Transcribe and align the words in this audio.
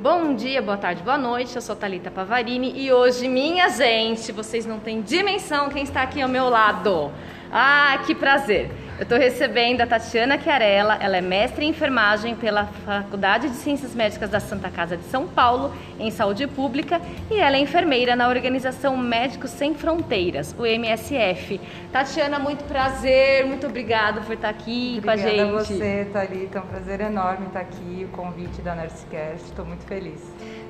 Bom 0.00 0.34
dia, 0.34 0.62
boa 0.62 0.78
tarde, 0.78 1.02
boa 1.02 1.18
noite. 1.18 1.54
Eu 1.54 1.60
sou 1.60 1.76
Talita 1.76 2.10
Pavarini 2.10 2.72
e 2.74 2.90
hoje, 2.90 3.28
minha 3.28 3.68
gente, 3.68 4.32
vocês 4.32 4.64
não 4.64 4.80
têm 4.80 5.02
dimensão 5.02 5.68
quem 5.68 5.82
está 5.82 6.00
aqui 6.00 6.22
ao 6.22 6.28
meu 6.28 6.48
lado. 6.48 7.12
Ah, 7.52 8.02
que 8.06 8.14
prazer! 8.14 8.70
Eu 9.00 9.04
estou 9.04 9.16
recebendo 9.16 9.80
a 9.80 9.86
Tatiana 9.86 10.38
Chiarella, 10.38 10.98
ela 11.00 11.16
é 11.16 11.22
mestre 11.22 11.64
em 11.64 11.70
enfermagem 11.70 12.36
pela 12.36 12.66
Faculdade 12.66 13.48
de 13.48 13.54
Ciências 13.54 13.94
Médicas 13.94 14.28
da 14.28 14.38
Santa 14.40 14.68
Casa 14.68 14.94
de 14.94 15.04
São 15.04 15.26
Paulo, 15.26 15.74
em 15.98 16.10
saúde 16.10 16.46
pública, 16.46 17.00
e 17.30 17.40
ela 17.40 17.56
é 17.56 17.60
enfermeira 17.60 18.14
na 18.14 18.28
organização 18.28 18.98
Médicos 18.98 19.52
Sem 19.52 19.74
Fronteiras, 19.74 20.54
o 20.58 20.66
MSF. 20.66 21.58
Tatiana, 21.90 22.38
muito 22.38 22.62
prazer, 22.64 23.46
muito 23.46 23.66
obrigada 23.66 24.20
por 24.20 24.34
estar 24.34 24.50
aqui 24.50 24.96
Obrigada 24.98 25.02
com 25.02 25.10
a 25.10 25.30
gente. 25.30 25.40
Obrigada 25.40 25.56
a 25.56 25.64
você, 25.64 26.08
Thalita, 26.12 26.58
é 26.58 26.60
um 26.60 26.66
prazer 26.66 27.00
enorme 27.00 27.46
estar 27.46 27.60
aqui, 27.60 28.06
o 28.06 28.14
convite 28.14 28.60
da 28.60 28.74
Nursecast, 28.74 29.46
estou 29.46 29.64
muito 29.64 29.86
feliz. 29.86 30.20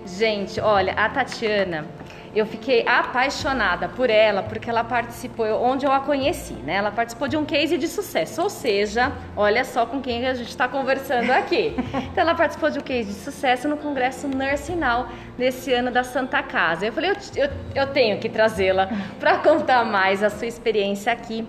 Gente, 0.07 0.61
olha, 0.61 0.93
a 0.93 1.09
Tatiana, 1.09 1.85
eu 2.35 2.47
fiquei 2.47 2.87
apaixonada 2.87 3.89
por 3.89 4.09
ela 4.09 4.43
porque 4.43 4.71
ela 4.71 4.85
participou, 4.85 5.47
onde 5.63 5.85
eu 5.85 5.93
a 5.93 6.01
conheci, 6.01 6.55
né? 6.55 6.75
Ela 6.75 6.91
participou 6.91 7.27
de 7.27 7.37
um 7.37 7.45
case 7.45 7.77
de 7.77 7.89
sucesso, 7.89 8.43
ou 8.43 8.49
seja, 8.49 9.13
olha 9.37 9.65
só 9.65 9.85
com 9.85 10.01
quem 10.01 10.27
a 10.27 10.35
gente 10.35 10.49
está 10.49 10.69
conversando 10.69 11.31
aqui. 11.31 11.75
Então, 12.11 12.23
ela 12.23 12.35
participou 12.35 12.71
de 12.71 12.79
um 12.79 12.83
case 12.83 13.13
de 13.13 13.19
sucesso 13.19 13.69
no 13.69 13.77
Congresso 13.77 14.27
Nursinal 14.27 15.09
nesse 15.39 15.73
ano 15.73 15.91
da 15.91 16.03
Santa 16.03 16.43
Casa. 16.43 16.87
Eu 16.87 16.93
falei, 16.93 17.11
eu, 17.11 17.17
eu, 17.37 17.51
eu 17.75 17.87
tenho 17.89 18.19
que 18.19 18.29
trazê-la 18.29 18.89
para 19.19 19.39
contar 19.39 19.85
mais 19.85 20.23
a 20.23 20.31
sua 20.31 20.47
experiência 20.47 21.13
aqui 21.13 21.47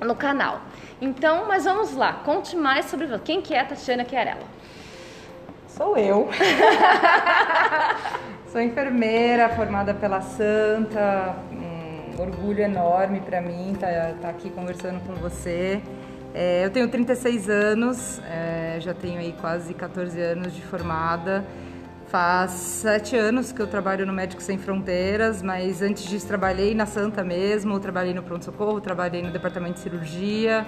no 0.00 0.16
canal. 0.16 0.60
Então, 1.00 1.46
mas 1.46 1.64
vamos 1.64 1.94
lá, 1.94 2.14
conte 2.24 2.56
mais 2.56 2.86
sobre 2.86 3.06
quem 3.20 3.40
que 3.40 3.54
é 3.54 3.60
a 3.60 3.64
Tatiana 3.64 4.04
Chiarella. 4.04 4.42
Sou 5.68 5.96
eu. 5.96 6.28
Sou 8.52 8.60
enfermeira 8.60 9.48
formada 9.48 9.94
pela 9.94 10.20
Santa, 10.20 11.34
um 11.50 12.20
orgulho 12.20 12.60
enorme 12.60 13.18
para 13.20 13.40
mim 13.40 13.72
estar 13.72 13.86
tá, 13.86 14.14
tá 14.20 14.28
aqui 14.28 14.50
conversando 14.50 15.00
com 15.06 15.14
você. 15.14 15.80
É, 16.34 16.62
eu 16.62 16.68
tenho 16.68 16.86
36 16.86 17.48
anos, 17.48 18.20
é, 18.28 18.76
já 18.78 18.92
tenho 18.92 19.18
aí 19.18 19.34
quase 19.40 19.72
14 19.72 20.20
anos 20.20 20.54
de 20.54 20.60
formada. 20.60 21.42
Faz 22.08 22.50
sete 22.50 23.16
anos 23.16 23.52
que 23.52 23.62
eu 23.62 23.66
trabalho 23.66 24.04
no 24.04 24.12
Médicos 24.12 24.44
Sem 24.44 24.58
Fronteiras, 24.58 25.40
mas 25.40 25.80
antes 25.80 26.04
disso 26.04 26.28
trabalhei 26.28 26.74
na 26.74 26.84
Santa 26.84 27.24
mesmo, 27.24 27.80
trabalhei 27.80 28.12
no 28.12 28.22
pronto-socorro, 28.22 28.82
trabalhei 28.82 29.22
no 29.22 29.30
departamento 29.30 29.76
de 29.76 29.80
cirurgia, 29.80 30.66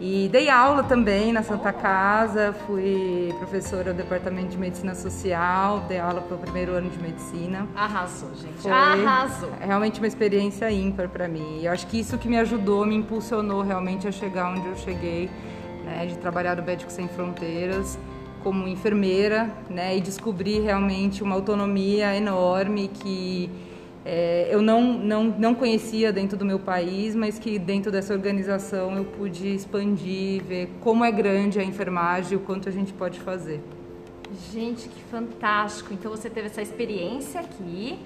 e 0.00 0.30
dei 0.32 0.48
aula 0.48 0.82
também 0.82 1.30
na 1.30 1.42
Santa 1.42 1.72
Casa, 1.74 2.54
fui 2.66 3.34
professora 3.38 3.92
do 3.92 3.96
Departamento 3.98 4.48
de 4.48 4.56
Medicina 4.56 4.94
Social, 4.94 5.80
dei 5.86 5.98
aula 5.98 6.22
para 6.22 6.36
o 6.36 6.38
primeiro 6.38 6.72
ano 6.72 6.88
de 6.88 6.98
medicina. 6.98 7.68
Arrasou, 7.76 8.30
gente. 8.34 8.62
Foi 8.62 8.72
Arrasou. 8.72 9.50
realmente 9.60 10.00
uma 10.00 10.06
experiência 10.06 10.70
ímpar 10.70 11.10
para 11.10 11.28
mim. 11.28 11.60
Eu 11.62 11.70
acho 11.70 11.86
que 11.86 12.00
isso 12.00 12.16
que 12.16 12.28
me 12.28 12.38
ajudou, 12.38 12.86
me 12.86 12.96
impulsionou 12.96 13.62
realmente 13.62 14.08
a 14.08 14.12
chegar 14.12 14.50
onde 14.50 14.66
eu 14.66 14.76
cheguei, 14.76 15.28
né, 15.84 16.06
de 16.06 16.16
trabalhar 16.16 16.56
no 16.56 16.62
Médico 16.62 16.90
Sem 16.90 17.06
Fronteiras 17.06 17.98
como 18.42 18.66
enfermeira, 18.66 19.50
né, 19.68 19.98
e 19.98 20.00
descobrir 20.00 20.60
realmente 20.60 21.22
uma 21.22 21.34
autonomia 21.34 22.16
enorme 22.16 22.88
que 22.88 23.50
é, 24.04 24.48
eu 24.50 24.62
não, 24.62 24.82
não, 24.82 25.24
não 25.24 25.54
conhecia 25.54 26.12
dentro 26.12 26.36
do 26.36 26.44
meu 26.44 26.58
país, 26.58 27.14
mas 27.14 27.38
que 27.38 27.58
dentro 27.58 27.92
dessa 27.92 28.14
organização 28.14 28.96
eu 28.96 29.04
pude 29.04 29.54
expandir, 29.54 30.42
ver 30.44 30.70
como 30.80 31.04
é 31.04 31.10
grande 31.10 31.58
a 31.58 31.64
enfermagem 31.64 32.36
o 32.38 32.40
quanto 32.40 32.68
a 32.68 32.72
gente 32.72 32.92
pode 32.92 33.20
fazer. 33.20 33.60
Gente, 34.52 34.88
que 34.88 35.02
fantástico! 35.04 35.92
Então 35.92 36.10
você 36.10 36.30
teve 36.30 36.46
essa 36.46 36.62
experiência 36.62 37.40
aqui 37.40 37.98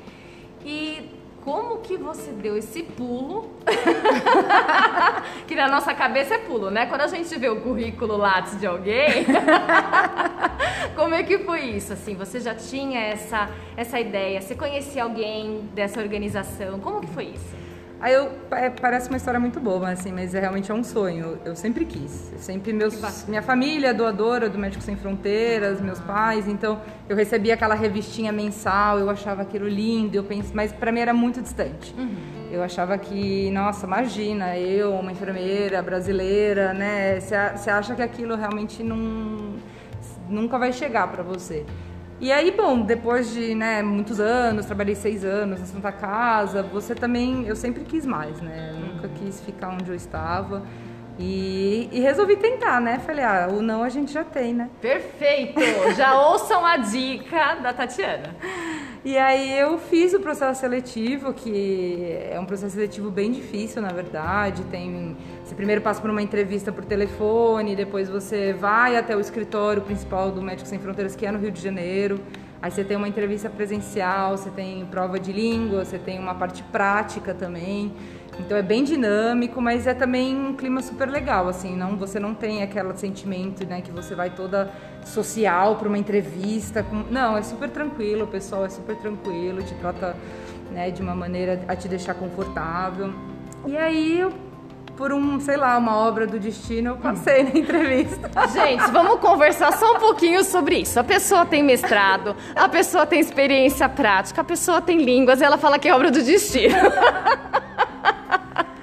e 0.64 1.10
como 1.44 1.78
que 1.78 1.96
você 1.96 2.30
deu 2.30 2.56
esse 2.56 2.82
pulo? 2.82 3.50
que 5.46 5.54
na 5.54 5.68
nossa 5.68 5.92
cabeça 5.92 6.34
é 6.34 6.38
pulo, 6.38 6.70
né? 6.70 6.86
Quando 6.86 7.02
a 7.02 7.06
gente 7.06 7.38
vê 7.38 7.48
o 7.50 7.60
currículo 7.60 8.16
Lattes 8.16 8.58
de 8.58 8.66
alguém, 8.66 9.26
como 10.96 11.14
é 11.14 11.22
que 11.22 11.38
foi 11.40 11.60
isso? 11.66 11.92
Assim, 11.92 12.14
você 12.14 12.40
já 12.40 12.54
tinha 12.54 12.98
essa, 12.98 13.50
essa 13.76 14.00
ideia? 14.00 14.40
Você 14.40 14.54
conhecia 14.54 15.02
alguém 15.02 15.68
dessa 15.74 16.00
organização? 16.00 16.80
Como 16.80 17.02
que 17.02 17.08
foi 17.08 17.24
isso? 17.24 17.63
Aí 18.00 18.12
eu, 18.12 18.30
é, 18.50 18.68
parece 18.68 19.08
uma 19.08 19.16
história 19.16 19.40
muito 19.40 19.58
boba, 19.60 19.88
assim, 19.88 20.12
mas 20.12 20.34
é 20.34 20.40
realmente 20.40 20.70
é 20.70 20.74
um 20.74 20.84
sonho. 20.84 21.38
Eu 21.44 21.56
sempre 21.56 21.84
quis. 21.84 22.32
Eu 22.32 22.38
sempre 22.38 22.72
meus, 22.72 23.26
minha 23.26 23.42
família 23.42 23.88
é 23.88 23.94
doadora 23.94 24.48
do 24.48 24.58
Médicos 24.58 24.84
Sem 24.84 24.96
Fronteiras, 24.96 25.80
meus 25.80 26.00
pais, 26.00 26.46
então 26.46 26.80
eu 27.08 27.16
recebia 27.16 27.54
aquela 27.54 27.74
revistinha 27.74 28.32
mensal, 28.32 28.98
eu 28.98 29.08
achava 29.08 29.42
aquilo 29.42 29.66
lindo, 29.66 30.16
eu 30.16 30.24
pensei, 30.24 30.52
mas 30.54 30.72
para 30.72 30.92
mim 30.92 31.00
era 31.00 31.14
muito 31.14 31.40
distante. 31.40 31.94
Uhum. 31.96 32.34
Eu 32.50 32.62
achava 32.62 32.96
que, 32.98 33.50
nossa, 33.50 33.86
imagina, 33.86 34.56
eu, 34.56 34.92
uma 34.92 35.10
enfermeira 35.10 35.82
brasileira, 35.82 36.72
né? 36.72 37.18
Você 37.20 37.70
acha 37.70 37.94
que 37.94 38.02
aquilo 38.02 38.36
realmente 38.36 38.82
não, 38.82 39.54
nunca 40.28 40.58
vai 40.58 40.72
chegar 40.72 41.08
para 41.08 41.22
você. 41.22 41.64
E 42.24 42.32
aí, 42.32 42.50
bom, 42.52 42.80
depois 42.80 43.34
de 43.34 43.54
né, 43.54 43.82
muitos 43.82 44.18
anos, 44.18 44.64
trabalhei 44.64 44.94
seis 44.94 45.26
anos 45.26 45.60
na 45.60 45.66
Santa 45.66 45.92
Casa, 45.92 46.62
você 46.62 46.94
também, 46.94 47.46
eu 47.46 47.54
sempre 47.54 47.84
quis 47.84 48.06
mais, 48.06 48.40
né? 48.40 48.70
Eu 48.72 48.94
nunca 48.94 49.08
quis 49.08 49.42
ficar 49.42 49.68
onde 49.68 49.90
eu 49.90 49.94
estava. 49.94 50.62
E, 51.18 51.86
e, 51.92 52.00
resolvi 52.00 52.36
tentar, 52.36 52.80
né? 52.80 52.98
Falei, 53.00 53.22
ah, 53.22 53.48
o 53.50 53.60
não 53.60 53.82
a 53.82 53.90
gente 53.90 54.10
já 54.10 54.24
tem, 54.24 54.54
né? 54.54 54.70
Perfeito! 54.80 55.60
Já 55.98 56.18
ouçam 56.30 56.64
a 56.64 56.78
dica 56.78 57.56
da 57.56 57.74
Tatiana. 57.74 58.34
E 59.04 59.18
aí 59.18 59.58
eu 59.58 59.76
fiz 59.76 60.14
o 60.14 60.20
processo 60.20 60.62
seletivo, 60.62 61.34
que 61.34 62.08
é 62.30 62.40
um 62.40 62.46
processo 62.46 62.74
seletivo 62.74 63.10
bem 63.10 63.32
difícil, 63.32 63.82
na 63.82 63.92
verdade. 63.92 64.64
Tem, 64.70 65.14
você 65.44 65.54
primeiro 65.54 65.82
passa 65.82 66.00
por 66.00 66.08
uma 66.08 66.22
entrevista 66.22 66.72
por 66.72 66.86
telefone, 66.86 67.76
depois 67.76 68.08
você 68.08 68.54
vai 68.54 68.96
até 68.96 69.14
o 69.14 69.20
escritório 69.20 69.82
principal 69.82 70.30
do 70.30 70.40
Médicos 70.40 70.70
Sem 70.70 70.78
Fronteiras, 70.78 71.14
que 71.14 71.26
é 71.26 71.30
no 71.30 71.38
Rio 71.38 71.50
de 71.50 71.60
Janeiro. 71.60 72.18
Aí 72.62 72.70
você 72.70 72.82
tem 72.82 72.96
uma 72.96 73.06
entrevista 73.06 73.50
presencial, 73.50 74.38
você 74.38 74.48
tem 74.48 74.86
prova 74.86 75.20
de 75.20 75.30
língua, 75.30 75.84
você 75.84 75.98
tem 75.98 76.18
uma 76.18 76.34
parte 76.34 76.62
prática 76.62 77.34
também. 77.34 77.92
Então 78.40 78.56
é 78.56 78.62
bem 78.62 78.84
dinâmico, 78.84 79.60
mas 79.60 79.86
é 79.86 79.92
também 79.92 80.34
um 80.34 80.54
clima 80.54 80.80
super 80.80 81.08
legal, 81.10 81.46
assim, 81.46 81.76
não 81.76 81.94
você 81.94 82.18
não 82.18 82.34
tem 82.34 82.62
aquele 82.62 82.96
sentimento, 82.96 83.66
né, 83.66 83.82
que 83.82 83.92
você 83.92 84.14
vai 84.14 84.30
toda 84.30 84.70
social 85.04 85.76
para 85.76 85.86
uma 85.86 85.98
entrevista, 85.98 86.82
com... 86.82 87.04
não, 87.10 87.36
é 87.36 87.42
super 87.42 87.68
tranquilo, 87.68 88.24
o 88.24 88.28
pessoal 88.28 88.64
é 88.64 88.70
super 88.70 88.96
tranquilo, 88.96 89.62
te 89.62 89.74
trata, 89.74 90.16
né, 90.72 90.90
de 90.90 91.02
uma 91.02 91.14
maneira 91.14 91.62
a 91.68 91.76
te 91.76 91.86
deixar 91.86 92.14
confortável. 92.14 93.12
E 93.66 93.76
aí 93.76 94.26
por 94.96 95.12
um, 95.12 95.40
sei 95.40 95.56
lá, 95.56 95.76
uma 95.76 95.96
obra 95.96 96.26
do 96.26 96.38
destino, 96.38 96.90
eu 96.90 96.96
passei 96.96 97.42
na 97.42 97.50
entrevista. 97.50 98.30
Gente, 98.52 98.90
vamos 98.90 99.20
conversar 99.20 99.76
só 99.76 99.96
um 99.96 99.98
pouquinho 99.98 100.44
sobre 100.44 100.78
isso. 100.78 100.98
A 100.98 101.04
pessoa 101.04 101.44
tem 101.44 101.62
mestrado, 101.62 102.36
a 102.54 102.68
pessoa 102.68 103.04
tem 103.06 103.20
experiência 103.20 103.88
prática, 103.88 104.40
a 104.40 104.44
pessoa 104.44 104.80
tem 104.80 104.98
línguas, 104.98 105.40
e 105.40 105.44
ela 105.44 105.58
fala 105.58 105.78
que 105.78 105.88
é 105.88 105.94
obra 105.94 106.10
do 106.10 106.22
destino. 106.22 106.74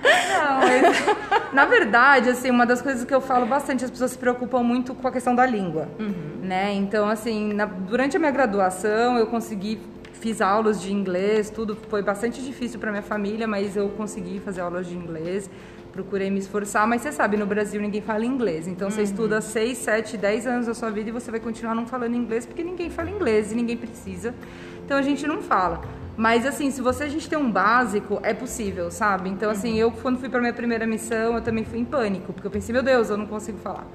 mas 0.02 1.52
na 1.54 1.66
verdade, 1.66 2.30
assim, 2.30 2.50
uma 2.50 2.66
das 2.66 2.82
coisas 2.82 3.04
que 3.06 3.14
eu 3.14 3.22
falo 3.22 3.46
bastante, 3.46 3.86
as 3.86 3.92
pessoas 3.92 4.12
se 4.12 4.18
preocupam 4.18 4.64
muito 4.64 4.94
com 4.94 5.08
a 5.08 5.12
questão 5.12 5.36
da 5.36 5.46
língua, 5.46 5.88
uhum. 6.00 6.40
né? 6.44 6.74
Então, 6.74 7.08
assim, 7.10 7.54
na, 7.54 7.66
durante 7.66 8.16
a 8.18 8.20
minha 8.20 8.32
graduação, 8.32 9.18
eu 9.18 9.28
consegui 9.28 9.80
fiz 10.22 10.40
aulas 10.40 10.80
de 10.80 10.94
inglês, 10.94 11.50
tudo 11.50 11.76
foi 11.90 12.04
bastante 12.04 12.44
difícil 12.44 12.80
para 12.80 12.92
minha 12.92 13.02
família, 13.02 13.48
mas 13.48 13.76
eu 13.76 13.90
consegui 13.90 14.40
fazer 14.40 14.62
aulas 14.62 14.86
de 14.86 14.96
inglês. 14.96 15.50
Procurei 15.91 16.29
me 16.29 16.40
esforçar, 16.40 16.88
mas 16.88 17.02
você 17.02 17.12
sabe, 17.12 17.35
no 17.35 17.46
Brasil 17.46 17.81
ninguém 17.81 18.02
fala 18.02 18.25
inglês. 18.25 18.68
Então 18.68 18.88
uhum. 18.88 18.94
você 18.94 19.03
estuda 19.03 19.41
6, 19.41 19.78
7, 19.78 20.17
10 20.17 20.47
anos 20.47 20.67
da 20.67 20.73
sua 20.73 20.90
vida 20.90 21.09
e 21.09 21.11
você 21.11 21.29
vai 21.29 21.40
continuar 21.40 21.76
não 21.76 21.85
falando 21.85 22.16
inglês 22.16 22.46
porque 22.46 22.64
ninguém 22.64 22.90
fala 22.90 23.09
inglês 23.09 23.52
e 23.52 23.55
ninguém 23.55 23.78
precisa. 23.78 24.34
Então 24.85 24.97
a 24.97 25.02
gente 25.02 25.28
não 25.28 25.41
fala. 25.41 25.82
Mas 26.16 26.46
assim, 26.46 26.72
se 26.72 26.82
você 26.82 27.05
a 27.05 27.08
gente 27.08 27.29
tem 27.29 27.38
um 27.38 27.52
básico, 27.52 28.20
é 28.23 28.34
possível, 28.34 28.91
sabe? 28.91 29.29
Então 29.29 29.49
assim, 29.49 29.78
eu 29.78 29.91
quando 29.91 30.20
fui 30.20 30.29
para 30.29 30.40
minha 30.40 30.53
primeira 30.53 30.85
missão, 30.85 31.35
eu 31.35 31.41
também 31.41 31.64
fui 31.64 31.79
em 31.79 31.85
pânico, 31.85 32.32
porque 32.32 32.47
eu 32.47 32.52
pensei, 32.52 32.73
meu 32.73 32.84
Deus, 32.84 33.09
eu 33.09 33.17
não 33.17 33.26
consigo 33.26 33.58
falar. 33.58 33.87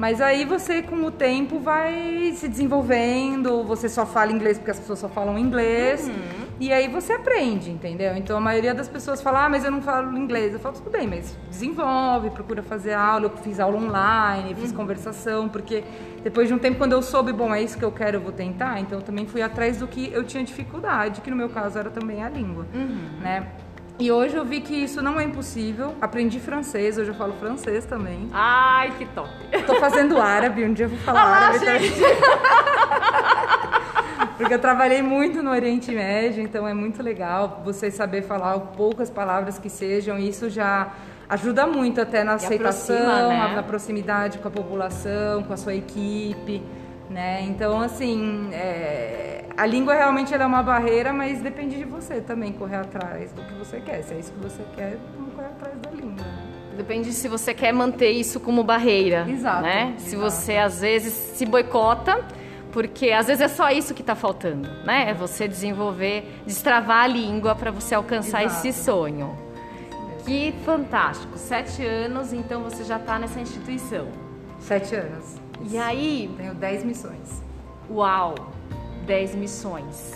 Mas 0.00 0.20
aí 0.22 0.46
você, 0.46 0.80
com 0.80 0.96
o 1.04 1.10
tempo, 1.10 1.58
vai 1.58 2.32
se 2.34 2.48
desenvolvendo, 2.48 3.62
você 3.64 3.86
só 3.86 4.06
fala 4.06 4.32
inglês 4.32 4.56
porque 4.56 4.70
as 4.70 4.80
pessoas 4.80 4.98
só 4.98 5.08
falam 5.10 5.38
inglês. 5.38 6.08
Uhum. 6.08 6.49
E 6.60 6.70
aí 6.74 6.88
você 6.88 7.14
aprende, 7.14 7.70
entendeu? 7.70 8.14
Então 8.14 8.36
a 8.36 8.40
maioria 8.40 8.74
das 8.74 8.86
pessoas 8.86 9.22
fala, 9.22 9.46
ah, 9.46 9.48
mas 9.48 9.64
eu 9.64 9.70
não 9.70 9.80
falo 9.80 10.16
inglês. 10.18 10.52
Eu 10.52 10.60
falo, 10.60 10.74
tudo 10.74 10.90
bem, 10.90 11.08
mas 11.08 11.34
desenvolve, 11.48 12.28
procura 12.28 12.62
fazer 12.62 12.92
aula. 12.92 13.24
Eu 13.24 13.30
fiz 13.38 13.58
aula 13.58 13.78
online, 13.78 14.54
fiz 14.54 14.70
uhum. 14.70 14.76
conversação, 14.76 15.48
porque 15.48 15.82
depois 16.22 16.48
de 16.48 16.54
um 16.54 16.58
tempo, 16.58 16.76
quando 16.76 16.92
eu 16.92 17.00
soube, 17.00 17.32
bom, 17.32 17.54
é 17.54 17.62
isso 17.62 17.78
que 17.78 17.84
eu 17.84 17.90
quero, 17.90 18.18
eu 18.18 18.20
vou 18.20 18.32
tentar, 18.32 18.78
então 18.78 18.98
eu 18.98 19.02
também 19.02 19.26
fui 19.26 19.40
atrás 19.40 19.78
do 19.78 19.88
que 19.88 20.12
eu 20.12 20.22
tinha 20.22 20.44
dificuldade, 20.44 21.22
que 21.22 21.30
no 21.30 21.36
meu 21.36 21.48
caso 21.48 21.78
era 21.78 21.88
também 21.88 22.22
a 22.22 22.28
língua, 22.28 22.66
uhum. 22.74 23.20
né? 23.22 23.46
E 23.98 24.10
hoje 24.10 24.34
eu 24.34 24.46
vi 24.46 24.62
que 24.62 24.74
isso 24.74 25.02
não 25.02 25.20
é 25.20 25.24
impossível. 25.24 25.94
Aprendi 26.00 26.40
francês, 26.40 26.96
hoje 26.96 27.10
eu 27.10 27.14
falo 27.14 27.34
francês 27.34 27.84
também. 27.84 28.30
Ai, 28.32 28.92
que 28.96 29.04
top! 29.04 29.28
Tô 29.66 29.74
fazendo 29.74 30.18
árabe, 30.18 30.64
um 30.64 30.72
dia 30.72 30.86
eu 30.86 30.90
vou 30.90 30.98
falar 31.00 31.26
Olá, 31.26 31.36
árabe. 31.48 31.86
Gente. 31.86 32.00
Porque 34.40 34.54
eu 34.54 34.58
trabalhei 34.58 35.02
muito 35.02 35.42
no 35.42 35.50
Oriente 35.50 35.92
Médio, 35.92 36.42
então 36.42 36.66
é 36.66 36.72
muito 36.72 37.02
legal 37.02 37.60
você 37.62 37.90
saber 37.90 38.22
falar 38.22 38.58
poucas 38.58 39.10
palavras 39.10 39.58
que 39.58 39.68
sejam, 39.68 40.18
isso 40.18 40.48
já 40.48 40.94
ajuda 41.28 41.66
muito 41.66 42.00
até 42.00 42.24
na 42.24 42.32
aceitação, 42.32 43.28
né? 43.28 43.52
na 43.54 43.62
proximidade 43.62 44.38
com 44.38 44.48
a 44.48 44.50
população, 44.50 45.42
com 45.42 45.52
a 45.52 45.58
sua 45.58 45.74
equipe, 45.74 46.62
né? 47.10 47.42
Então, 47.42 47.82
assim, 47.82 48.48
é... 48.54 49.44
a 49.58 49.66
língua 49.66 49.92
realmente 49.92 50.34
é 50.34 50.46
uma 50.46 50.62
barreira, 50.62 51.12
mas 51.12 51.42
depende 51.42 51.76
de 51.76 51.84
você 51.84 52.22
também 52.22 52.50
correr 52.50 52.76
atrás 52.76 53.32
do 53.32 53.42
que 53.42 53.52
você 53.52 53.78
quer. 53.78 54.02
Se 54.02 54.14
é 54.14 54.20
isso 54.20 54.32
que 54.32 54.42
você 54.42 54.64
quer, 54.74 54.96
vamos 55.18 55.34
correr 55.34 55.48
atrás 55.48 55.78
da 55.80 55.90
língua. 55.90 56.24
Né? 56.24 56.46
Depende 56.78 57.12
se 57.12 57.28
você 57.28 57.52
quer 57.52 57.74
manter 57.74 58.12
isso 58.12 58.40
como 58.40 58.64
barreira, 58.64 59.26
exato, 59.28 59.62
né? 59.64 59.92
Exato. 59.98 60.00
Se 60.00 60.16
você 60.16 60.56
às 60.56 60.80
vezes 60.80 61.12
se 61.12 61.44
boicota, 61.44 62.24
porque 62.72 63.10
às 63.10 63.26
vezes 63.26 63.40
é 63.40 63.48
só 63.48 63.70
isso 63.70 63.94
que 63.94 64.00
está 64.00 64.14
faltando, 64.14 64.68
né? 64.84 65.10
É 65.10 65.14
você 65.14 65.46
desenvolver, 65.46 66.42
destravar 66.46 67.04
a 67.04 67.06
língua 67.06 67.54
para 67.54 67.70
você 67.70 67.94
alcançar 67.94 68.44
exato. 68.44 68.66
esse 68.66 68.84
sonho. 68.84 69.36
Que 70.24 70.54
fantástico! 70.64 71.36
Sete 71.36 71.84
anos, 71.84 72.32
então 72.32 72.62
você 72.62 72.84
já 72.84 72.96
está 72.96 73.18
nessa 73.18 73.40
instituição. 73.40 74.08
Sete 74.58 74.94
anos. 74.94 75.36
E 75.68 75.76
aí? 75.76 76.32
Tenho 76.36 76.54
dez 76.54 76.84
missões. 76.84 77.42
Uau! 77.90 78.34
Dez 79.06 79.34
missões. 79.34 80.14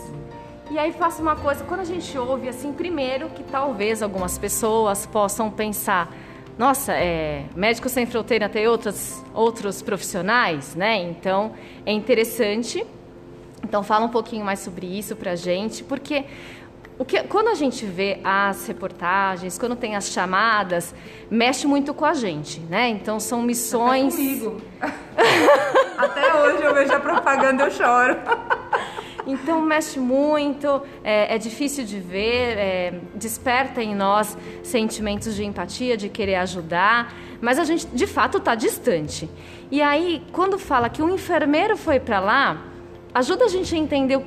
E 0.70 0.78
aí 0.78 0.92
faço 0.92 1.20
uma 1.20 1.36
coisa, 1.36 1.62
quando 1.64 1.80
a 1.80 1.84
gente 1.84 2.16
ouve 2.16 2.48
assim, 2.48 2.72
primeiro 2.72 3.28
que 3.30 3.42
talvez 3.42 4.02
algumas 4.02 4.38
pessoas 4.38 5.04
possam 5.04 5.50
pensar, 5.50 6.10
nossa, 6.56 6.92
é, 6.92 7.44
Médicos 7.56 7.92
Sem 7.92 8.06
Fronteira 8.06 8.48
tem 8.48 8.68
outros, 8.68 9.22
outros 9.34 9.82
profissionais, 9.82 10.74
né? 10.74 10.96
Então 10.96 11.52
é 11.84 11.92
interessante. 11.92 12.86
Então 13.62 13.82
fala 13.82 14.06
um 14.06 14.10
pouquinho 14.10 14.44
mais 14.44 14.60
sobre 14.60 14.86
isso 14.86 15.16
pra 15.16 15.34
gente, 15.34 15.82
porque 15.82 16.24
o 16.96 17.04
que, 17.04 17.24
quando 17.24 17.48
a 17.48 17.54
gente 17.54 17.84
vê 17.84 18.20
as 18.22 18.68
reportagens, 18.68 19.58
quando 19.58 19.74
tem 19.74 19.96
as 19.96 20.10
chamadas, 20.10 20.94
mexe 21.28 21.66
muito 21.66 21.92
com 21.92 22.04
a 22.04 22.14
gente, 22.14 22.60
né? 22.60 22.88
Então 22.88 23.18
são 23.18 23.42
missões. 23.42 24.14
Até 24.14 24.22
comigo. 24.22 24.62
Até 25.98 26.34
hoje 26.34 26.62
eu 26.62 26.74
vejo 26.74 26.92
a 26.92 27.00
propaganda 27.00 27.64
e 27.64 27.66
eu 27.66 27.70
choro. 27.72 28.16
Então 29.26 29.60
mexe 29.60 29.98
muito, 29.98 30.82
é, 31.02 31.34
é 31.34 31.38
difícil 31.38 31.84
de 31.84 31.98
ver, 31.98 32.58
é, 32.58 33.00
desperta 33.14 33.82
em 33.82 33.94
nós 33.94 34.36
sentimentos 34.62 35.34
de 35.34 35.44
empatia, 35.44 35.96
de 35.96 36.08
querer 36.08 36.36
ajudar, 36.36 37.14
mas 37.40 37.58
a 37.58 37.64
gente 37.64 37.86
de 37.86 38.06
fato 38.06 38.38
está 38.38 38.54
distante. 38.54 39.28
E 39.70 39.80
aí, 39.80 40.22
quando 40.32 40.58
fala 40.58 40.88
que 40.88 41.02
um 41.02 41.14
enfermeiro 41.14 41.76
foi 41.76 41.98
para 41.98 42.20
lá, 42.20 42.62
ajuda 43.14 43.46
a 43.46 43.48
gente 43.48 43.74
a 43.74 43.78
entender 43.78 44.16
o 44.16 44.24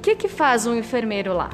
que, 0.00 0.14
que 0.14 0.28
faz 0.28 0.66
um 0.66 0.74
enfermeiro 0.74 1.34
lá. 1.34 1.50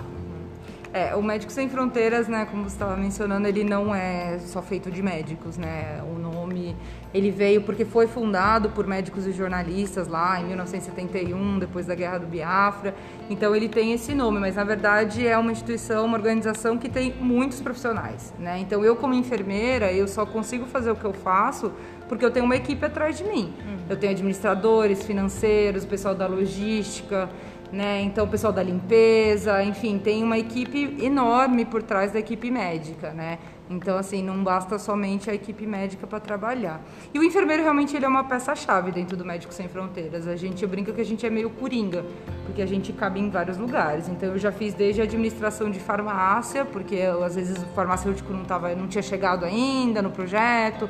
É, 0.96 1.14
o 1.14 1.22
Médicos 1.22 1.54
Sem 1.54 1.68
Fronteiras, 1.68 2.26
né, 2.26 2.46
como 2.50 2.62
você 2.62 2.74
estava 2.74 2.96
mencionando, 2.96 3.46
ele 3.46 3.62
não 3.62 3.94
é 3.94 4.38
só 4.38 4.62
feito 4.62 4.90
de 4.90 5.02
médicos, 5.02 5.58
né? 5.58 6.02
O 6.10 6.18
nome, 6.18 6.74
ele 7.12 7.30
veio 7.30 7.60
porque 7.60 7.84
foi 7.84 8.06
fundado 8.06 8.70
por 8.70 8.86
médicos 8.86 9.26
e 9.26 9.32
jornalistas 9.32 10.08
lá 10.08 10.40
em 10.40 10.46
1971, 10.46 11.58
depois 11.58 11.84
da 11.84 11.94
Guerra 11.94 12.16
do 12.16 12.26
Biafra. 12.26 12.94
Então 13.28 13.54
ele 13.54 13.68
tem 13.68 13.92
esse 13.92 14.14
nome, 14.14 14.38
mas 14.38 14.56
na 14.56 14.64
verdade 14.64 15.26
é 15.26 15.36
uma 15.36 15.52
instituição, 15.52 16.06
uma 16.06 16.16
organização 16.16 16.78
que 16.78 16.88
tem 16.88 17.12
muitos 17.20 17.60
profissionais, 17.60 18.32
né? 18.38 18.58
Então 18.58 18.82
eu 18.82 18.96
como 18.96 19.12
enfermeira, 19.12 19.92
eu 19.92 20.08
só 20.08 20.24
consigo 20.24 20.64
fazer 20.64 20.90
o 20.90 20.96
que 20.96 21.04
eu 21.04 21.12
faço 21.12 21.72
porque 22.08 22.24
eu 22.24 22.30
tenho 22.30 22.44
uma 22.44 22.56
equipe 22.56 22.84
atrás 22.84 23.18
de 23.18 23.24
mim. 23.24 23.52
Uhum. 23.66 23.76
Eu 23.90 23.96
tenho 23.96 24.12
administradores, 24.12 25.04
financeiros, 25.04 25.84
pessoal 25.84 26.14
da 26.14 26.26
logística, 26.26 27.28
né? 27.76 28.00
Então, 28.00 28.24
o 28.24 28.28
pessoal 28.28 28.52
da 28.52 28.62
limpeza, 28.62 29.62
enfim, 29.62 29.98
tem 29.98 30.24
uma 30.24 30.38
equipe 30.38 30.96
enorme 31.00 31.66
por 31.66 31.82
trás 31.82 32.10
da 32.10 32.18
equipe 32.18 32.50
médica, 32.50 33.10
né? 33.10 33.38
Então, 33.68 33.98
assim, 33.98 34.22
não 34.22 34.42
basta 34.42 34.78
somente 34.78 35.28
a 35.28 35.34
equipe 35.34 35.66
médica 35.66 36.06
para 36.06 36.18
trabalhar. 36.18 36.80
E 37.12 37.18
o 37.18 37.22
enfermeiro 37.22 37.62
realmente 37.62 37.94
ele 37.94 38.04
é 38.04 38.08
uma 38.08 38.24
peça-chave 38.24 38.92
dentro 38.92 39.16
do 39.16 39.24
Médico 39.24 39.52
Sem 39.52 39.68
Fronteiras. 39.68 40.26
A 40.26 40.36
gente 40.36 40.64
brinca 40.66 40.92
que 40.92 41.00
a 41.00 41.04
gente 41.04 41.26
é 41.26 41.30
meio 41.30 41.50
coringa, 41.50 42.04
porque 42.46 42.62
a 42.62 42.66
gente 42.66 42.92
cabe 42.92 43.20
em 43.20 43.28
vários 43.28 43.58
lugares. 43.58 44.08
Então, 44.08 44.30
eu 44.30 44.38
já 44.38 44.50
fiz 44.50 44.72
desde 44.72 45.02
a 45.02 45.04
administração 45.04 45.70
de 45.70 45.78
farmácia, 45.78 46.64
porque 46.64 47.00
às 47.24 47.34
vezes 47.34 47.62
o 47.62 47.66
farmacêutico 47.74 48.32
não, 48.32 48.44
tava, 48.44 48.74
não 48.74 48.86
tinha 48.86 49.02
chegado 49.02 49.44
ainda 49.44 50.00
no 50.00 50.10
projeto 50.10 50.88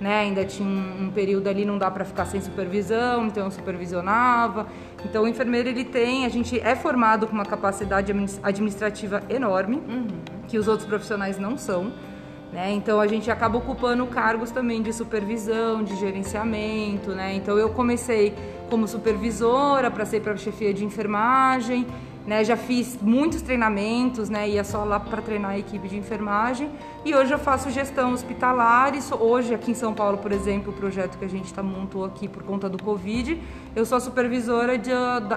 né? 0.00 0.20
Ainda 0.20 0.44
tinha 0.44 0.68
um, 0.68 1.06
um 1.06 1.10
período 1.10 1.48
ali, 1.48 1.64
não 1.64 1.78
dá 1.78 1.90
para 1.90 2.04
ficar 2.04 2.24
sem 2.26 2.40
supervisão, 2.40 3.26
então 3.26 3.44
eu 3.44 3.50
supervisionava. 3.50 4.66
Então 5.04 5.24
o 5.24 5.28
enfermeiro 5.28 5.68
ele 5.68 5.84
tem, 5.84 6.24
a 6.24 6.28
gente 6.28 6.58
é 6.60 6.74
formado 6.74 7.26
com 7.26 7.34
uma 7.34 7.44
capacidade 7.44 8.12
administrativa 8.42 9.22
enorme, 9.28 9.76
uhum. 9.76 10.06
que 10.46 10.58
os 10.58 10.68
outros 10.68 10.88
profissionais 10.88 11.38
não 11.38 11.56
são. 11.56 11.92
Né? 12.52 12.72
Então 12.72 13.00
a 13.00 13.06
gente 13.06 13.30
acaba 13.30 13.58
ocupando 13.58 14.06
cargos 14.06 14.50
também 14.50 14.80
de 14.80 14.92
supervisão, 14.92 15.82
de 15.82 15.96
gerenciamento. 15.96 17.10
Né? 17.10 17.34
Então 17.34 17.58
eu 17.58 17.70
comecei 17.70 18.34
como 18.70 18.86
supervisora, 18.86 19.90
para 19.90 20.04
ser 20.04 20.20
para 20.20 20.36
chefia 20.36 20.72
de 20.72 20.84
enfermagem 20.84 21.86
né? 22.28 22.44
Já 22.44 22.58
fiz 22.58 22.98
muitos 23.00 23.40
treinamentos, 23.40 24.28
né? 24.28 24.46
Ia 24.46 24.62
só 24.62 24.84
lá 24.84 25.00
para 25.00 25.22
treinar 25.22 25.52
a 25.52 25.58
equipe 25.58 25.88
de 25.88 25.96
enfermagem. 25.96 26.70
E 27.02 27.14
hoje 27.14 27.32
eu 27.32 27.38
faço 27.38 27.70
gestão 27.70 28.12
hospitalar. 28.12 28.92
Hoje, 29.18 29.54
aqui 29.54 29.70
em 29.70 29.74
São 29.74 29.94
Paulo, 29.94 30.18
por 30.18 30.30
exemplo, 30.30 30.70
o 30.70 30.76
projeto 30.76 31.16
que 31.16 31.24
a 31.24 31.28
gente 31.28 31.54
tá, 31.54 31.62
montou 31.62 32.04
aqui 32.04 32.28
por 32.28 32.42
conta 32.42 32.68
do 32.68 32.82
Covid, 32.82 33.40
eu 33.74 33.86
sou 33.86 33.96
a 33.96 34.00
supervisora 34.00 34.76
de. 34.76 34.90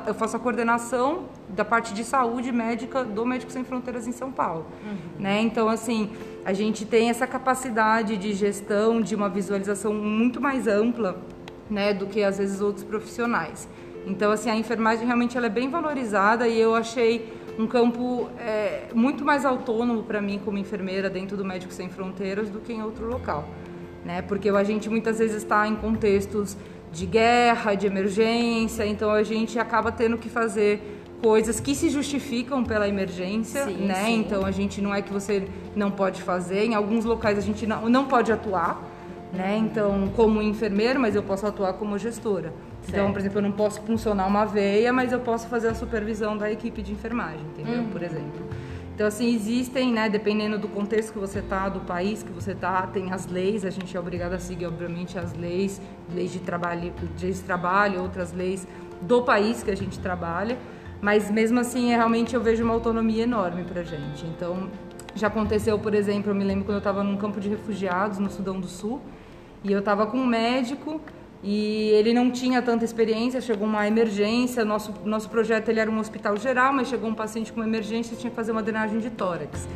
Eu 0.06 0.14
faço 0.14 0.36
a 0.36 0.40
coordenação 0.40 1.28
da 1.48 1.64
parte 1.64 1.94
de 1.94 2.04
saúde 2.04 2.52
médica 2.52 3.06
do 3.06 3.26
Médicos 3.26 3.54
Sem 3.54 3.64
Fronteiras 3.64 4.06
em 4.06 4.12
São 4.12 4.30
Paulo. 4.30 4.66
Uhum. 4.84 4.98
Né? 5.18 5.40
Então, 5.44 5.70
assim, 5.70 6.10
a 6.44 6.52
gente 6.52 6.86
tem 6.86 7.10
essa 7.10 7.26
capacidade 7.26 8.18
de 8.18 8.34
gestão, 8.34 9.02
de 9.02 9.16
uma 9.16 9.30
visualização 9.30 9.94
muito 9.94 10.42
mais 10.42 10.68
ampla 10.68 11.18
né, 11.70 11.94
do 11.94 12.06
que 12.06 12.22
às 12.22 12.38
vezes 12.38 12.60
outros 12.60 12.84
profissionais. 12.84 13.66
Então, 14.06 14.32
assim, 14.32 14.50
a 14.50 14.56
enfermagem 14.56 15.06
realmente 15.06 15.38
ela 15.38 15.46
é 15.46 15.50
bem 15.50 15.70
valorizada 15.70 16.48
e 16.48 16.60
eu 16.60 16.76
achei 16.76 17.32
um 17.58 17.68
campo 17.68 18.30
é, 18.40 18.88
muito 18.94 19.24
mais 19.24 19.46
autônomo 19.46 20.04
para 20.04 20.22
mim 20.22 20.40
como 20.44 20.58
enfermeira 20.58 21.10
dentro 21.10 21.38
do 21.38 21.46
Médicos 21.46 21.76
Sem 21.76 21.90
Fronteiras 21.90 22.50
do 22.50 22.60
que 22.60 22.74
em 22.74 22.82
outro 22.82 23.08
local, 23.08 23.48
né? 24.04 24.22
Porque 24.22 24.50
a 24.50 24.64
gente 24.64 24.90
muitas 24.90 25.20
vezes 25.20 25.38
está 25.38 25.68
em 25.68 25.76
contextos 25.76 26.58
de 26.92 27.06
guerra, 27.06 27.76
de 27.76 27.88
emergência, 27.88 28.86
então 28.86 29.12
a 29.12 29.24
gente 29.24 29.60
acaba 29.60 29.92
tendo 29.92 30.18
que 30.18 30.30
fazer 30.30 31.00
coisas 31.22 31.60
que 31.60 31.76
se 31.76 31.90
justificam 31.90 32.64
pela 32.64 32.88
emergência, 32.88 33.66
sim, 33.66 33.86
né? 33.86 34.06
Sim. 34.06 34.20
Então 34.20 34.46
a 34.46 34.52
gente 34.52 34.82
não 34.82 34.94
é 34.94 35.02
que 35.02 35.14
você 35.14 35.48
não 35.76 35.92
pode 35.92 36.22
fazer, 36.22 36.66
em 36.66 36.74
alguns 36.74 37.06
locais 37.06 37.38
a 37.38 37.42
gente 37.42 37.68
não, 37.68 37.88
não 37.88 38.06
pode 38.06 38.32
atuar, 38.32 38.82
né? 39.32 39.58
Então, 39.58 40.12
como 40.16 40.42
enfermeiro, 40.42 41.00
mas 41.00 41.16
eu 41.16 41.24
posso 41.24 41.46
atuar 41.46 41.74
como 41.74 41.98
gestora. 41.98 42.54
Então, 42.88 43.12
por 43.12 43.20
exemplo, 43.20 43.38
eu 43.40 43.44
não 43.44 43.52
posso 43.52 43.82
funcionar 43.82 44.26
uma 44.26 44.46
veia, 44.46 44.92
mas 44.92 45.12
eu 45.12 45.20
posso 45.20 45.48
fazer 45.48 45.70
a 45.70 45.76
supervisão 45.76 46.38
da 46.38 46.52
equipe 46.52 46.82
de 46.82 46.92
enfermagem, 46.92 47.42
entendeu? 47.42 47.82
Uhum. 47.82 47.90
Por 47.90 48.04
exemplo. 48.04 48.50
Então, 48.94 49.08
assim, 49.08 49.34
existem, 49.34 49.92
né, 49.92 50.10
dependendo 50.10 50.60
do 50.60 50.68
contexto 50.68 51.14
que 51.14 51.20
você 51.20 51.40
está, 51.40 51.70
do 51.70 51.80
país 51.80 52.22
que 52.22 52.32
você 52.32 52.52
está, 52.52 52.86
tem 52.88 53.12
as 53.12 53.26
leis, 53.26 53.66
a 53.66 53.70
gente 53.70 53.96
é 53.96 54.00
obrigado 54.00 54.34
a 54.34 54.40
seguir, 54.40 54.66
obviamente, 54.66 55.18
as 55.18 55.34
leis, 55.34 55.82
leis 56.14 56.32
de 56.32 56.40
trabalho, 56.40 56.94
de 57.18 57.34
trabalho, 57.40 58.02
outras 58.02 58.34
leis 58.34 58.68
do 59.02 59.24
país 59.24 59.64
que 59.64 59.72
a 59.72 59.76
gente 59.76 59.98
trabalha, 59.98 60.58
mas 61.02 61.32
mesmo 61.32 61.60
assim, 61.60 61.92
é, 61.92 61.96
realmente 61.96 62.36
eu 62.36 62.42
vejo 62.42 62.64
uma 62.64 62.74
autonomia 62.74 63.24
enorme 63.24 63.64
pra 63.64 63.82
gente. 63.82 64.26
Então, 64.26 64.70
já 65.16 65.28
aconteceu, 65.28 65.80
por 65.80 65.96
exemplo, 65.96 66.30
eu 66.30 66.36
me 66.36 66.44
lembro 66.44 66.66
quando 66.66 66.76
eu 66.76 66.80
estava 66.80 67.04
num 67.04 67.18
campo 67.18 67.40
de 67.40 67.50
refugiados 67.50 68.20
no 68.20 68.30
Sudão 68.30 68.60
do 68.60 68.68
Sul, 68.68 69.02
e 69.64 69.72
eu 69.72 69.80
estava 69.80 70.06
com 70.06 70.18
um 70.18 70.26
médico 70.26 71.02
e 71.44 71.90
ele 71.90 72.14
não 72.14 72.30
tinha 72.30 72.62
tanta 72.62 72.86
experiência, 72.86 73.42
chegou 73.42 73.68
uma 73.68 73.88
emergência, 73.88 74.64
nosso, 74.64 74.94
nosso 75.04 75.30
projeto 75.30 75.70
ele 75.70 75.80
era 75.80 75.90
um 75.90 76.00
hospital 76.00 76.38
geral, 76.38 76.72
mas 76.72 76.88
chegou 76.88 77.10
um 77.10 77.16
paciente 77.16 77.52
com 77.52 77.60
uma 77.60 77.68
emergência 77.68 78.14
e 78.14 78.18
tinha 78.18 78.30
que 78.30 78.36
fazer 78.36 78.52
uma 78.52 78.62
drenagem 78.62 79.00
de 79.00 79.10
tórax. 79.10 79.68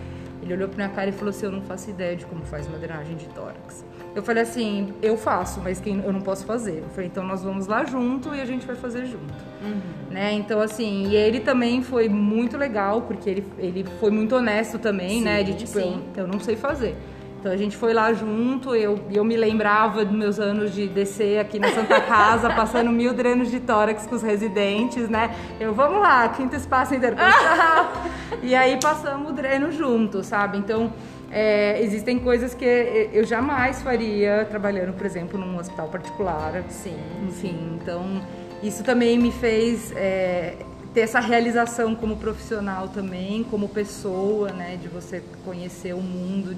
Ele 0.43 0.53
olhou 0.53 0.69
para 0.69 0.77
minha 0.77 0.89
cara 0.89 1.09
e 1.09 1.11
falou 1.11 1.31
assim, 1.31 1.47
eu 1.47 1.51
não 1.51 1.63
faço 1.63 1.89
ideia 1.89 2.15
de 2.15 2.23
como 2.27 2.45
faz 2.45 2.67
uma 2.67 2.77
drenagem 2.77 3.15
de 3.15 3.25
tórax. 3.29 3.83
Eu 4.13 4.21
falei 4.21 4.43
assim, 4.43 4.93
eu 5.01 5.17
faço, 5.17 5.59
mas 5.59 5.81
quem, 5.81 5.99
eu 6.05 6.13
não 6.13 6.21
posso 6.21 6.45
fazer. 6.45 6.83
Eu 6.83 6.89
falei, 6.89 7.07
então 7.07 7.23
nós 7.23 7.43
vamos 7.43 7.65
lá 7.65 7.83
junto 7.83 8.33
e 8.35 8.39
a 8.39 8.45
gente 8.45 8.63
vai 8.65 8.75
fazer 8.75 9.07
junto. 9.07 9.33
Uhum. 9.63 10.11
Né? 10.11 10.33
Então, 10.33 10.61
assim, 10.61 11.07
e 11.07 11.15
ele 11.15 11.39
também 11.39 11.81
foi 11.81 12.07
muito 12.07 12.57
legal, 12.57 13.01
porque 13.01 13.27
ele, 13.27 13.43
ele 13.57 13.85
foi 13.99 14.11
muito 14.11 14.35
honesto 14.35 14.77
também, 14.77 15.17
sim, 15.17 15.21
né? 15.23 15.41
De 15.41 15.55
tipo, 15.55 15.79
eu, 15.79 15.99
eu 16.15 16.27
não 16.27 16.39
sei 16.39 16.55
fazer. 16.55 16.95
Então 17.45 17.53
a 17.53 17.57
gente 17.57 17.77
foi 17.77 17.93
lá 17.93 18.11
junto, 18.11 18.75
eu, 18.75 18.99
eu 19.13 19.23
me 19.23 19.37
lembrava 19.37 20.03
dos 20.03 20.17
meus 20.17 20.39
anos 20.39 20.73
de 20.73 20.87
descer 20.87 21.37
aqui 21.37 21.59
na 21.59 21.69
Santa 21.69 22.01
Casa, 22.01 22.49
passando 22.57 22.89
mil 22.89 23.13
drenos 23.13 23.51
de 23.51 23.59
tórax 23.59 24.07
com 24.07 24.15
os 24.15 24.23
residentes, 24.23 25.07
né? 25.07 25.29
Eu, 25.59 25.71
vamos 25.71 26.01
lá, 26.01 26.27
quinto 26.29 26.55
espaço 26.55 26.95
intercultural. 26.95 27.93
e 28.41 28.55
aí 28.55 28.79
passamos 28.81 29.29
o 29.29 29.31
dreno 29.31 29.71
junto, 29.71 30.23
sabe? 30.23 30.57
Então 30.57 30.91
é, 31.29 31.79
existem 31.83 32.17
coisas 32.17 32.55
que 32.55 32.65
eu 33.13 33.23
jamais 33.23 33.79
faria 33.79 34.43
trabalhando, 34.49 34.93
por 34.93 35.05
exemplo, 35.05 35.39
num 35.39 35.59
hospital 35.59 35.87
particular. 35.89 36.63
Sim. 36.67 36.97
Enfim, 37.27 37.77
então 37.79 38.23
isso 38.63 38.83
também 38.83 39.19
me 39.19 39.31
fez 39.31 39.93
é, 39.95 40.55
ter 40.95 41.01
essa 41.01 41.19
realização 41.19 41.93
como 41.93 42.17
profissional 42.17 42.87
também, 42.87 43.43
como 43.43 43.69
pessoa, 43.69 44.49
né? 44.49 44.79
De 44.81 44.87
você 44.87 45.21
conhecer 45.43 45.93
o 45.93 46.01
mundo, 46.01 46.55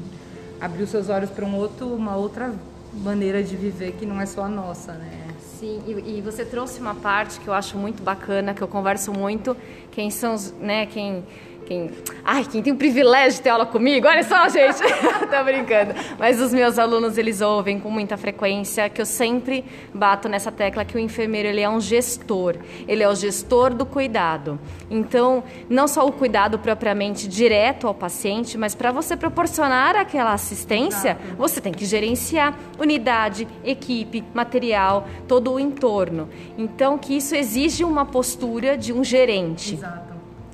abrir 0.60 0.84
os 0.84 0.90
seus 0.90 1.10
olhos 1.10 1.30
para 1.30 1.46
um 1.46 1.56
outro, 1.56 1.88
uma 1.88 2.16
outra 2.16 2.54
maneira 2.94 3.44
de 3.44 3.56
viver 3.56 3.94
que 3.94 4.06
não 4.06 4.20
é 4.20 4.26
só 4.26 4.44
a 4.44 4.50
nossa, 4.50 4.94
né? 4.94 5.28
Sim, 5.40 5.82
e, 5.88 6.18
e, 6.18 6.22
você 6.22 6.46
trouxe 6.46 6.80
uma 6.80 6.94
parte 6.94 7.40
que 7.40 7.48
eu 7.48 7.54
acho 7.54 7.78
muito 7.78 8.04
bacana, 8.04 8.54
que 8.54 8.62
eu 8.62 8.68
converso 8.68 9.12
muito, 9.12 9.58
quem 9.92 10.12
são 10.12 10.36
né, 10.60 10.86
quem 10.86 11.24
quem, 11.68 11.92
ai, 12.24 12.46
quem 12.46 12.62
tem 12.62 12.72
o 12.72 12.78
privilégio 12.78 13.34
de 13.34 13.42
ter 13.42 13.50
aula 13.50 13.66
comigo, 13.66 14.08
olha 14.08 14.24
só, 14.24 14.48
gente, 14.48 14.80
tô 15.30 15.44
brincando. 15.44 15.94
Mas 16.18 16.40
os 16.40 16.54
meus 16.54 16.80
alunos, 16.80 17.18
eles 17.18 17.42
ouvem 17.42 17.78
com 17.78 17.90
muita 17.90 18.16
frequência 18.16 18.88
que 18.90 19.02
eu 19.02 19.06
sempre 19.06 19.66
bato 19.94 20.30
nessa 20.30 20.50
tecla 20.50 20.86
que 20.86 20.96
o 20.96 21.00
enfermeiro, 21.00 21.50
ele 21.50 21.60
é 21.60 21.70
um 21.70 21.82
gestor. 21.82 22.56
Ele 22.88 23.04
é 23.04 23.10
o 23.10 23.14
gestor 23.14 23.74
do 23.74 23.86
cuidado. 23.86 24.58
Então, 24.90 25.44
não 25.70 25.90
só 25.90 26.08
o 26.08 26.12
cuidado 26.12 26.58
propriamente 26.58 27.28
direto 27.28 27.86
ao 27.86 27.94
paciente, 27.94 28.58
mas 28.58 28.74
para 28.74 28.92
você 28.94 29.18
proporcionar 29.18 29.98
aquela 29.98 30.32
assistência, 30.32 31.18
você 31.38 31.60
tem 31.60 31.74
que 31.74 31.84
gerenciar 31.84 32.58
unidade, 32.80 33.46
equipe, 33.62 34.24
material, 34.34 35.06
todo 35.28 35.52
o 35.52 35.60
entorno. 35.60 36.30
Então, 36.58 36.98
que 36.98 37.18
isso 37.18 37.36
exige 37.36 37.84
uma 37.84 38.06
postura 38.06 38.78
de 38.78 38.94
um 38.94 39.04
gerente. 39.04 39.74
Exato. 39.74 40.07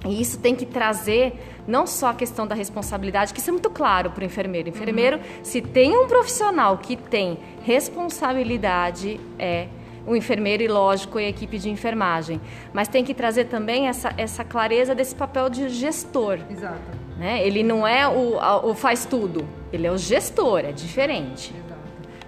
E 0.06 0.22
isso 0.22 0.40
tem 0.40 0.56
que 0.56 0.66
trazer 0.66 1.34
não 1.68 1.88
só 1.88 2.10
a 2.10 2.14
questão 2.14 2.46
da 2.46 2.56
responsabilidade, 2.56 3.34
que 3.34 3.40
isso 3.40 3.50
é 3.50 3.54
muito 3.54 3.70
claro 3.70 4.12
para 4.12 4.22
o 4.22 4.26
enfermeiro. 4.26 4.70
Enfermeiro, 4.70 5.18
uhum. 5.18 5.24
se 5.44 5.62
tem 5.62 5.98
um 5.98 6.08
profissional 6.08 6.78
que 6.78 6.96
tem 6.98 7.38
responsabilidade, 7.64 9.20
é 9.40 9.68
o 10.06 10.16
enfermeiro 10.16 10.62
e, 10.62 10.68
lógico, 10.68 11.18
a 11.18 11.24
equipe 11.24 11.58
de 11.58 11.70
enfermagem. 11.70 12.42
Mas 12.74 12.88
tem 12.88 13.04
que 13.04 13.14
trazer 13.14 13.46
também 13.46 13.88
essa, 13.88 14.14
essa 14.18 14.44
clareza 14.44 14.94
desse 14.94 15.16
papel 15.16 15.50
de 15.50 15.70
gestor. 15.70 16.40
Exato. 16.50 16.82
Né? 17.18 17.46
Ele 17.46 17.64
não 17.64 17.88
é 17.88 18.08
o, 18.08 18.70
o 18.70 18.74
faz 18.74 19.06
tudo, 19.06 19.48
ele 19.72 19.88
é 19.88 19.92
o 19.92 19.98
gestor, 19.98 20.60
é 20.60 20.72
diferente. 20.72 21.54
Exato. 21.56 21.74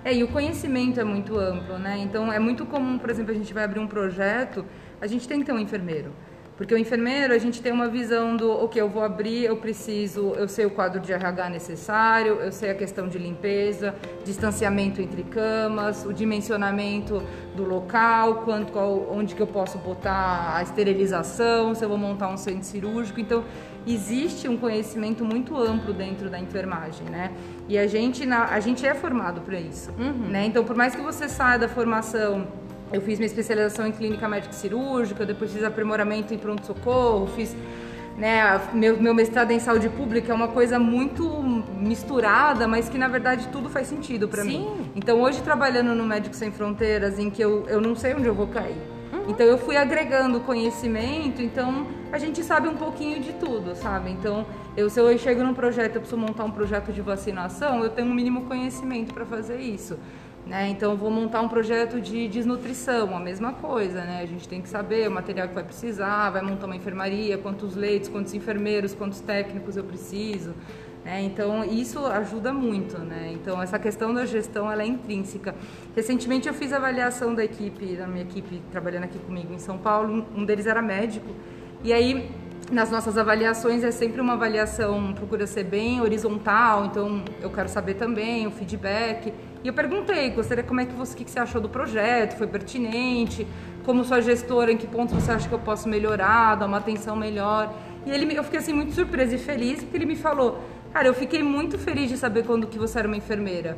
É, 0.05 0.13
e 0.13 0.24
o 0.24 0.27
conhecimento 0.27 1.00
é 1.00 1.03
muito 1.03 1.38
amplo, 1.38 1.79
né? 1.79 1.98
Então 1.98 2.32
é 2.32 2.38
muito 2.38 2.63
comum, 2.67 3.00
por 3.00 3.10
exemplo, 3.10 3.32
a 3.32 3.36
gente 3.36 3.51
vai 3.51 3.63
abrir 3.63 3.79
um 3.79 3.88
projeto, 3.88 4.63
a 5.01 5.08
gente 5.08 5.27
tem 5.27 5.39
que 5.39 5.46
ter 5.46 5.51
um 5.51 5.58
enfermeiro. 5.58 6.12
Porque 6.57 6.74
o 6.74 6.77
enfermeiro, 6.77 7.33
a 7.33 7.38
gente 7.38 7.62
tem 7.62 7.71
uma 7.71 7.89
visão 7.89 8.38
do, 8.38 8.50
ok, 8.50 8.81
eu 8.81 8.88
vou 8.88 9.03
abrir, 9.03 9.43
eu 9.43 9.57
preciso, 9.57 10.33
eu 10.38 10.47
sei 10.47 10.65
o 10.65 10.69
quadro 10.69 11.01
de 11.01 11.12
RH 11.12 11.50
necessário, 11.50 12.35
eu 12.35 12.51
sei 12.51 12.71
a 12.71 12.75
questão 12.75 13.09
de 13.09 13.17
limpeza, 13.17 13.93
distanciamento 14.24 15.01
entre 15.01 15.24
camas, 15.24 16.05
o 16.05 16.13
dimensionamento 16.13 17.21
do 17.55 17.65
local, 17.65 18.43
quanto, 18.45 18.71
qual, 18.71 19.05
onde 19.12 19.35
que 19.35 19.41
eu 19.41 19.47
posso 19.47 19.77
botar 19.79 20.55
a 20.55 20.63
esterilização, 20.63 21.75
se 21.75 21.83
eu 21.83 21.89
vou 21.89 21.97
montar 21.97 22.29
um 22.29 22.38
centro 22.38 22.63
cirúrgico. 22.63 23.19
Então, 23.19 23.43
existe 23.85 24.47
um 24.47 24.55
conhecimento 24.55 25.25
muito 25.25 25.57
amplo 25.57 25.93
dentro 25.93 26.29
da 26.29 26.39
enfermagem, 26.39 27.05
né? 27.09 27.31
E 27.67 27.77
a 27.77 27.85
gente, 27.85 28.25
na, 28.25 28.45
a 28.45 28.62
gente 28.62 28.85
é 28.85 28.93
formado 28.93 29.41
para 29.41 29.59
isso, 29.59 29.91
uhum. 30.00 30.29
né? 30.29 30.45
Então, 30.45 30.63
por 30.63 30.75
mais 30.75 30.95
que 30.95 31.01
você 31.01 31.27
saia 31.27 31.59
da 31.59 31.67
formação 31.67 32.47
eu 32.92 33.01
fiz 33.01 33.20
minha 33.20 33.27
especialização 33.27 33.88
em 33.88 33.92
clínica 33.92 34.27
médica 34.27 34.54
cirúrgica, 34.54 35.25
depois 35.25 35.51
fiz 35.51 35.63
aprimoramento 35.63 36.34
em 36.34 36.38
pronto-socorro, 36.38 37.27
fiz 37.36 37.56
né, 38.18 38.62
meu, 38.74 39.01
meu 39.01 39.13
mestrado 39.13 39.51
em 39.51 39.60
saúde 39.60 39.89
pública 39.89 40.32
é 40.32 40.36
uma 40.36 40.48
coisa 40.48 40.80
muito 40.80 41.27
misturada, 41.77 42.68
mas 42.68 42.88
que 42.88 42.98
na 42.98 43.08
verdade 43.08 43.50
tudo 43.51 43.70
faz 43.70 43.88
sentido 43.88 44.27
para 44.27 44.44
mim. 44.44 44.89
Então 44.96 45.22
hoje 45.22 45.42
trabalhando 45.42 45.94
no 45.94 46.06
Médicos 46.06 46.39
Sem 46.39 46.51
Fronteiras, 46.51 47.20
em 47.20 47.30
que 47.30 47.42
eu, 47.42 47.65
eu 47.68 47.82
não 47.82 47.96
sei 47.96 48.13
onde 48.13 48.25
eu 48.25 48.34
vou 48.34 48.48
cair. 48.48 48.77
Uhum. 49.12 49.25
Então 49.27 49.46
eu 49.46 49.58
fui 49.58 49.75
agregando 49.75 50.39
conhecimento, 50.39 51.42
então 51.42 51.88
a 52.12 52.18
gente 52.18 52.42
sabe 52.42 52.70
um 52.70 52.75
pouquinho 52.75 53.20
de 53.22 53.34
tudo, 53.34 53.75
sabe? 53.75 54.12
Então 54.12 54.46
eu, 54.77 54.89
se 54.89 55.00
eu 55.00 55.18
chego 55.18 55.44
num 55.44 55.54
projeto, 55.54 55.96
eu 55.96 56.01
preciso 56.01 56.20
montar 56.20 56.46
um 56.46 56.51
projeto 56.51 56.94
de 56.94 57.01
vacinação, 57.01 57.84
eu 57.84 57.89
tenho 57.89 58.08
um 58.08 58.13
mínimo 58.13 58.44
conhecimento 58.44 59.13
para 59.13 59.25
fazer 59.25 59.60
isso. 59.60 60.00
Né? 60.45 60.69
Então, 60.69 60.95
vou 60.95 61.09
montar 61.09 61.41
um 61.41 61.49
projeto 61.49 61.99
de 61.99 62.27
desnutrição, 62.27 63.15
a 63.15 63.19
mesma 63.19 63.53
coisa, 63.53 64.01
né? 64.01 64.19
A 64.21 64.27
gente 64.27 64.47
tem 64.47 64.61
que 64.61 64.69
saber 64.69 65.07
o 65.07 65.11
material 65.11 65.47
que 65.47 65.55
vai 65.55 65.63
precisar, 65.63 66.29
vai 66.29 66.43
montar 66.43 66.67
uma 66.67 66.75
enfermaria, 66.75 67.35
quantos 67.35 67.75
leitos, 67.75 68.09
quantos 68.09 68.31
enfermeiros, 68.35 68.93
quantos 68.93 69.19
técnicos 69.21 69.75
eu 69.75 69.83
preciso. 69.83 70.53
Né? 71.03 71.23
Então, 71.23 71.63
isso 71.63 72.05
ajuda 72.05 72.53
muito, 72.53 72.97
né? 72.99 73.31
Então, 73.33 73.61
essa 73.61 73.79
questão 73.79 74.13
da 74.13 74.25
gestão, 74.25 74.71
ela 74.71 74.83
é 74.83 74.87
intrínseca. 74.87 75.55
Recentemente, 75.95 76.47
eu 76.47 76.53
fiz 76.53 76.71
avaliação 76.71 77.33
da 77.33 77.43
equipe, 77.43 77.95
da 77.95 78.07
minha 78.07 78.23
equipe 78.23 78.61
trabalhando 78.71 79.05
aqui 79.05 79.17
comigo 79.19 79.51
em 79.51 79.59
São 79.59 79.77
Paulo, 79.77 80.25
um 80.35 80.45
deles 80.45 80.67
era 80.67 80.81
médico, 80.81 81.27
e 81.83 81.93
aí 81.93 82.29
nas 82.71 82.89
nossas 82.89 83.15
avaliações 83.17 83.83
é 83.83 83.91
sempre 83.91 84.19
uma 84.19 84.33
avaliação, 84.33 85.13
procura 85.13 85.45
ser 85.45 85.65
bem 85.65 86.01
horizontal, 86.01 86.85
então 86.85 87.23
eu 87.39 87.51
quero 87.51 87.69
saber 87.69 87.93
também 87.93 88.47
o 88.47 88.51
feedback. 88.51 89.31
E 89.65 89.67
eu 89.67 89.74
perguntei, 89.74 90.29
gostaria 90.29 90.63
como 90.63 90.79
é 90.79 90.86
que 90.86 90.93
você, 90.93 91.17
que 91.17 91.31
você 91.31 91.39
achou 91.39 91.60
do 91.60 91.67
projeto, 91.67 92.38
foi 92.38 92.45
pertinente, 92.45 93.48
como 93.84 94.03
sua 94.03 94.22
gestora, 94.22 94.72
em 94.72 94.77
que 94.77 94.86
pontos 94.86 95.15
você 95.15 95.31
acha 95.31 95.50
que 95.50 95.55
eu 95.55 95.57
posso 95.57 95.89
melhorar, 95.89 96.53
dar 96.53 96.67
uma 96.67 96.77
atenção 96.77 97.15
melhor. 97.15 97.74
E 98.05 98.12
ele, 98.12 98.38
eu 98.38 98.43
fiquei 98.43 98.60
assim 98.60 98.74
muito 98.74 98.93
surpresa 98.93 99.34
e 99.34 99.39
feliz 99.39 99.81
porque 99.81 99.98
ele 99.98 100.05
me 100.05 100.15
falou, 100.15 100.62
cara, 100.93 101.07
eu 101.07 101.15
fiquei 101.15 101.41
muito 101.41 101.79
feliz 101.79 102.10
de 102.10 102.15
saber 102.15 102.45
quando 102.45 102.67
que 102.67 102.77
você 102.77 103.00
era 103.00 103.07
uma 103.07 103.17
enfermeira. 103.17 103.75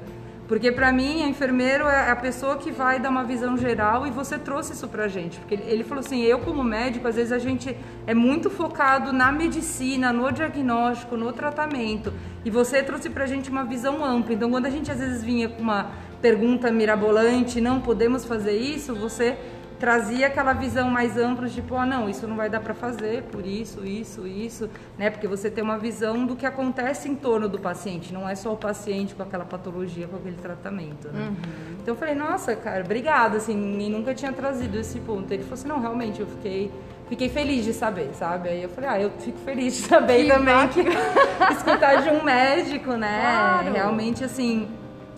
Porque 0.48 0.72
para 0.72 0.94
mim, 0.94 1.24
a 1.24 1.27
enfermeiro 1.27 1.86
é 1.86 2.10
a 2.10 2.16
pessoa 2.16 2.56
que 2.58 2.72
vai 2.72 3.00
dar 3.00 3.10
uma 3.10 3.24
visão 3.24 3.58
geral 3.58 4.08
e 4.08 4.12
você 4.12 4.38
trouxe 4.38 4.72
isso 4.72 4.88
pra 4.88 5.08
gente. 5.10 5.39
Porque 5.39 5.56
ele 5.56 5.84
falou 5.84 6.00
assim, 6.00 6.22
eu 6.22 6.39
como 6.39 6.63
médico, 6.63 7.06
às 7.06 7.16
vezes 7.16 7.34
a 7.34 7.38
gente 7.38 7.75
é 8.06 8.13
muito 8.13 8.50
focado 8.50 9.12
na 9.12 9.30
medicina, 9.30 10.13
no 10.13 10.32
diagnóstico, 10.32 11.18
no 11.18 11.34
tratamento. 11.34 12.13
E 12.46 12.50
você 12.50 12.82
trouxe 12.82 13.10
pra 13.10 13.25
gente 13.25 13.50
uma 13.50 13.66
visão 13.66 14.06
ampla. 14.06 14.34
Então, 14.34 14.50
quando 14.50 14.68
a 14.68 14.70
gente 14.70 14.89
às 14.89 15.00
vezes 15.00 15.22
vinha 15.22 15.50
com 15.50 15.62
uma 15.62 15.92
pergunta 16.22 16.72
mirabolante, 16.72 17.60
não 17.60 17.82
podemos 17.82 18.24
fazer 18.24 18.58
isso, 18.58 18.96
você 18.96 19.38
trazia 19.79 20.27
aquela 20.27 20.53
visão 20.53 20.89
mais 20.89 21.17
ampla, 21.17 21.48
tipo, 21.48 21.75
ah, 21.75 21.86
não, 21.86 22.10
isso 22.10 22.27
não 22.27 22.36
vai 22.36 22.50
dar 22.50 22.60
para 22.60 22.74
fazer 22.74 23.24
por 23.24 23.46
isso, 23.46 23.86
isso, 23.86 24.27
isso, 24.27 24.69
né? 24.98 25.10
Porque 25.10 25.27
você 25.27 25.50
tem 25.50 25.63
uma 25.63 25.77
visão 25.77 26.25
do 26.25 26.36
que 26.36 26.46
acontece 26.46 27.07
em 27.10 27.15
torno 27.15 27.48
do 27.48 27.60
paciente, 27.60 28.13
não 28.13 28.27
é 28.27 28.36
só 28.36 28.53
o 28.53 28.57
paciente 28.57 29.13
com 29.13 29.24
aquela 29.24 29.46
patologia, 29.46 30.07
com 30.07 30.17
aquele 30.17 30.38
tratamento, 30.38 31.07
né? 31.10 31.27
Uhum. 31.27 31.77
Então 31.81 31.93
eu 31.93 31.98
falei, 31.98 32.15
nossa, 32.15 32.55
cara, 32.55 32.84
obrigada, 32.84 33.38
assim, 33.38 33.55
ninguém 33.55 33.89
nunca 33.89 34.13
tinha 34.13 34.34
trazido 34.34 34.77
esse 34.77 35.00
ponto. 35.00 35.31
Ele 35.31 35.43
falou 35.43 35.53
assim, 35.53 35.67
não, 35.67 35.79
realmente, 35.79 36.19
eu 36.19 36.27
fiquei 36.27 36.72
fiquei 37.07 37.29
feliz 37.29 37.63
de 37.63 37.74
saber, 37.74 38.10
sabe? 38.13 38.50
Aí 38.50 38.63
eu 38.63 38.69
falei, 38.69 38.89
ah, 38.89 39.00
eu 39.00 39.12
fico 39.19 39.38
feliz 39.39 39.75
de 39.75 39.81
saber 39.84 40.25
que 40.25 40.29
também 40.29 40.67
que 40.69 40.81
escutar 41.53 42.01
de 42.01 42.10
um 42.10 42.24
médico, 42.24 42.91
né? 42.93 43.22
Claro. 43.22 43.74
Realmente, 43.74 44.24
assim, 44.24 44.67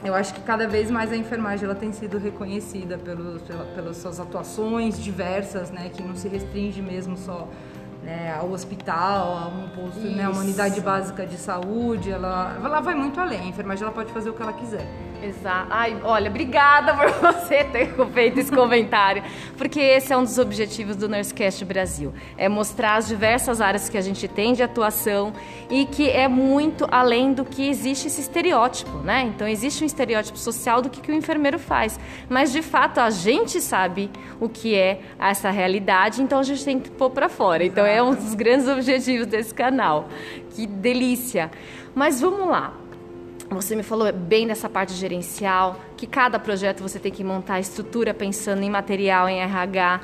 eu 0.04 0.16
acho 0.16 0.34
que 0.34 0.42
cada 0.42 0.68
vez 0.68 0.90
mais 0.90 1.12
a 1.12 1.16
enfermagem 1.16 1.66
ela 1.66 1.76
tem 1.76 1.92
sido 1.92 2.18
reconhecida 2.18 2.98
pelos, 2.98 3.42
pela, 3.42 3.66
pelas 3.66 3.98
suas 3.98 4.20
atuações 4.20 4.98
diversas, 5.02 5.72
né, 5.72 5.90
que 5.94 6.02
não 6.02 6.16
se 6.16 6.28
restringe 6.28 6.82
mesmo 6.82 7.18
só 7.18 7.48
né, 8.04 8.34
ao 8.40 8.50
hospital, 8.52 9.38
a 9.38 9.48
um 9.48 9.70
posto, 9.70 10.00
né, 10.00 10.28
uma 10.30 10.40
unidade 10.40 10.80
básica 10.80 11.26
de 11.26 11.38
saúde, 11.38 12.12
ela, 12.12 12.58
ela 12.64 12.80
vai 12.80 12.96
muito 12.96 13.20
além. 13.20 13.42
A 13.42 13.46
enfermagem 13.46 13.84
ela 13.84 13.94
pode 13.94 14.12
fazer 14.14 14.30
o 14.30 14.34
que 14.34 14.42
ela 14.42 14.54
quiser. 14.54 14.88
Exato. 15.22 15.68
Ai, 15.70 15.98
olha, 16.04 16.30
obrigada 16.30 16.94
por 16.94 17.12
você 17.34 17.64
ter 17.64 17.94
feito 18.14 18.40
esse 18.40 18.52
comentário, 18.52 19.24
porque 19.58 19.80
esse 19.80 20.14
é 20.14 20.18
um 20.18 20.24
dos 20.24 20.38
objetivos 20.38 20.96
do 20.96 21.10
Nursecast 21.10 21.64
Brasil, 21.66 22.14
é 22.38 22.48
mostrar 22.48 22.96
as 22.96 23.08
diversas 23.08 23.60
áreas 23.60 23.90
que 23.90 23.98
a 23.98 24.02
gente 24.02 24.28
tem 24.28 24.54
de 24.54 24.64
atuação 24.64 25.34
e 25.70 25.86
que 25.86 26.10
é 26.10 26.28
muito 26.28 26.88
além 26.90 27.34
do 27.34 27.44
que 27.44 27.70
existe 27.70 28.08
esse 28.08 28.22
estereótipo, 28.22 28.98
né? 29.00 29.24
Então 29.24 29.48
existe 29.48 29.84
um 29.84 29.88
estereótipo 29.88 30.38
social 30.38 30.82
do 30.82 30.90
que, 30.90 31.02
que 31.02 31.12
o 31.12 31.16
enfermeiro 31.16 31.60
faz, 31.60 32.00
mas 32.30 32.52
de 32.52 32.62
fato 32.62 33.00
a 33.00 33.10
gente 33.10 33.60
sabe 33.62 34.10
o 34.40 34.48
que 34.48 34.76
é 34.76 35.02
essa 35.20 35.50
realidade, 35.50 36.22
então 36.22 36.40
a 36.40 36.44
gente 36.44 36.64
tem 36.64 36.80
que 36.80 36.90
pôr 36.90 37.10
para 37.10 37.28
fora. 37.28 37.64
Então 37.64 37.86
é 37.86 38.02
um 38.02 38.14
dos 38.16 38.34
grandes 38.34 38.68
objetivos 38.68 39.28
desse 39.28 39.54
canal. 39.54 40.08
Que 40.52 40.66
delícia. 40.66 41.52
Mas 41.94 42.22
vamos 42.22 42.48
lá. 42.48 42.74
Você 43.52 43.76
me 43.76 43.82
falou 43.82 44.12
bem 44.14 44.46
dessa 44.46 44.70
parte 44.70 44.94
gerencial, 44.94 45.80
que 45.98 46.06
cada 46.06 46.38
projeto 46.38 46.82
você 46.82 47.00
tem 47.00 47.12
que 47.12 47.24
montar 47.24 47.56
a 47.56 47.60
estrutura 47.60 48.14
pensando 48.14 48.62
em 48.62 48.70
material, 48.70 49.28
em 49.28 49.42
RH, 49.42 50.02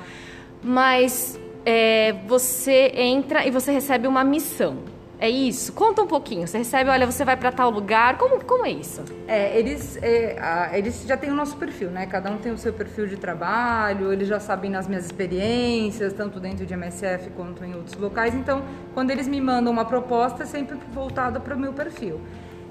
mas 0.63 1.39
é, 1.63 2.13
você 2.27 2.91
entra 2.95 3.45
e 3.45 3.51
você 3.51 3.71
recebe 3.71 4.07
uma 4.07 4.23
missão. 4.23 4.79
É 5.19 5.29
isso? 5.29 5.71
Conta 5.73 6.01
um 6.01 6.07
pouquinho. 6.07 6.45
Você 6.47 6.57
recebe, 6.57 6.89
olha, 6.89 7.05
você 7.05 7.23
vai 7.23 7.37
para 7.37 7.51
tal 7.51 7.69
lugar. 7.69 8.17
Como, 8.17 8.43
como 8.43 8.65
é 8.65 8.71
isso? 8.71 9.03
É, 9.27 9.57
eles, 9.57 9.97
é, 10.01 10.37
a, 10.39 10.77
eles 10.77 11.05
já 11.07 11.15
têm 11.15 11.29
o 11.29 11.35
nosso 11.35 11.55
perfil, 11.55 11.89
né? 11.89 12.05
Cada 12.07 12.29
um 12.31 12.37
tem 12.37 12.51
o 12.51 12.57
seu 12.57 12.73
perfil 12.73 13.07
de 13.07 13.15
trabalho, 13.15 14.11
eles 14.11 14.27
já 14.27 14.39
sabem 14.39 14.69
nas 14.69 14.87
minhas 14.87 15.05
experiências, 15.05 16.13
tanto 16.13 16.39
dentro 16.39 16.65
de 16.65 16.73
MSF 16.73 17.29
quanto 17.29 17.63
em 17.63 17.75
outros 17.75 17.95
locais. 17.95 18.33
Então, 18.33 18.63
quando 18.93 19.11
eles 19.11 19.27
me 19.27 19.39
mandam 19.39 19.71
uma 19.71 19.85
proposta, 19.85 20.43
é 20.43 20.45
sempre 20.45 20.77
voltada 20.91 21.39
para 21.39 21.55
o 21.55 21.59
meu 21.59 21.71
perfil 21.71 22.19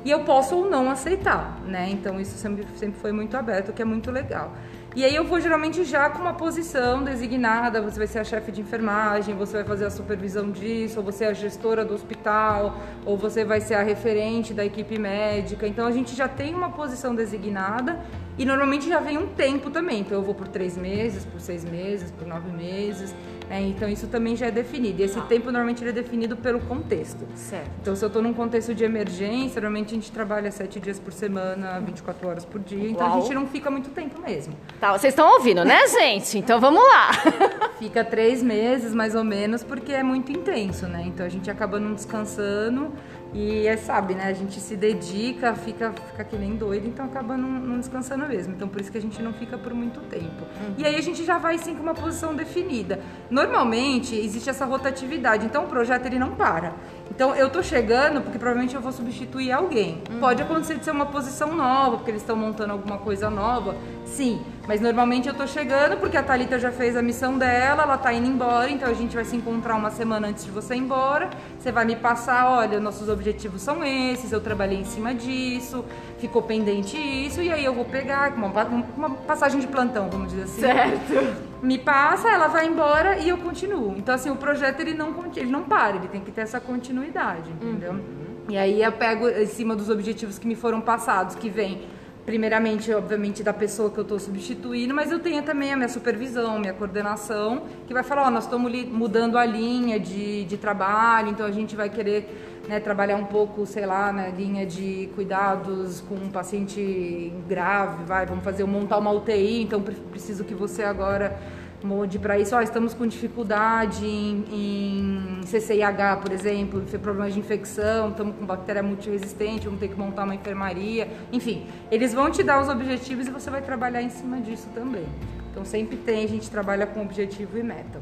e 0.04 0.10
eu 0.10 0.20
posso 0.20 0.56
ou 0.56 0.68
não 0.68 0.90
aceitar, 0.90 1.60
né? 1.66 1.88
Então 1.90 2.20
isso 2.20 2.36
sempre, 2.36 2.66
sempre 2.76 3.00
foi 3.00 3.12
muito 3.12 3.36
aberto, 3.36 3.70
o 3.70 3.72
que 3.72 3.82
é 3.82 3.84
muito 3.84 4.10
legal. 4.10 4.52
E 4.96 5.04
aí 5.04 5.12
eu 5.12 5.24
vou 5.24 5.40
geralmente 5.40 5.82
já 5.82 6.08
com 6.08 6.20
uma 6.20 6.34
posição 6.34 7.02
designada, 7.02 7.82
você 7.82 7.98
vai 7.98 8.06
ser 8.06 8.20
a 8.20 8.24
chefe 8.24 8.52
de 8.52 8.60
enfermagem, 8.60 9.34
você 9.34 9.54
vai 9.54 9.64
fazer 9.64 9.86
a 9.86 9.90
supervisão 9.90 10.52
disso, 10.52 11.00
ou 11.00 11.04
você 11.04 11.24
é 11.24 11.28
a 11.28 11.32
gestora 11.32 11.84
do 11.84 11.94
hospital, 11.94 12.78
ou 13.04 13.16
você 13.16 13.44
vai 13.44 13.60
ser 13.60 13.74
a 13.74 13.82
referente 13.82 14.54
da 14.54 14.64
equipe 14.64 14.96
médica. 14.96 15.66
Então 15.66 15.84
a 15.84 15.90
gente 15.90 16.14
já 16.14 16.28
tem 16.28 16.54
uma 16.54 16.70
posição 16.70 17.12
designada 17.12 17.98
e 18.38 18.44
normalmente 18.44 18.88
já 18.88 19.00
vem 19.00 19.18
um 19.18 19.26
tempo 19.26 19.68
também. 19.68 20.02
Então 20.02 20.16
eu 20.16 20.22
vou 20.22 20.34
por 20.34 20.46
três 20.46 20.76
meses, 20.76 21.24
por 21.24 21.40
seis 21.40 21.64
meses, 21.64 22.12
por 22.12 22.24
nove 22.24 22.52
meses. 22.52 23.12
É, 23.50 23.60
então 23.60 23.88
isso 23.88 24.06
também 24.06 24.36
já 24.36 24.46
é 24.46 24.50
definido. 24.50 25.00
E 25.00 25.04
esse 25.04 25.18
ah. 25.18 25.22
tempo 25.22 25.46
normalmente 25.46 25.82
ele 25.82 25.90
é 25.90 25.92
definido 25.92 26.36
pelo 26.36 26.60
contexto. 26.60 27.26
Certo. 27.34 27.70
Então 27.80 27.94
se 27.94 28.04
eu 28.04 28.06
estou 28.06 28.22
num 28.22 28.32
contexto 28.32 28.74
de 28.74 28.84
emergência, 28.84 29.60
normalmente 29.60 29.92
a 29.92 29.94
gente 29.94 30.10
trabalha 30.10 30.50
sete 30.50 30.80
dias 30.80 30.98
por 30.98 31.12
semana, 31.12 31.80
24 31.80 32.28
horas 32.28 32.44
por 32.44 32.60
dia. 32.60 32.90
Então 32.90 33.06
Uau. 33.06 33.18
a 33.18 33.20
gente 33.20 33.34
não 33.34 33.46
fica 33.46 33.70
muito 33.70 33.90
tempo 33.90 34.20
mesmo. 34.20 34.54
Tá, 34.80 34.92
vocês 34.92 35.12
estão 35.12 35.28
ouvindo, 35.34 35.64
né, 35.64 35.86
gente? 35.88 36.38
Então 36.38 36.60
vamos 36.60 36.82
lá. 36.82 37.10
fica 37.78 38.04
três 38.04 38.42
meses 38.42 38.94
mais 38.94 39.14
ou 39.14 39.24
menos 39.24 39.62
porque 39.62 39.92
é 39.92 40.02
muito 40.02 40.32
intenso, 40.32 40.86
né? 40.86 41.04
Então 41.06 41.24
a 41.24 41.28
gente 41.28 41.50
acaba 41.50 41.78
não 41.78 41.94
descansando. 41.94 42.92
E 43.34 43.66
é, 43.66 43.76
sabe, 43.76 44.14
né? 44.14 44.28
A 44.28 44.32
gente 44.32 44.60
se 44.60 44.76
dedica, 44.76 45.54
fica, 45.56 45.92
fica 45.92 46.22
que 46.22 46.36
nem 46.36 46.54
doido, 46.54 46.86
então 46.86 47.04
acaba 47.04 47.36
não, 47.36 47.48
não 47.48 47.78
descansando 47.78 48.26
mesmo. 48.28 48.54
Então 48.54 48.68
por 48.68 48.80
isso 48.80 48.92
que 48.92 48.98
a 48.98 49.00
gente 49.00 49.20
não 49.20 49.32
fica 49.32 49.58
por 49.58 49.74
muito 49.74 50.00
tempo. 50.02 50.44
Uhum. 50.60 50.74
E 50.78 50.86
aí 50.86 50.94
a 50.94 51.00
gente 51.00 51.24
já 51.24 51.36
vai 51.36 51.58
sim 51.58 51.74
com 51.74 51.82
uma 51.82 51.94
posição 51.94 52.34
definida. 52.34 53.00
Normalmente 53.28 54.14
existe 54.14 54.48
essa 54.48 54.64
rotatividade, 54.64 55.44
então 55.44 55.64
o 55.64 55.66
projeto 55.66 56.06
ele 56.06 56.18
não 56.18 56.36
para. 56.36 56.74
Então 57.10 57.34
eu 57.34 57.50
tô 57.50 57.60
chegando 57.60 58.20
porque 58.20 58.38
provavelmente 58.38 58.76
eu 58.76 58.80
vou 58.80 58.92
substituir 58.92 59.50
alguém. 59.50 60.00
Uhum. 60.08 60.20
Pode 60.20 60.40
acontecer 60.40 60.78
de 60.78 60.84
ser 60.84 60.92
uma 60.92 61.06
posição 61.06 61.56
nova, 61.56 61.96
porque 61.96 62.12
eles 62.12 62.22
estão 62.22 62.36
montando 62.36 62.72
alguma 62.72 62.98
coisa 62.98 63.28
nova. 63.28 63.74
Sim, 64.04 64.40
mas 64.66 64.80
normalmente 64.80 65.28
eu 65.28 65.34
tô 65.34 65.46
chegando 65.46 65.98
porque 65.98 66.16
a 66.16 66.22
Thalita 66.22 66.58
já 66.58 66.72
fez 66.72 66.96
a 66.96 67.02
missão 67.02 67.36
dela, 67.36 67.82
ela 67.82 67.98
tá 67.98 68.12
indo 68.12 68.26
embora, 68.26 68.70
então 68.70 68.88
a 68.88 68.94
gente 68.94 69.14
vai 69.14 69.24
se 69.24 69.36
encontrar 69.36 69.76
uma 69.76 69.90
semana 69.90 70.28
antes 70.28 70.44
de 70.44 70.50
você 70.50 70.74
ir 70.74 70.78
embora. 70.78 71.28
Você 71.58 71.70
vai 71.70 71.84
me 71.84 71.96
passar, 71.96 72.48
olha, 72.50 72.80
nossos 72.80 73.08
objetivos 73.08 73.60
são 73.60 73.84
esses, 73.84 74.32
eu 74.32 74.40
trabalhei 74.40 74.78
em 74.78 74.84
cima 74.84 75.14
disso, 75.14 75.84
ficou 76.18 76.42
pendente 76.42 76.96
isso, 76.96 77.42
e 77.42 77.52
aí 77.52 77.64
eu 77.64 77.74
vou 77.74 77.84
pegar 77.84 78.32
uma, 78.34 78.48
uma 78.96 79.10
passagem 79.10 79.60
de 79.60 79.66
plantão, 79.66 80.08
vamos 80.10 80.30
dizer 80.30 80.44
assim. 80.44 80.60
Certo. 80.62 81.44
Me 81.62 81.78
passa, 81.78 82.28
ela 82.28 82.48
vai 82.48 82.66
embora 82.66 83.18
e 83.18 83.28
eu 83.28 83.38
continuo. 83.38 83.94
Então, 83.96 84.14
assim, 84.14 84.30
o 84.30 84.36
projeto 84.36 84.80
ele 84.80 84.94
não, 84.94 85.14
ele 85.36 85.50
não 85.50 85.62
para, 85.62 85.96
ele 85.96 86.08
tem 86.08 86.20
que 86.20 86.30
ter 86.30 86.42
essa 86.42 86.60
continuidade, 86.60 87.50
entendeu? 87.50 87.92
Uhum. 87.92 88.24
E 88.48 88.58
aí 88.58 88.82
eu 88.82 88.92
pego 88.92 89.28
em 89.28 89.46
cima 89.46 89.74
dos 89.74 89.88
objetivos 89.88 90.38
que 90.38 90.46
me 90.46 90.54
foram 90.54 90.80
passados, 90.80 91.34
que 91.34 91.48
vem 91.48 91.82
primeiramente, 92.24 92.92
obviamente, 92.92 93.42
da 93.42 93.52
pessoa 93.52 93.90
que 93.90 93.98
eu 93.98 94.02
estou 94.02 94.18
substituindo, 94.18 94.94
mas 94.94 95.10
eu 95.10 95.18
tenho 95.18 95.42
também 95.42 95.72
a 95.72 95.76
minha 95.76 95.88
supervisão, 95.88 96.58
minha 96.58 96.72
coordenação, 96.72 97.64
que 97.86 97.92
vai 97.92 98.02
falar, 98.02 98.26
ó, 98.26 98.30
nós 98.30 98.44
estamos 98.44 98.72
mudando 98.86 99.36
a 99.36 99.44
linha 99.44 100.00
de, 100.00 100.44
de 100.44 100.56
trabalho, 100.56 101.28
então 101.28 101.44
a 101.44 101.50
gente 101.50 101.76
vai 101.76 101.90
querer 101.90 102.62
né, 102.66 102.80
trabalhar 102.80 103.16
um 103.16 103.26
pouco, 103.26 103.66
sei 103.66 103.84
lá, 103.84 104.10
na 104.10 104.28
linha 104.28 104.64
de 104.64 105.10
cuidados 105.14 106.00
com 106.00 106.14
um 106.14 106.30
paciente 106.30 107.32
grave, 107.46 108.04
vai, 108.04 108.24
vamos 108.24 108.42
fazer, 108.42 108.64
montar 108.64 108.98
uma 108.98 109.10
UTI, 109.10 109.62
então 109.62 109.82
preciso 109.82 110.44
que 110.44 110.54
você 110.54 110.82
agora 110.82 111.38
Mode 111.84 112.18
para 112.18 112.38
isso, 112.38 112.56
ó, 112.56 112.62
estamos 112.62 112.94
com 112.94 113.06
dificuldade 113.06 114.06
em, 114.06 114.44
em 114.50 115.40
CCIH, 115.42 116.16
por 116.22 116.32
exemplo, 116.32 116.80
problemas 117.02 117.34
de 117.34 117.40
infecção, 117.40 118.08
estamos 118.08 118.36
com 118.36 118.46
bactéria 118.46 118.82
multiresistente, 118.82 119.66
vamos 119.66 119.80
ter 119.80 119.88
que 119.88 119.94
montar 119.94 120.24
uma 120.24 120.34
enfermaria. 120.34 121.06
Enfim, 121.30 121.66
eles 121.90 122.14
vão 122.14 122.30
te 122.30 122.42
dar 122.42 122.62
os 122.62 122.70
objetivos 122.70 123.26
e 123.26 123.30
você 123.30 123.50
vai 123.50 123.60
trabalhar 123.60 124.00
em 124.00 124.08
cima 124.08 124.40
disso 124.40 124.66
também. 124.74 125.04
Então 125.50 125.62
sempre 125.62 125.98
tem, 125.98 126.24
a 126.24 126.28
gente 126.28 126.50
trabalha 126.50 126.86
com 126.86 127.02
objetivo 127.02 127.58
e 127.58 127.62
meta. 127.62 128.00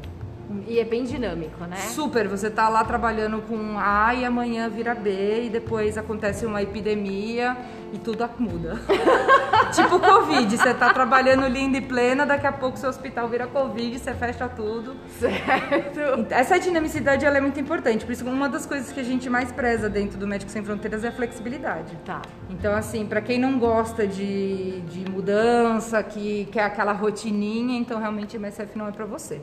E 0.67 0.79
é 0.79 0.85
bem 0.85 1.03
dinâmico, 1.03 1.63
né? 1.65 1.77
Super, 1.77 2.27
você 2.27 2.49
tá 2.49 2.69
lá 2.69 2.83
trabalhando 2.83 3.41
com 3.41 3.77
A 3.77 4.13
e 4.13 4.25
amanhã 4.25 4.69
vira 4.69 4.93
B 4.93 5.45
e 5.45 5.49
depois 5.49 5.97
acontece 5.97 6.45
uma 6.45 6.61
epidemia 6.61 7.57
e 7.93 7.97
tudo 7.97 8.27
muda. 8.39 8.79
tipo 9.73 9.99
Covid, 9.99 10.57
você 10.57 10.73
tá 10.73 10.93
trabalhando 10.93 11.47
linda 11.47 11.77
e 11.77 11.81
plena, 11.81 12.25
daqui 12.25 12.47
a 12.47 12.51
pouco 12.51 12.77
seu 12.77 12.89
hospital 12.89 13.27
vira 13.27 13.45
Covid, 13.47 13.99
você 13.99 14.13
fecha 14.13 14.49
tudo. 14.49 14.95
Certo. 15.19 16.27
Essa 16.29 16.59
dinamicidade 16.59 17.25
ela 17.25 17.37
é 17.37 17.41
muito 17.41 17.59
importante, 17.59 18.05
por 18.05 18.11
isso 18.11 18.25
uma 18.25 18.49
das 18.49 18.65
coisas 18.65 18.91
que 18.91 18.99
a 18.99 19.03
gente 19.03 19.29
mais 19.29 19.51
preza 19.51 19.89
dentro 19.89 20.17
do 20.17 20.27
Médico 20.27 20.51
Sem 20.51 20.63
Fronteiras 20.63 21.03
é 21.03 21.09
a 21.09 21.11
flexibilidade. 21.11 21.95
Tá. 22.05 22.21
Então 22.49 22.75
assim, 22.75 23.05
para 23.05 23.21
quem 23.21 23.39
não 23.39 23.59
gosta 23.59 24.07
de, 24.07 24.81
de 24.81 25.09
mudança, 25.09 26.01
que 26.01 26.45
quer 26.51 26.63
aquela 26.63 26.93
rotininha, 26.93 27.77
então 27.77 27.99
realmente 27.99 28.35
a 28.35 28.39
MSF 28.39 28.77
não 28.77 28.87
é 28.87 28.91
para 28.91 29.05
você 29.05 29.41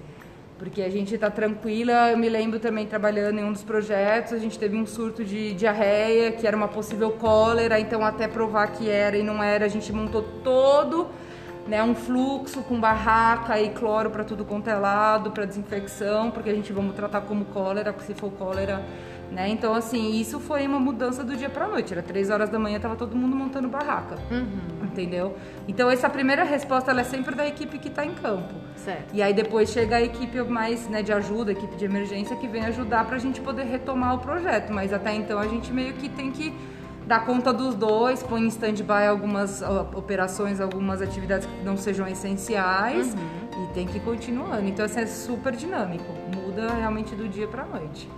porque 0.61 0.83
a 0.83 0.91
gente 0.91 1.15
está 1.15 1.31
tranquila. 1.31 2.11
Eu 2.11 2.19
me 2.19 2.29
lembro 2.29 2.61
também 2.61 2.87
trabalhando 2.87 3.39
em 3.39 3.45
um 3.45 3.53
dos 3.53 3.63
projetos, 3.63 4.35
a 4.35 4.39
gente 4.39 4.59
teve 4.59 4.77
um 4.77 4.87
surto 4.87 5.25
de 5.25 5.55
diarreia, 5.55 6.33
que 6.33 6.47
era 6.47 6.55
uma 6.55 6.69
possível 6.69 7.13
cólera, 7.13 7.81
então 7.81 8.05
até 8.05 8.29
provar 8.29 8.67
que 8.69 8.89
era 8.89 9.17
e 9.17 9.23
não 9.23 9.43
era, 9.43 9.65
a 9.65 9.69
gente 9.69 9.91
montou 9.91 10.23
todo 10.45 11.09
né, 11.67 11.83
um 11.83 11.95
fluxo 11.95 12.63
com 12.63 12.79
barraca 12.79 13.59
e 13.59 13.71
cloro 13.71 14.11
para 14.11 14.23
tudo 14.23 14.45
quanto 14.45 14.69
é 14.69 14.75
lado, 14.75 15.31
para 15.31 15.47
desinfecção, 15.47 16.31
porque 16.31 16.51
a 16.51 16.55
gente 16.55 16.73
vamos 16.75 16.95
tratar 16.95 17.23
como 17.23 17.47
cólera, 17.47 17.91
porque 17.91 18.13
se 18.13 18.19
for 18.21 18.31
cólera 18.31 18.83
né? 19.31 19.49
Então, 19.49 19.75
assim, 19.75 20.19
isso 20.21 20.41
foi 20.41 20.67
uma 20.67 20.81
mudança 20.81 21.23
do 21.23 21.37
dia 21.37 21.49
para 21.49 21.69
noite. 21.69 21.93
Era 21.93 22.03
três 22.03 22.31
horas 22.31 22.49
da 22.49 22.59
manhã, 22.59 22.81
tava 22.81 22.97
todo 22.97 23.15
mundo 23.17 23.37
montando 23.37 23.69
barraca. 23.69 24.17
Uhum. 24.31 24.85
Entendeu? 24.85 25.37
Então, 25.69 25.89
essa 25.89 26.11
primeira 26.11 26.43
resposta 26.43 26.91
ela 26.91 27.03
é 27.03 27.05
sempre 27.05 27.35
da 27.35 27.47
equipe 27.47 27.79
que 27.79 27.89
está 27.89 28.05
em 28.05 28.13
campo. 28.13 28.55
Certo. 28.77 29.15
E 29.15 29.23
aí 29.23 29.33
depois 29.33 29.71
chega 29.71 29.97
a 29.97 30.03
equipe 30.03 30.43
mais 30.43 30.89
né, 30.89 31.03
de 31.03 31.13
ajuda, 31.13 31.51
a 31.51 31.53
equipe 31.53 31.77
de 31.77 31.85
emergência, 31.85 32.35
que 32.37 32.49
vem 32.49 32.65
ajudar 32.67 33.05
para 33.07 33.17
a 33.17 33.19
gente 33.19 33.41
poder 33.41 33.65
retomar 33.65 34.17
o 34.17 34.19
projeto. 34.19 34.73
Mas 34.73 34.93
até 34.93 35.15
então 35.15 35.39
a 35.39 35.47
gente 35.47 35.73
meio 35.73 35.93
que 35.95 36.09
tem 36.09 36.33
que 36.33 36.53
dar 37.07 37.25
conta 37.25 37.53
dos 37.53 37.75
dois, 37.75 38.23
põe 38.23 38.43
em 38.43 38.49
stand-by 38.49 39.07
algumas 39.09 39.63
operações, 39.95 40.61
algumas 40.61 41.03
atividades 41.03 41.47
que 41.47 41.65
não 41.65 41.77
sejam 41.77 42.07
essenciais 42.07 43.15
uhum. 43.15 43.65
e 43.65 43.75
tem 43.75 43.87
que 43.87 43.99
ir 43.99 44.01
continuando. 44.01 44.67
Então, 44.67 44.85
assim, 44.85 45.01
é 45.01 45.07
super 45.07 45.55
dinâmico. 45.55 46.05
Muda 46.37 46.73
realmente 46.75 47.15
do 47.15 47.29
dia 47.29 47.47
para 47.47 47.65
noite. 47.65 48.09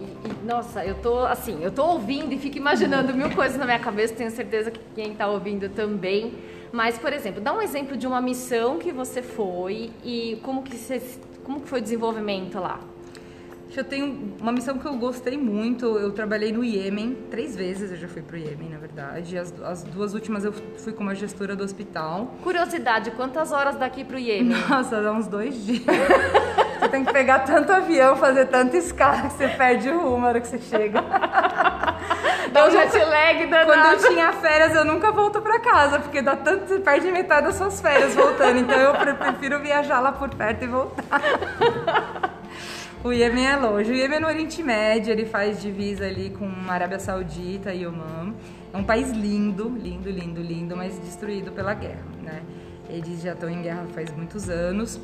E, 0.00 0.04
e, 0.04 0.46
nossa, 0.46 0.84
eu 0.84 0.94
tô 0.96 1.20
assim, 1.20 1.62
eu 1.62 1.70
tô 1.70 1.84
ouvindo 1.84 2.32
e 2.32 2.38
fico 2.38 2.58
imaginando 2.58 3.14
mil 3.14 3.30
coisas 3.30 3.56
na 3.56 3.64
minha 3.64 3.78
cabeça, 3.78 4.14
tenho 4.14 4.30
certeza 4.30 4.70
que 4.70 4.80
quem 4.94 5.12
está 5.12 5.26
ouvindo 5.28 5.68
também. 5.68 6.34
Mas, 6.72 6.98
por 6.98 7.12
exemplo, 7.12 7.40
dá 7.40 7.52
um 7.52 7.62
exemplo 7.62 7.96
de 7.96 8.06
uma 8.06 8.20
missão 8.20 8.78
que 8.78 8.92
você 8.92 9.22
foi 9.22 9.90
e 10.04 10.38
como 10.42 10.62
que, 10.62 10.76
você, 10.76 11.00
como 11.42 11.60
que 11.60 11.68
foi 11.68 11.78
o 11.78 11.82
desenvolvimento 11.82 12.58
lá? 12.58 12.80
Eu 13.74 13.84
tenho 13.84 14.34
uma 14.40 14.52
missão 14.52 14.78
que 14.78 14.86
eu 14.86 14.94
gostei 14.94 15.36
muito. 15.36 15.84
Eu 15.84 16.10
trabalhei 16.12 16.50
no 16.50 16.64
Iêmen 16.64 17.14
três 17.30 17.54
vezes. 17.54 17.90
Eu 17.90 17.96
já 17.98 18.08
fui 18.08 18.22
pro 18.22 18.36
Iêmen, 18.36 18.70
na 18.70 18.78
verdade. 18.78 19.36
As, 19.36 19.52
as 19.62 19.84
duas 19.84 20.14
últimas 20.14 20.44
eu 20.44 20.52
fui 20.52 20.94
como 20.94 21.14
gestora 21.14 21.54
do 21.54 21.62
hospital. 21.62 22.34
Curiosidade, 22.42 23.10
quantas 23.10 23.52
horas 23.52 23.76
daqui 23.76 24.02
pro 24.02 24.18
Iêmen? 24.18 24.56
Nossa, 24.68 25.02
dá 25.02 25.12
uns 25.12 25.26
dois 25.26 25.66
dias. 25.66 25.84
você 26.78 26.88
tem 26.88 27.04
que 27.04 27.12
pegar 27.12 27.40
tanto 27.40 27.72
avião, 27.72 28.16
fazer 28.16 28.46
tanta 28.46 28.76
escala 28.76 29.22
que 29.22 29.32
você 29.32 29.48
perde 29.48 29.88
o 29.90 30.00
rumo 30.00 30.20
na 30.20 30.28
hora 30.28 30.40
que 30.40 30.48
você 30.48 30.58
chega. 30.58 31.02
Dá 32.52 32.66
um 32.66 32.70
jet 32.70 32.96
lag 32.98 33.46
danado. 33.46 33.66
Quando 33.66 34.02
eu 34.04 34.10
tinha 34.10 34.32
férias, 34.32 34.74
eu 34.74 34.84
nunca 34.84 35.12
volto 35.12 35.42
pra 35.42 35.58
casa, 35.60 35.98
porque 35.98 36.22
dá 36.22 36.36
tanto, 36.36 36.66
você 36.66 36.78
perde 36.78 37.10
metade 37.10 37.48
das 37.48 37.56
suas 37.56 37.80
férias 37.80 38.14
voltando. 38.14 38.58
Então 38.58 38.78
eu 38.78 38.94
prefiro 39.16 39.60
viajar 39.60 40.00
lá 40.00 40.12
por 40.12 40.30
perto 40.30 40.64
e 40.64 40.66
voltar. 40.66 41.20
O 43.04 43.12
Iêmen 43.12 43.46
é 43.46 43.54
longe. 43.54 43.92
O 43.92 43.94
Iêmen 43.94 44.16
é 44.16 44.20
no 44.20 44.26
Oriente 44.26 44.60
Médio, 44.64 45.12
ele 45.12 45.26
faz 45.26 45.62
divisa 45.62 46.04
ali 46.04 46.30
com 46.30 46.50
a 46.66 46.72
Arábia 46.72 46.98
Saudita 46.98 47.72
e 47.72 47.86
Oman. 47.86 48.34
É 48.72 48.76
um 48.76 48.82
país 48.82 49.10
lindo, 49.10 49.68
lindo, 49.68 50.10
lindo, 50.10 50.40
lindo, 50.40 50.76
mas 50.76 50.98
destruído 50.98 51.52
pela 51.52 51.72
guerra, 51.72 52.02
né? 52.20 52.42
Eles 52.88 53.22
já 53.22 53.32
estão 53.32 53.48
em 53.48 53.62
guerra 53.62 53.86
faz 53.94 54.10
muitos 54.10 54.48
anos. 54.48 55.00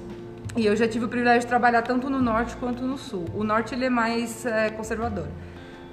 E 0.57 0.67
eu 0.67 0.77
já 0.77 0.87
tive 0.87 1.07
o 1.07 1.09
privilégio 1.09 1.41
de 1.41 1.47
trabalhar 1.47 1.83
tanto 1.83 2.11
no 2.11 2.21
norte 2.21 2.57
quanto 2.57 2.83
no 2.83 2.99
sul. 2.99 3.25
O 3.35 3.43
norte 3.43 3.75
ele 3.75 3.87
é 3.87 3.91
mais 3.91 4.45
é, 4.45 4.69
conservador. 4.71 5.27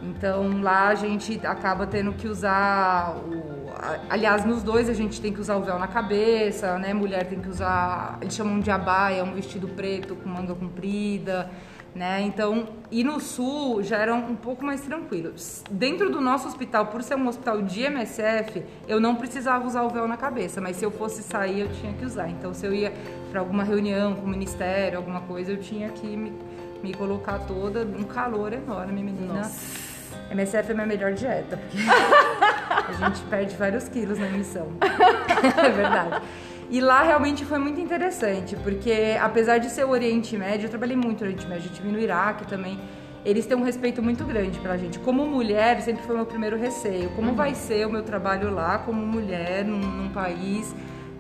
Então 0.02 0.62
lá 0.62 0.88
a 0.90 0.96
gente 0.96 1.40
acaba 1.46 1.88
tendo 1.88 2.14
que 2.14 2.28
usar 2.28 3.16
o. 3.18 3.70
Aliás, 4.10 4.46
nos 4.46 4.62
dois 4.62 4.90
a 4.90 4.94
gente 4.94 5.22
tem 5.22 5.32
que 5.32 5.40
usar 5.40 5.56
o 5.56 5.62
véu 5.62 5.80
na 5.80 5.88
cabeça, 5.88 6.78
né? 6.78 6.94
Mulher 6.94 7.26
tem 7.26 7.40
que 7.40 7.50
usar. 7.50 8.18
Eles 8.22 8.34
chamam 8.34 8.60
de 8.60 8.70
abaia, 8.70 9.24
um 9.24 9.34
vestido 9.34 9.68
preto 9.68 10.16
com 10.16 10.30
manga 10.30 10.54
comprida 10.54 11.50
né? 11.94 12.22
Então, 12.22 12.68
e 12.92 13.04
no 13.04 13.20
sul 13.20 13.82
já 13.82 13.98
era 13.98 14.14
um 14.14 14.36
pouco 14.36 14.64
mais 14.64 14.82
tranquilo. 14.82 15.34
Dentro 15.72 16.10
do 16.10 16.22
nosso 16.22 16.48
hospital, 16.48 16.88
por 16.88 17.04
ser 17.04 17.16
um 17.16 17.28
hospital 17.28 17.62
de 17.62 17.82
MSF, 17.82 18.64
eu 18.88 19.00
não 19.00 19.16
precisava 19.16 19.66
usar 19.66 19.84
o 19.84 19.90
véu 19.90 20.08
na 20.08 20.18
cabeça, 20.18 20.62
mas 20.62 20.78
se 20.78 20.86
eu 20.86 20.92
fosse 20.92 21.24
sair, 21.24 21.62
eu 21.62 21.72
tinha 21.72 21.94
que 21.94 22.06
usar. 22.06 22.30
Então, 22.30 22.54
se 22.54 22.66
eu 22.66 22.74
ia 22.74 22.94
para 23.32 23.40
alguma 23.40 23.64
reunião 23.64 24.16
com 24.16 24.26
o 24.26 24.30
ministério, 24.30 24.98
alguma 24.98 25.22
coisa, 25.22 25.52
eu 25.52 25.58
tinha 25.58 25.90
que 25.90 26.08
me, 26.08 26.34
me 26.82 26.94
colocar 26.94 27.40
toda, 27.40 27.82
um 27.82 28.04
calor 28.04 28.54
enorme, 28.54 29.04
menina. 29.04 29.34
Nossa. 29.34 29.90
MSF 30.32 30.72
é 30.72 30.74
minha 30.76 30.86
melhor 30.86 31.14
dieta, 31.14 31.58
porque 31.58 31.78
a 31.90 32.92
gente 32.94 33.22
perde 33.24 33.56
vários 33.56 33.90
quilos 33.90 34.20
na 34.20 34.28
emissão. 34.28 34.68
é 34.82 35.70
verdade. 35.70 36.22
E 36.70 36.80
lá 36.80 37.02
realmente 37.02 37.44
foi 37.46 37.58
muito 37.58 37.82
interessante, 37.82 38.56
porque 38.58 39.18
apesar 39.20 39.58
de 39.58 39.72
ser 39.72 39.86
o 39.86 39.90
Oriente 39.90 40.38
Médio, 40.38 40.68
eu 40.68 40.70
trabalhei 40.70 40.96
muito 40.96 41.22
no 41.22 41.26
Oriente 41.26 41.48
Médio, 41.48 41.66
eu 41.66 41.72
estive 41.72 41.90
no 41.90 42.00
Iraque 42.00 42.46
também. 42.46 42.80
Eles 43.26 43.46
têm 43.48 43.58
um 43.58 43.64
respeito 43.64 44.04
muito 44.04 44.24
grande 44.24 44.60
pela 44.60 44.78
gente. 44.78 45.00
Como 45.00 45.26
mulher, 45.26 45.82
sempre 45.82 46.04
foi 46.04 46.14
o 46.14 46.18
meu 46.20 46.28
primeiro 46.28 46.58
receio. 46.58 47.10
Como 47.16 47.30
uhum. 47.30 47.36
vai 47.36 47.56
ser 47.56 47.88
o 47.88 47.92
meu 47.92 48.04
trabalho 48.04 48.54
lá 48.54 48.78
como 48.78 49.06
mulher 49.06 49.66
num, 49.66 49.80
num 49.80 50.10
país 50.10 50.74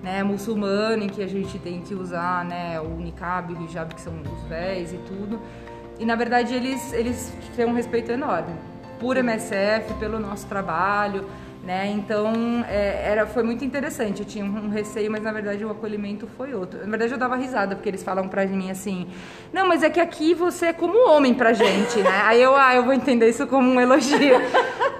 né, 0.03 0.23
muçulmano 0.23 1.03
em 1.03 1.09
que 1.09 1.21
a 1.21 1.27
gente 1.27 1.57
tem 1.59 1.81
que 1.81 1.93
usar 1.93 2.45
né, 2.45 2.79
o 2.79 2.89
niqab, 3.01 3.51
o 3.53 3.63
hijab, 3.63 3.93
que 3.93 4.01
são 4.01 4.13
os 4.21 4.43
véis 4.47 4.93
e 4.93 4.97
tudo. 4.97 5.41
E 5.99 6.05
na 6.05 6.15
verdade 6.15 6.53
eles, 6.53 6.93
eles 6.93 7.33
têm 7.55 7.65
um 7.65 7.73
respeito 7.73 8.11
enorme 8.11 8.53
por 8.99 9.17
MSF, 9.17 9.93
pelo 9.95 10.19
nosso 10.19 10.45
trabalho. 10.47 11.27
Né? 11.63 11.91
Então 11.91 12.65
é, 12.69 13.11
era, 13.11 13.27
foi 13.27 13.43
muito 13.43 13.65
interessante. 13.65 14.21
Eu 14.21 14.25
tinha 14.25 14.45
um 14.45 14.69
receio, 14.69 15.11
mas 15.11 15.21
na 15.21 15.31
verdade 15.31 15.63
o 15.65 15.69
acolhimento 15.69 16.25
foi 16.37 16.53
outro. 16.53 16.79
Na 16.79 16.89
verdade 16.89 17.11
eu 17.11 17.17
dava 17.17 17.35
risada 17.35 17.75
porque 17.75 17.89
eles 17.89 18.01
falam 18.01 18.29
pra 18.29 18.45
mim 18.45 18.71
assim: 18.71 19.07
Não, 19.51 19.67
mas 19.67 19.83
é 19.83 19.89
que 19.89 19.99
aqui 19.99 20.33
você 20.33 20.67
é 20.67 20.73
como 20.73 21.09
homem 21.09 21.33
pra 21.33 21.51
gente, 21.51 21.99
né? 21.99 22.21
Aí 22.23 22.41
eu, 22.41 22.55
ah, 22.55 22.73
eu 22.75 22.83
vou 22.83 22.93
entender 22.93 23.27
isso 23.27 23.45
como 23.45 23.69
um 23.69 23.79
elogio. 23.79 24.39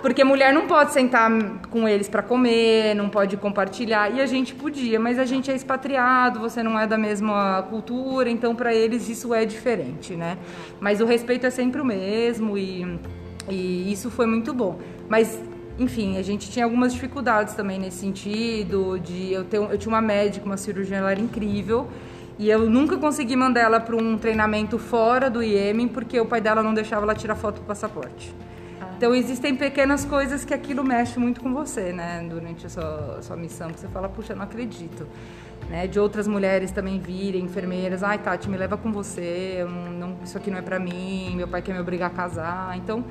Porque 0.02 0.24
mulher 0.24 0.54
não 0.54 0.65
pode 0.65 0.93
sentar 0.93 1.30
com 1.69 1.88
eles 1.88 2.08
para 2.08 2.22
comer, 2.22 2.93
não 2.93 3.10
pode 3.10 3.36
compartilhar. 3.38 4.13
E 4.13 4.22
a 4.22 4.26
gente 4.26 4.56
podia, 4.56 5.00
mas 5.00 5.19
a 5.19 5.26
gente 5.26 5.52
é 5.52 5.56
expatriado, 5.56 6.39
você 6.39 6.63
não 6.63 6.80
é 6.80 6.88
da 6.88 6.98
mesma 6.98 7.63
cultura, 7.69 8.30
então 8.30 8.56
para 8.56 8.74
eles 8.74 9.10
isso 9.10 9.34
é 9.34 9.45
diferente, 9.45 10.13
né? 10.15 10.38
Mas 10.80 11.02
o 11.02 11.06
respeito 11.06 11.45
é 11.45 11.50
sempre 11.50 11.82
o 11.82 11.86
mesmo 11.86 12.58
e, 12.58 13.00
e 13.50 13.91
isso 13.91 14.10
foi 14.10 14.26
muito 14.26 14.54
bom. 14.54 14.80
Mas 15.10 15.39
enfim, 15.79 16.17
a 16.17 16.21
gente 16.21 16.51
tinha 16.51 16.65
algumas 16.65 16.93
dificuldades 16.93 17.53
também 17.53 17.79
nesse 17.79 17.97
sentido, 17.97 18.99
de 18.99 19.31
eu, 19.31 19.45
ter, 19.45 19.57
eu 19.57 19.77
tinha 19.77 19.93
uma 19.93 20.01
médica, 20.01 20.45
uma 20.45 20.57
cirurgiã, 20.57 20.97
ela 20.97 21.11
era 21.11 21.21
incrível, 21.21 21.87
e 22.37 22.49
eu 22.49 22.69
nunca 22.69 22.97
consegui 22.97 23.35
mandar 23.35 23.61
ela 23.61 23.79
para 23.79 23.95
um 23.95 24.17
treinamento 24.17 24.77
fora 24.77 25.29
do 25.29 25.41
Iêmen, 25.41 25.87
porque 25.87 26.19
o 26.19 26.25
pai 26.25 26.41
dela 26.41 26.61
não 26.61 26.73
deixava 26.73 27.03
ela 27.03 27.15
tirar 27.15 27.35
foto 27.35 27.61
do 27.61 27.65
passaporte. 27.65 28.35
Ah. 28.81 28.89
Então 28.97 29.15
existem 29.15 29.55
pequenas 29.55 30.03
coisas 30.03 30.43
que 30.43 30.53
aquilo 30.53 30.83
mexe 30.83 31.17
muito 31.17 31.39
com 31.39 31.53
você, 31.53 31.93
né, 31.93 32.27
durante 32.29 32.65
a 32.65 32.69
sua, 32.69 33.17
a 33.19 33.21
sua 33.21 33.37
missão, 33.37 33.69
que 33.69 33.79
você 33.79 33.87
fala, 33.87 34.09
puxa, 34.09 34.35
não 34.35 34.43
acredito. 34.43 35.07
Né, 35.69 35.87
de 35.87 35.99
outras 35.99 36.27
mulheres 36.27 36.71
também 36.71 36.99
virem, 36.99 37.43
enfermeiras, 37.43 38.01
ai 38.01 38.17
Tati, 38.17 38.49
me 38.49 38.57
leva 38.57 38.75
com 38.75 38.91
você, 38.91 39.65
não, 39.99 40.17
isso 40.23 40.37
aqui 40.37 40.49
não 40.49 40.57
é 40.57 40.61
para 40.61 40.79
mim, 40.79 41.35
meu 41.35 41.47
pai 41.47 41.61
quer 41.61 41.73
me 41.73 41.79
obrigar 41.79 42.09
a 42.09 42.13
casar. 42.13 42.77
Então, 42.77 43.05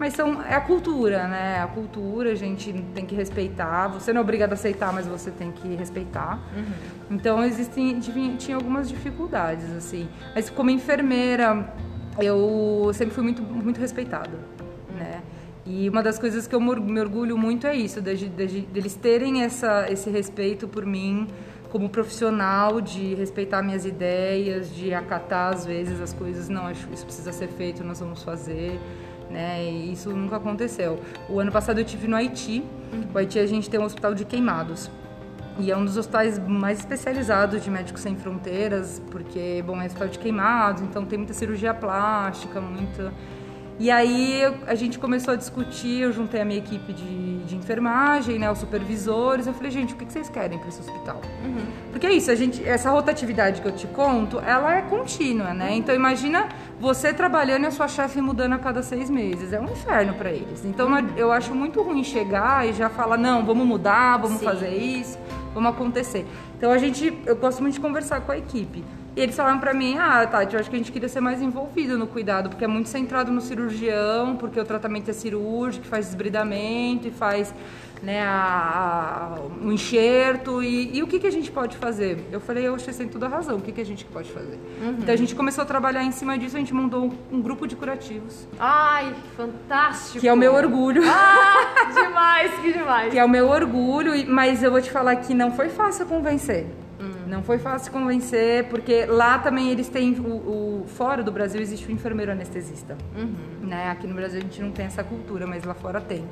mas 0.00 0.14
são, 0.14 0.42
é 0.42 0.54
a 0.54 0.60
cultura, 0.62 1.28
né? 1.28 1.60
A 1.62 1.66
cultura 1.66 2.32
a 2.32 2.34
gente 2.34 2.72
tem 2.94 3.04
que 3.04 3.14
respeitar. 3.14 3.86
Você 3.88 4.14
não 4.14 4.22
é 4.22 4.24
obrigado 4.24 4.52
a 4.52 4.54
aceitar, 4.54 4.94
mas 4.94 5.06
você 5.06 5.30
tem 5.30 5.52
que 5.52 5.76
respeitar. 5.76 6.40
Uhum. 6.56 7.16
Então 7.16 7.44
existem 7.44 8.00
tinha 8.00 8.56
algumas 8.56 8.88
dificuldades 8.88 9.70
assim. 9.76 10.08
Mas 10.34 10.48
como 10.48 10.70
enfermeira, 10.70 11.70
eu 12.18 12.90
sempre 12.94 13.14
fui 13.14 13.22
muito 13.22 13.42
muito 13.42 13.78
respeitada, 13.78 14.38
né? 14.96 15.20
E 15.66 15.86
uma 15.90 16.02
das 16.02 16.18
coisas 16.18 16.46
que 16.46 16.54
eu 16.54 16.60
me 16.62 16.98
orgulho 16.98 17.36
muito 17.36 17.66
é 17.66 17.76
isso, 17.76 18.00
de, 18.00 18.16
de, 18.16 18.46
de, 18.46 18.60
deles 18.62 18.94
terem 18.94 19.42
essa, 19.42 19.86
esse 19.92 20.08
respeito 20.08 20.66
por 20.66 20.86
mim 20.86 21.28
como 21.70 21.90
profissional, 21.90 22.80
de 22.80 23.14
respeitar 23.14 23.62
minhas 23.62 23.84
ideias, 23.84 24.74
de 24.74 24.94
acatar 24.94 25.52
às 25.52 25.64
vezes 25.66 26.00
as 26.00 26.12
coisas, 26.12 26.48
não, 26.48 26.70
isso 26.70 27.04
precisa 27.04 27.32
ser 27.32 27.48
feito, 27.48 27.84
nós 27.84 28.00
vamos 28.00 28.24
fazer 28.24 28.80
né? 29.30 29.64
E 29.64 29.92
isso 29.92 30.10
nunca 30.10 30.36
aconteceu. 30.36 31.00
O 31.28 31.38
ano 31.38 31.52
passado 31.52 31.78
eu 31.78 31.84
tive 31.84 32.06
no 32.08 32.16
Haiti. 32.16 32.62
O 33.14 33.18
Haiti 33.18 33.38
a 33.38 33.46
gente 33.46 33.70
tem 33.70 33.78
um 33.78 33.84
hospital 33.84 34.14
de 34.14 34.24
queimados. 34.24 34.90
E 35.58 35.70
é 35.70 35.76
um 35.76 35.84
dos 35.84 35.96
hospitais 35.96 36.38
mais 36.38 36.78
especializados 36.78 37.62
de 37.62 37.70
Médicos 37.70 38.00
Sem 38.00 38.16
Fronteiras, 38.16 39.00
porque, 39.10 39.62
bom, 39.66 39.80
é 39.80 39.86
hospital 39.86 40.08
de 40.08 40.18
queimados, 40.18 40.82
então 40.82 41.04
tem 41.04 41.18
muita 41.18 41.34
cirurgia 41.34 41.74
plástica, 41.74 42.60
muita 42.60 43.12
e 43.80 43.90
aí 43.90 44.42
a 44.66 44.74
gente 44.74 44.98
começou 44.98 45.32
a 45.32 45.36
discutir, 45.38 46.02
eu 46.02 46.12
juntei 46.12 46.42
a 46.42 46.44
minha 46.44 46.58
equipe 46.58 46.92
de, 46.92 47.38
de 47.44 47.56
enfermagem, 47.56 48.38
né, 48.38 48.52
os 48.52 48.58
supervisores, 48.58 49.46
eu 49.46 49.54
falei, 49.54 49.70
gente, 49.70 49.94
o 49.94 49.96
que 49.96 50.04
vocês 50.04 50.28
querem 50.28 50.58
para 50.58 50.68
esse 50.68 50.80
hospital? 50.80 51.18
Uhum. 51.42 51.64
Porque 51.90 52.06
é 52.06 52.12
isso, 52.12 52.30
a 52.30 52.34
gente, 52.34 52.62
essa 52.62 52.90
rotatividade 52.90 53.62
que 53.62 53.66
eu 53.66 53.72
te 53.72 53.86
conto, 53.86 54.38
ela 54.38 54.76
é 54.76 54.82
contínua, 54.82 55.54
né? 55.54 55.74
Então 55.74 55.94
imagina 55.94 56.46
você 56.78 57.14
trabalhando 57.14 57.64
e 57.64 57.66
a 57.68 57.70
sua 57.70 57.88
chefe 57.88 58.20
mudando 58.20 58.52
a 58.52 58.58
cada 58.58 58.82
seis 58.82 59.08
meses, 59.08 59.50
é 59.50 59.58
um 59.58 59.64
inferno 59.64 60.12
para 60.12 60.30
eles. 60.30 60.62
Então 60.62 60.92
uhum. 60.92 61.08
eu 61.16 61.32
acho 61.32 61.54
muito 61.54 61.80
ruim 61.80 62.04
chegar 62.04 62.68
e 62.68 62.74
já 62.74 62.90
falar, 62.90 63.16
não, 63.16 63.46
vamos 63.46 63.66
mudar, 63.66 64.18
vamos 64.18 64.40
Sim. 64.40 64.44
fazer 64.44 64.76
isso, 64.76 65.18
vamos 65.54 65.70
acontecer. 65.70 66.26
Então 66.54 66.70
a 66.70 66.76
gente, 66.76 67.18
eu 67.24 67.36
gosto 67.36 67.62
muito 67.62 67.72
de 67.76 67.80
conversar 67.80 68.20
com 68.20 68.32
a 68.32 68.36
equipe. 68.36 68.84
E 69.16 69.20
eles 69.20 69.34
falaram 69.34 69.58
pra 69.58 69.74
mim, 69.74 69.96
ah, 69.98 70.26
Tati, 70.26 70.54
eu 70.54 70.60
acho 70.60 70.70
que 70.70 70.76
a 70.76 70.78
gente 70.78 70.92
queria 70.92 71.08
ser 71.08 71.20
mais 71.20 71.42
envolvido 71.42 71.98
no 71.98 72.06
cuidado, 72.06 72.48
porque 72.48 72.64
é 72.64 72.68
muito 72.68 72.88
centrado 72.88 73.32
no 73.32 73.40
cirurgião, 73.40 74.36
porque 74.36 74.58
o 74.58 74.64
tratamento 74.64 75.10
é 75.10 75.12
cirúrgico, 75.12 75.84
faz 75.86 76.06
desbridamento 76.06 77.08
e 77.08 77.10
faz 77.10 77.52
né, 78.02 78.22
a, 78.22 79.36
a, 79.36 79.40
um 79.62 79.72
enxerto 79.72 80.62
e, 80.62 80.96
e, 80.96 81.02
o 81.02 81.06
que, 81.06 81.18
que 81.18 81.26
a 81.26 81.30
gente 81.30 81.50
pode 81.50 81.76
fazer? 81.76 82.26
Eu 82.32 82.40
falei, 82.40 82.66
eu 82.66 82.74
achei 82.74 82.92
sem 82.92 83.08
toda 83.08 83.26
a 83.26 83.28
razão, 83.28 83.56
o 83.56 83.60
que, 83.60 83.72
que 83.72 83.80
a 83.80 83.84
gente 83.84 84.04
pode 84.06 84.30
fazer? 84.32 84.58
Uhum. 84.80 84.96
Então 84.98 85.12
a 85.12 85.18
gente 85.18 85.34
começou 85.34 85.62
a 85.62 85.66
trabalhar 85.66 86.02
em 86.02 86.12
cima 86.12 86.38
disso, 86.38 86.56
a 86.56 86.58
gente 86.58 86.72
montou 86.72 87.04
um, 87.04 87.36
um, 87.36 87.42
grupo 87.42 87.66
de 87.66 87.76
curativos. 87.76 88.46
Ai, 88.58 89.14
fantástico! 89.36 90.20
Que 90.20 90.28
é 90.28 90.32
o 90.32 90.36
meu 90.36 90.54
orgulho. 90.54 91.02
Ah, 91.06 91.90
demais, 91.92 92.52
que 92.60 92.72
demais! 92.72 93.10
que 93.12 93.18
é 93.18 93.24
o 93.24 93.28
meu 93.28 93.48
orgulho, 93.48 94.12
mas 94.28 94.62
eu 94.62 94.70
vou 94.70 94.80
te 94.80 94.90
falar 94.90 95.16
que 95.16 95.34
não 95.34 95.52
foi 95.52 95.68
fácil 95.68 96.06
convencer. 96.06 96.66
Não 97.30 97.44
foi 97.44 97.58
fácil 97.58 97.92
convencer, 97.92 98.64
porque 98.64 99.06
lá 99.06 99.38
também 99.38 99.70
eles 99.70 99.88
têm 99.88 100.14
o, 100.18 100.82
o 100.82 100.84
fora 100.88 101.22
do 101.22 101.30
Brasil 101.30 101.60
existe 101.60 101.86
o 101.86 101.92
enfermeiro 101.92 102.32
anestesista, 102.32 102.98
uhum. 103.16 103.68
né? 103.68 103.88
Aqui 103.88 104.04
no 104.04 104.14
Brasil 104.14 104.40
a 104.40 104.42
gente 104.42 104.60
não 104.60 104.72
tem 104.72 104.86
essa 104.86 105.04
cultura, 105.04 105.46
mas 105.46 105.62
lá 105.62 105.72
fora 105.72 106.00
tem. 106.00 106.24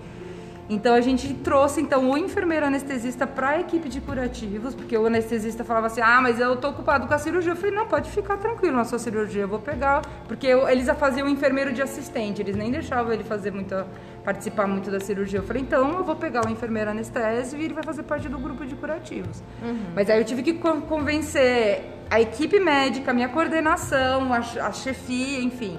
Então 0.69 0.95
a 0.95 1.01
gente 1.01 1.33
trouxe 1.35 1.81
então 1.81 2.11
o 2.11 2.19
enfermeiro 2.19 2.67
anestesista 2.67 3.27
para 3.29 3.51
a 3.51 3.61
equipe 3.61 3.89
de 3.89 4.01
curativos, 4.01 4.75
porque 4.75 4.99
o 4.99 5.07
anestesista 5.07 5.63
falava 5.63 5.87
assim: 5.87 6.01
"Ah, 6.01 6.21
mas 6.21 6.41
eu 6.41 6.57
tô 6.57 6.69
ocupado 6.71 7.07
com 7.07 7.15
a 7.15 7.19
cirurgia". 7.19 7.53
Eu 7.53 7.57
falei: 7.57 7.75
"Não, 7.75 7.87
pode 7.87 8.11
ficar 8.11 8.37
tranquilo 8.37 8.77
na 8.77 8.85
sua 8.85 8.99
cirurgia, 8.99 9.43
eu 9.43 9.49
vou 9.49 9.61
pegar", 9.61 10.03
porque 10.27 10.49
eu, 10.49 10.69
eles 10.69 10.89
faziam 10.99 11.29
o 11.29 11.31
enfermeiro 11.31 11.73
de 11.73 11.81
assistente, 11.81 12.43
eles 12.43 12.57
nem 12.57 12.73
deixavam 12.73 13.13
ele 13.13 13.23
fazer 13.23 13.53
muita 13.53 13.87
participar 14.29 14.67
muito 14.67 14.91
da 14.91 15.01
cirurgia. 15.01 15.39
Eu 15.39 15.43
falei: 15.43 15.63
"Então 15.63 15.85
eu 15.99 16.05
vou 16.05 16.17
pegar 16.17 16.47
o 16.47 16.51
enfermeiro 16.51 16.91
anestésio 16.91 17.59
e 17.59 17.65
ele 17.65 17.73
vai 17.73 17.83
fazer 17.83 18.03
parte 18.03 18.29
do 18.29 18.39
grupo 18.39 18.67
de 18.67 18.75
curativos". 18.75 19.43
Uhum. 19.63 19.93
Mas 19.95 20.11
aí 20.11 20.19
eu 20.21 20.25
tive 20.31 20.43
que 20.43 20.53
convencer 20.95 21.83
a 22.11 22.21
equipe 22.21 22.61
médica, 22.61 23.11
a 23.11 23.15
minha 23.15 23.31
coordenação, 23.31 24.33
a, 24.33 24.73
chefia, 24.73 25.41
enfim, 25.41 25.79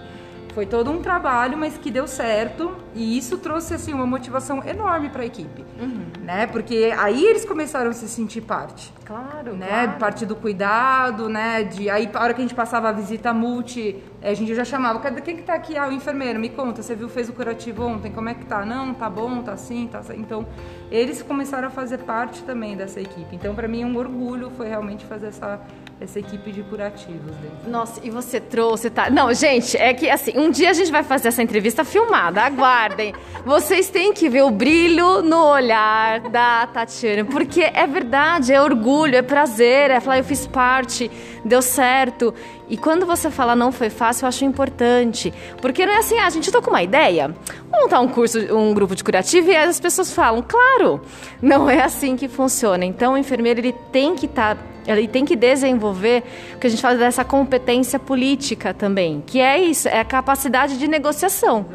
foi 0.53 0.65
todo 0.65 0.89
um 0.91 0.99
trabalho, 1.01 1.57
mas 1.57 1.77
que 1.77 1.91
deu 1.91 2.07
certo 2.07 2.75
e 2.95 3.17
isso 3.17 3.37
trouxe 3.37 3.75
assim 3.75 3.93
uma 3.93 4.05
motivação 4.05 4.63
enorme 4.63 5.09
para 5.09 5.23
a 5.23 5.25
equipe, 5.25 5.63
uhum. 5.79 6.07
né? 6.23 6.47
Porque 6.47 6.93
aí 6.97 7.23
eles 7.23 7.45
começaram 7.45 7.91
a 7.91 7.93
se 7.93 8.07
sentir 8.07 8.41
parte. 8.41 8.91
Claro, 9.05 9.55
né? 9.55 9.67
Claro. 9.67 9.99
Parte 9.99 10.25
do 10.25 10.35
cuidado, 10.35 11.29
né? 11.29 11.63
De 11.63 11.89
aí 11.89 12.09
a 12.13 12.23
hora 12.23 12.33
que 12.33 12.41
a 12.41 12.43
gente 12.43 12.55
passava 12.55 12.89
a 12.89 12.91
visita 12.91 13.33
multi, 13.33 14.03
a 14.21 14.33
gente 14.33 14.53
já 14.53 14.65
chamava, 14.65 14.99
cadê 14.99 15.21
quem 15.21 15.37
que 15.37 15.43
tá 15.43 15.53
aqui? 15.53 15.77
Ah, 15.77 15.87
o 15.87 15.91
enfermeiro, 15.91 16.39
me 16.39 16.49
conta, 16.49 16.83
você 16.83 16.95
viu 16.95 17.07
fez 17.07 17.29
o 17.29 17.33
curativo 17.33 17.83
ontem, 17.85 18.11
como 18.11 18.27
é 18.29 18.33
que 18.33 18.45
tá? 18.45 18.65
Não, 18.65 18.93
tá 18.93 19.09
bom, 19.09 19.41
tá 19.41 19.53
assim, 19.53 19.87
tá 19.87 19.99
assim. 19.99 20.15
Então, 20.17 20.45
eles 20.91 21.21
começaram 21.21 21.67
a 21.67 21.71
fazer 21.71 21.99
parte 21.99 22.43
também 22.43 22.75
dessa 22.75 22.99
equipe. 22.99 23.35
Então, 23.35 23.55
para 23.55 23.67
mim 23.67 23.85
um 23.85 23.95
orgulho 23.97 24.51
foi 24.51 24.67
realmente 24.67 25.05
fazer 25.05 25.27
essa 25.27 25.61
essa 26.01 26.17
equipe 26.17 26.51
de 26.51 26.63
curativos 26.63 27.35
dentro. 27.35 27.69
Nossa, 27.69 27.99
e 28.03 28.09
você 28.09 28.39
trouxe, 28.39 28.89
tá? 28.89 29.09
Não, 29.09 29.33
gente, 29.33 29.75
é 29.75 29.93
que 29.93 30.09
assim, 30.09 30.31
um 30.37 30.49
dia 30.49 30.69
a 30.69 30.73
gente 30.73 30.91
vai 30.91 31.03
fazer 31.03 31.27
essa 31.27 31.43
entrevista 31.43 31.83
filmada, 31.83 32.41
aguardem. 32.41 33.13
Vocês 33.45 33.89
têm 33.89 34.13
que 34.13 34.29
ver 34.29 34.43
o 34.43 34.49
brilho 34.49 35.21
no 35.21 35.43
olhar 35.45 36.21
da 36.29 36.67
Tatiana, 36.67 37.25
porque 37.25 37.61
é 37.61 37.85
verdade, 37.85 38.53
é 38.53 38.61
orgulho, 38.61 39.17
é 39.17 39.21
prazer, 39.21 39.91
é 39.91 39.99
falar, 39.99 40.19
eu 40.19 40.23
fiz 40.23 40.47
parte, 40.47 41.11
deu 41.43 41.61
certo. 41.61 42.33
E 42.69 42.77
quando 42.77 43.05
você 43.05 43.29
fala 43.29 43.55
não 43.55 43.71
foi 43.71 43.89
fácil, 43.89 44.08
eu 44.23 44.27
acho 44.27 44.45
importante. 44.45 45.33
Porque 45.61 45.85
não 45.85 45.93
é 45.93 45.97
assim, 45.97 46.17
ah, 46.17 46.25
a 46.25 46.29
gente 46.29 46.51
tá 46.51 46.61
com 46.61 46.69
uma 46.69 46.83
ideia, 46.83 47.33
vamos 47.69 47.83
montar 47.83 47.99
um 47.99 48.07
curso, 48.07 48.39
um 48.55 48.73
grupo 48.73 48.95
de 48.95 49.03
curativo 49.03 49.51
e 49.51 49.55
as 49.55 49.79
pessoas 49.79 50.11
falam, 50.11 50.43
claro, 50.45 51.01
não 51.41 51.69
é 51.69 51.81
assim 51.81 52.15
que 52.15 52.27
funciona. 52.27 52.85
Então 52.85 53.13
o 53.13 53.17
enfermeiro 53.17 53.59
ele 53.59 53.73
tem 53.91 54.15
que 54.15 54.25
estar 54.25 54.55
tá 54.55 54.61
ele 54.87 55.07
tem 55.07 55.23
que 55.23 55.35
desenvolver 55.35 56.23
o 56.55 56.59
que 56.59 56.65
a 56.65 56.69
gente 56.69 56.81
fala 56.81 56.95
dessa 56.95 57.23
competência 57.23 57.99
política 57.99 58.73
também, 58.73 59.23
que 59.25 59.39
é 59.39 59.59
isso, 59.59 59.87
é 59.87 59.99
a 59.99 60.05
capacidade 60.05 60.79
de 60.79 60.87
negociação. 60.87 61.67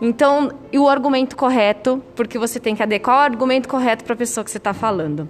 Então, 0.00 0.52
e 0.70 0.78
o 0.78 0.88
argumento 0.88 1.36
correto, 1.36 2.02
porque 2.14 2.38
você 2.38 2.60
tem 2.60 2.76
que 2.76 2.82
adequar 2.82 3.16
o 3.16 3.20
argumento 3.20 3.68
correto 3.68 4.04
para 4.04 4.14
a 4.14 4.16
pessoa 4.16 4.44
que 4.44 4.50
você 4.50 4.58
está 4.58 4.72
falando. 4.72 5.28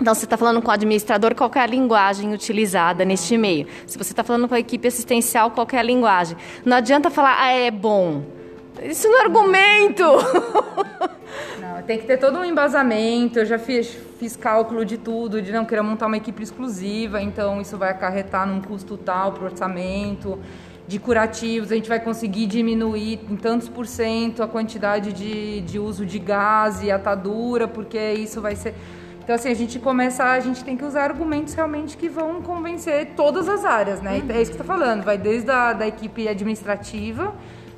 Então, 0.00 0.14
você 0.14 0.24
está 0.24 0.36
falando 0.36 0.60
com 0.60 0.68
o 0.68 0.72
administrador, 0.72 1.34
qual 1.34 1.50
é 1.54 1.60
a 1.60 1.66
linguagem 1.66 2.32
utilizada 2.32 3.04
neste 3.04 3.36
meio? 3.36 3.66
Se 3.86 3.96
você 3.96 4.12
está 4.12 4.24
falando 4.24 4.48
com 4.48 4.54
a 4.54 4.60
equipe 4.60 4.88
assistencial, 4.88 5.50
qual 5.52 5.66
é 5.72 5.78
a 5.78 5.82
linguagem? 5.82 6.36
Não 6.64 6.76
adianta 6.76 7.10
falar, 7.10 7.36
ah, 7.40 7.52
é 7.52 7.70
bom. 7.70 8.24
Isso 8.82 9.08
não 9.08 9.20
é 9.20 9.22
argumento. 9.22 10.04
Não, 11.60 11.82
tem 11.82 11.98
que 11.98 12.06
ter 12.06 12.16
todo 12.18 12.38
um 12.38 12.44
embasamento. 12.44 13.38
Eu 13.40 13.46
já 13.46 13.58
fiz, 13.58 13.96
fiz 14.18 14.36
cálculo 14.36 14.84
de 14.84 14.98
tudo, 14.98 15.42
de 15.42 15.50
não 15.50 15.64
querer 15.64 15.82
montar 15.82 16.06
uma 16.06 16.16
equipe 16.16 16.42
exclusiva, 16.42 17.20
então 17.20 17.60
isso 17.60 17.76
vai 17.76 17.90
acarretar 17.90 18.46
num 18.46 18.60
custo 18.60 18.96
tal 18.96 19.32
para 19.32 19.42
o 19.42 19.46
orçamento 19.46 20.38
de 20.86 20.98
curativos, 20.98 21.72
a 21.72 21.74
gente 21.74 21.88
vai 21.88 21.98
conseguir 21.98 22.46
diminuir 22.46 23.18
em 23.30 23.36
tantos 23.36 23.68
por 23.68 23.86
cento 23.86 24.42
a 24.42 24.48
quantidade 24.48 25.12
de, 25.12 25.62
de 25.62 25.78
uso 25.78 26.04
de 26.04 26.18
gás 26.18 26.82
e 26.82 26.90
atadura, 26.90 27.66
porque 27.66 28.12
isso 28.12 28.40
vai 28.40 28.54
ser. 28.54 28.74
Então, 29.24 29.34
assim, 29.34 29.48
a 29.48 29.54
gente 29.54 29.78
começa, 29.78 30.22
a 30.22 30.38
gente 30.38 30.62
tem 30.62 30.76
que 30.76 30.84
usar 30.84 31.04
argumentos 31.04 31.54
realmente 31.54 31.96
que 31.96 32.10
vão 32.10 32.42
convencer 32.42 33.12
todas 33.16 33.48
as 33.48 33.64
áreas, 33.64 34.02
né? 34.02 34.18
Uhum. 34.18 34.30
É 34.30 34.42
isso 34.42 34.50
que 34.50 34.58
você 34.58 34.62
tá 34.62 34.64
falando, 34.64 35.02
vai 35.02 35.16
desde 35.16 35.50
a 35.50 35.72
da 35.72 35.88
equipe 35.88 36.28
administrativa, 36.28 37.34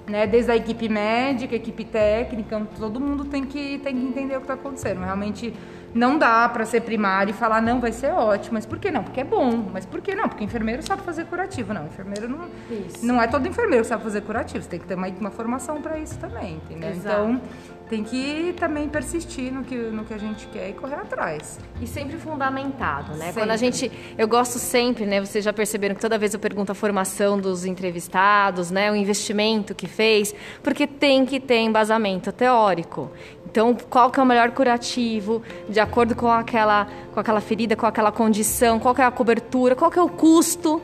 né? 0.08 0.26
Desde 0.26 0.50
a 0.50 0.56
equipe 0.56 0.88
médica, 0.88 1.54
equipe 1.54 1.84
técnica, 1.84 2.66
todo 2.76 2.98
mundo 2.98 3.24
tem 3.24 3.44
que, 3.44 3.78
tem 3.78 3.94
que 3.94 4.04
entender 4.04 4.34
o 4.34 4.38
que 4.38 4.44
está 4.44 4.54
acontecendo. 4.54 5.00
Realmente 5.02 5.54
não 5.96 6.18
dá 6.18 6.48
para 6.48 6.64
ser 6.64 6.82
primário 6.82 7.30
e 7.30 7.34
falar, 7.34 7.60
não, 7.62 7.80
vai 7.80 7.92
ser 7.92 8.12
ótimo. 8.12 8.54
Mas 8.54 8.66
por 8.66 8.78
que 8.78 8.90
não? 8.90 9.02
Porque 9.02 9.20
é 9.20 9.24
bom. 9.24 9.68
Mas 9.72 9.86
por 9.86 10.00
que 10.00 10.14
não? 10.14 10.28
Porque 10.28 10.44
enfermeiro 10.44 10.82
sabe 10.82 11.02
fazer 11.02 11.24
curativo. 11.24 11.72
Não, 11.72 11.86
enfermeiro 11.86 12.28
não. 12.28 12.48
Isso. 12.70 13.04
Não 13.04 13.20
é 13.20 13.26
todo 13.26 13.48
enfermeiro 13.48 13.82
que 13.82 13.88
sabe 13.88 14.02
fazer 14.02 14.20
curativo. 14.20 14.62
Você 14.62 14.70
tem 14.70 14.80
que 14.80 14.86
ter 14.86 14.94
uma, 14.94 15.08
uma 15.08 15.30
formação 15.30 15.80
para 15.80 15.98
isso 15.98 16.18
também, 16.18 16.54
entendeu? 16.56 16.90
Exato. 16.90 17.30
Então 17.30 17.40
tem 17.88 18.02
que 18.02 18.52
também 18.58 18.88
persistir 18.88 19.52
no 19.52 19.62
que, 19.62 19.76
no 19.76 20.04
que 20.04 20.12
a 20.12 20.18
gente 20.18 20.46
quer 20.48 20.70
e 20.70 20.72
correr 20.72 20.96
atrás. 20.96 21.58
E 21.80 21.86
sempre 21.86 22.16
fundamentado, 22.18 23.12
né? 23.12 23.26
Sempre. 23.26 23.42
Quando 23.42 23.50
a 23.52 23.56
gente. 23.56 23.90
Eu 24.18 24.26
gosto 24.26 24.58
sempre, 24.58 25.06
né? 25.06 25.20
Vocês 25.20 25.44
já 25.44 25.52
perceberam 25.52 25.94
que 25.94 26.00
toda 26.00 26.18
vez 26.18 26.34
eu 26.34 26.40
pergunto 26.40 26.72
a 26.72 26.74
formação 26.74 27.38
dos 27.38 27.64
entrevistados, 27.64 28.70
né? 28.70 28.90
O 28.90 28.96
investimento 28.96 29.74
que 29.74 29.86
fez, 29.86 30.34
porque 30.62 30.86
tem 30.86 31.24
que 31.24 31.38
ter 31.38 31.58
embasamento 31.58 32.32
teórico. 32.32 33.10
Então, 33.56 33.74
qual 33.88 34.10
que 34.10 34.20
é 34.20 34.22
o 34.22 34.26
melhor 34.26 34.50
curativo, 34.50 35.42
de 35.66 35.80
acordo 35.80 36.14
com 36.14 36.30
aquela, 36.30 36.86
com 37.14 37.18
aquela 37.18 37.40
ferida, 37.40 37.74
com 37.74 37.86
aquela 37.86 38.12
condição, 38.12 38.78
qual 38.78 38.94
que 38.94 39.00
é 39.00 39.04
a 39.06 39.10
cobertura, 39.10 39.74
qual 39.74 39.90
que 39.90 39.98
é 39.98 40.02
o 40.02 40.10
custo 40.10 40.78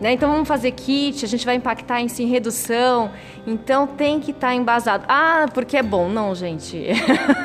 né? 0.00 0.12
Então 0.12 0.30
vamos 0.30 0.46
fazer 0.46 0.72
kit, 0.72 1.24
a 1.24 1.28
gente 1.28 1.46
vai 1.46 1.54
impactar 1.54 2.00
em 2.00 2.26
redução. 2.26 3.10
Então 3.46 3.86
tem 3.86 4.20
que 4.20 4.30
estar 4.30 4.48
tá 4.48 4.54
embasado. 4.54 5.04
Ah, 5.08 5.46
porque 5.52 5.76
é 5.76 5.82
bom. 5.82 6.08
Não, 6.08 6.34
gente. 6.34 6.86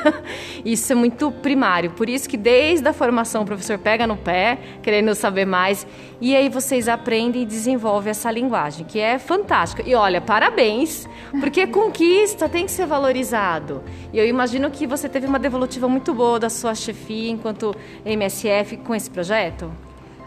isso 0.66 0.92
é 0.92 0.96
muito 0.96 1.32
primário. 1.32 1.92
Por 1.92 2.10
isso 2.10 2.28
que 2.28 2.38
desde 2.38 2.88
a 2.88 2.94
formação 2.94 3.44
o 3.44 3.46
professor 3.46 3.78
pega 3.78 4.06
no 4.06 4.18
pé, 4.18 4.58
querendo 4.82 5.14
saber 5.16 5.46
mais. 5.46 5.88
E 6.20 6.36
aí 6.36 6.50
vocês 6.50 6.88
aprendem 6.88 7.44
e 7.44 7.46
desenvolvem 7.46 8.12
essa 8.12 8.30
linguagem, 8.30 8.86
que 8.86 9.00
é 9.00 9.18
fantástica. 9.18 9.84
E 9.86 9.96
olha, 9.96 10.20
parabéns, 10.20 11.08
porque 11.40 11.66
conquista 11.68 12.50
tem 12.50 12.66
que 12.66 12.72
ser 12.72 12.86
valorizado. 12.86 13.84
E 14.12 14.20
eu 14.20 14.28
imagino 14.28 14.70
que 14.70 14.86
você 14.86 15.08
teve 15.08 15.26
uma 15.26 15.40
devolutiva 15.40 15.88
muito 15.88 16.14
boa 16.14 16.40
da 16.40 16.50
sua 16.50 16.76
chefia 16.76 17.32
enquanto 17.32 17.76
MSF 18.06 18.78
com 18.78 18.94
esse 18.94 19.10
projeto. 19.10 19.72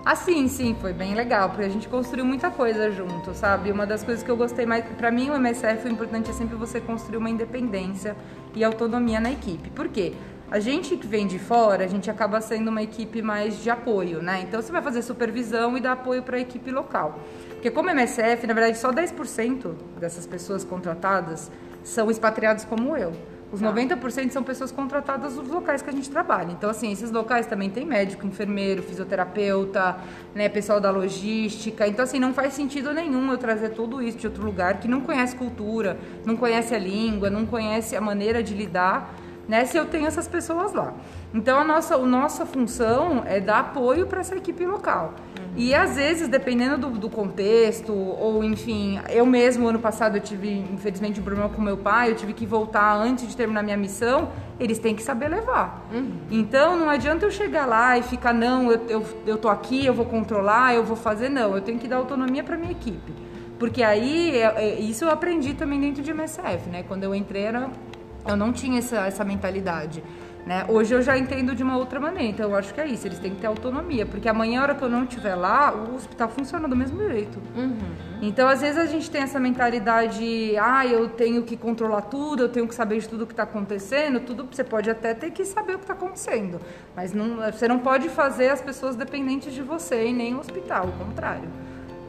Ah, 0.07 0.15
sim, 0.15 0.49
sim, 0.49 0.77
foi 0.83 0.93
bem 0.93 1.15
legal, 1.15 1.49
porque 1.49 1.65
a 1.65 1.69
gente 1.69 1.89
construiu 1.89 2.27
muita 2.27 2.51
coisa 2.51 2.91
junto, 2.91 3.33
sabe? 3.33 3.73
Uma 3.73 3.87
das 3.87 4.05
coisas 4.05 4.23
que 4.23 4.31
eu 4.31 4.37
gostei 4.37 4.67
mais, 4.67 4.85
para 4.99 5.11
mim 5.11 5.31
o 5.31 5.35
MSF, 5.35 5.89
o 5.89 5.91
importante 5.91 6.29
é 6.29 6.33
sempre 6.35 6.57
você 6.57 6.79
construir 6.79 7.17
uma 7.17 7.31
independência 7.31 8.15
e 8.55 8.63
autonomia 8.63 9.19
na 9.19 9.33
equipe. 9.33 9.71
Por 9.71 9.89
quê? 9.89 10.13
A 10.51 10.61
gente 10.61 10.95
que 10.99 11.07
vem 11.07 11.27
de 11.27 11.39
fora, 11.39 11.85
a 11.85 11.87
gente 11.87 12.11
acaba 12.11 12.39
sendo 12.43 12.69
uma 12.69 12.83
equipe 12.83 13.23
mais 13.23 13.63
de 13.63 13.71
apoio, 13.71 14.23
né? 14.23 14.43
Então 14.43 14.61
você 14.61 14.71
vai 14.71 14.83
fazer 14.83 15.01
supervisão 15.01 15.75
e 15.75 15.81
dar 15.81 15.93
apoio 15.93 16.23
para 16.23 16.37
a 16.37 16.41
equipe 16.41 16.71
local. 16.71 17.19
Porque 17.49 17.71
como 17.71 17.89
MSF, 17.89 18.47
na 18.47 18.53
verdade, 18.53 18.77
só 18.77 18.93
10% 18.93 19.75
dessas 19.99 20.27
pessoas 20.27 20.65
contratadas 20.65 21.51
são 21.83 22.11
expatriados 22.11 22.67
como 22.67 22.95
eu. 22.95 23.15
Os 23.55 23.61
tá. 23.61 23.73
90% 23.73 24.31
são 24.31 24.43
pessoas 24.43 24.73
contratadas 24.73 25.37
dos 25.37 25.49
locais 25.49 25.81
que 25.81 25.89
a 25.89 25.93
gente 25.93 26.11
trabalha. 26.11 26.51
Então, 26.51 26.69
assim, 26.69 26.91
esses 26.91 27.13
locais 27.13 27.47
também 27.47 27.71
tem 27.71 27.87
médico, 27.87 28.27
enfermeiro, 28.27 28.83
fisioterapeuta, 28.83 29.97
né, 30.35 30.49
pessoal 30.49 30.81
da 30.81 30.91
logística. 30.91 31.87
Então, 31.87 32.03
assim, 32.03 32.19
não 32.19 32.35
faz 32.35 32.53
sentido 32.53 32.93
nenhum 32.93 33.31
eu 33.31 33.39
trazer 33.39 33.69
tudo 33.69 34.03
isso 34.03 34.19
de 34.19 34.27
outro 34.27 34.45
lugar 34.45 34.81
que 34.81 34.89
não 34.89 35.03
conhece 35.03 35.37
cultura, 35.37 35.97
não 36.27 36.37
conhece 36.37 36.75
a 36.75 36.79
língua, 36.79 37.31
não 37.31 37.47
conhece 37.47 37.95
a 37.95 38.01
maneira 38.01 38.43
de 38.43 38.55
lidar, 38.55 39.15
né, 39.49 39.65
se 39.65 39.77
eu 39.77 39.85
tenho 39.85 40.07
essas 40.07 40.27
pessoas 40.27 40.73
lá. 40.73 40.93
Então, 41.35 41.59
a 41.59 41.65
nossa, 41.65 41.97
a 41.97 41.99
nossa 41.99 42.47
função 42.47 43.25
é 43.27 43.41
dar 43.41 43.59
apoio 43.59 44.07
para 44.07 44.21
essa 44.21 44.37
equipe 44.37 44.65
local. 44.65 45.15
E 45.57 45.75
às 45.75 45.97
vezes, 45.97 46.29
dependendo 46.29 46.79
do, 46.79 46.99
do, 46.99 47.11
contexto, 47.11 47.93
ou 47.93 48.43
enfim, 48.43 49.01
eu 49.09 49.25
mesmo 49.25 49.69
ano 49.69 49.79
passado 49.79 50.17
eu 50.17 50.21
tive, 50.21 50.51
infelizmente, 50.73 51.21
um 51.21 51.23
problema 51.23 51.49
com 51.49 51.63
meu 51.63 51.77
pai, 51.77 52.11
eu 52.11 52.17
tive 52.17 52.33
que 52.33 52.45
voltar 52.45 52.97
antes 52.97 53.29
de 53.29 53.37
terminar 53.37 53.63
minha 53.63 53.77
missão, 53.77 54.31
eles 54.59 54.81
têm 54.81 54.97
que 54.97 55.03
saber 55.03 55.29
levar. 55.29 55.87
Uhum. 55.93 56.19
Então 56.31 56.77
não 56.77 56.89
adianta 56.89 57.25
eu 57.25 57.31
chegar 57.31 57.67
lá 57.67 57.97
e 57.97 58.03
ficar, 58.03 58.33
não, 58.33 58.71
eu, 58.71 58.81
eu, 58.89 59.07
eu 59.27 59.39
tô 59.39 59.49
aqui, 59.49 59.87
eu 59.87 59.95
vou 59.95 60.07
controlar, 60.07 60.75
eu 60.75 60.85
vou 60.85 60.97
fazer, 60.97 61.29
não, 61.29 61.55
eu 61.55 61.63
tenho 61.63 61.79
que 61.79 61.87
dar 61.87 61.97
autonomia 61.97 62.43
para 62.43 62.57
minha 62.57 62.73
equipe. 62.73 63.13
Porque 63.57 63.83
aí, 63.83 64.37
é, 64.37 64.55
é, 64.57 64.81
isso 64.81 65.05
eu 65.05 65.11
aprendi 65.11 65.55
também 65.55 65.81
dentro 65.81 66.03
de 66.03 66.11
MSF, 66.11 66.69
né? 66.69 66.85
Quando 66.87 67.05
eu 67.05 67.15
entrei, 67.15 67.45
era, 67.45 67.71
eu 68.27 68.37
não 68.37 68.53
tinha 68.53 68.81
essa, 68.81 69.07
essa 69.07 69.25
mentalidade. 69.25 70.03
Né? 70.47 70.67
Hoje 70.69 70.95
eu 70.95 71.01
já 71.01 71.17
entendo 71.17 71.55
de 71.55 71.63
uma 71.63 71.79
outra 71.79 71.99
maneira, 71.99 72.29
então 72.31 72.51
eu 72.51 72.57
acho 72.57 72.75
que 72.75 72.81
é 72.81 72.87
isso, 72.87 73.07
eles 73.07 73.19
têm 73.19 73.35
que 73.35 73.41
ter 73.41 73.47
autonomia, 73.47 74.05
porque 74.05 74.29
amanhã, 74.29 74.61
a 74.61 74.63
hora 74.63 74.75
que 74.75 74.83
eu 74.83 74.91
não 74.91 75.05
estiver 75.05 75.35
lá, 75.35 75.75
o 75.75 75.95
hospital 75.95 76.29
funciona 76.29 76.69
do 76.69 76.77
mesmo 76.77 76.99
jeito. 77.09 77.39
Uhum. 77.57 77.79
Então, 78.21 78.47
às 78.47 78.61
vezes 78.61 78.77
a 78.77 78.85
gente 78.85 79.11
tem 79.11 79.23
essa 79.23 79.41
mentalidade, 79.41 80.55
ah, 80.61 80.87
eu 80.87 81.09
tenho 81.09 81.43
que 81.45 81.57
controlar 81.57 82.03
tudo, 82.03 82.43
eu 82.43 82.49
tenho 82.51 82.69
que 82.69 82.75
saber 82.75 82.99
de 82.99 83.09
tudo 83.09 83.27
que 83.27 83.33
está 83.33 83.45
acontecendo, 83.45 84.21
tudo, 84.21 84.47
você 84.51 84.63
pode 84.63 84.91
até 84.91 85.15
ter 85.15 85.31
que 85.31 85.47
saber 85.47 85.77
o 85.77 85.79
que 85.79 85.85
está 85.85 85.95
acontecendo, 85.95 86.61
mas 86.95 87.15
não, 87.15 87.37
você 87.51 87.67
não 87.67 87.79
pode 87.79 88.11
fazer 88.11 88.51
as 88.51 88.61
pessoas 88.61 88.97
dependentes 88.97 89.55
de 89.55 89.63
você 89.63 90.09
e 90.09 90.13
nem 90.13 90.35
o 90.35 90.41
hospital, 90.41 90.89
o 90.89 90.93
contrário. 91.05 91.49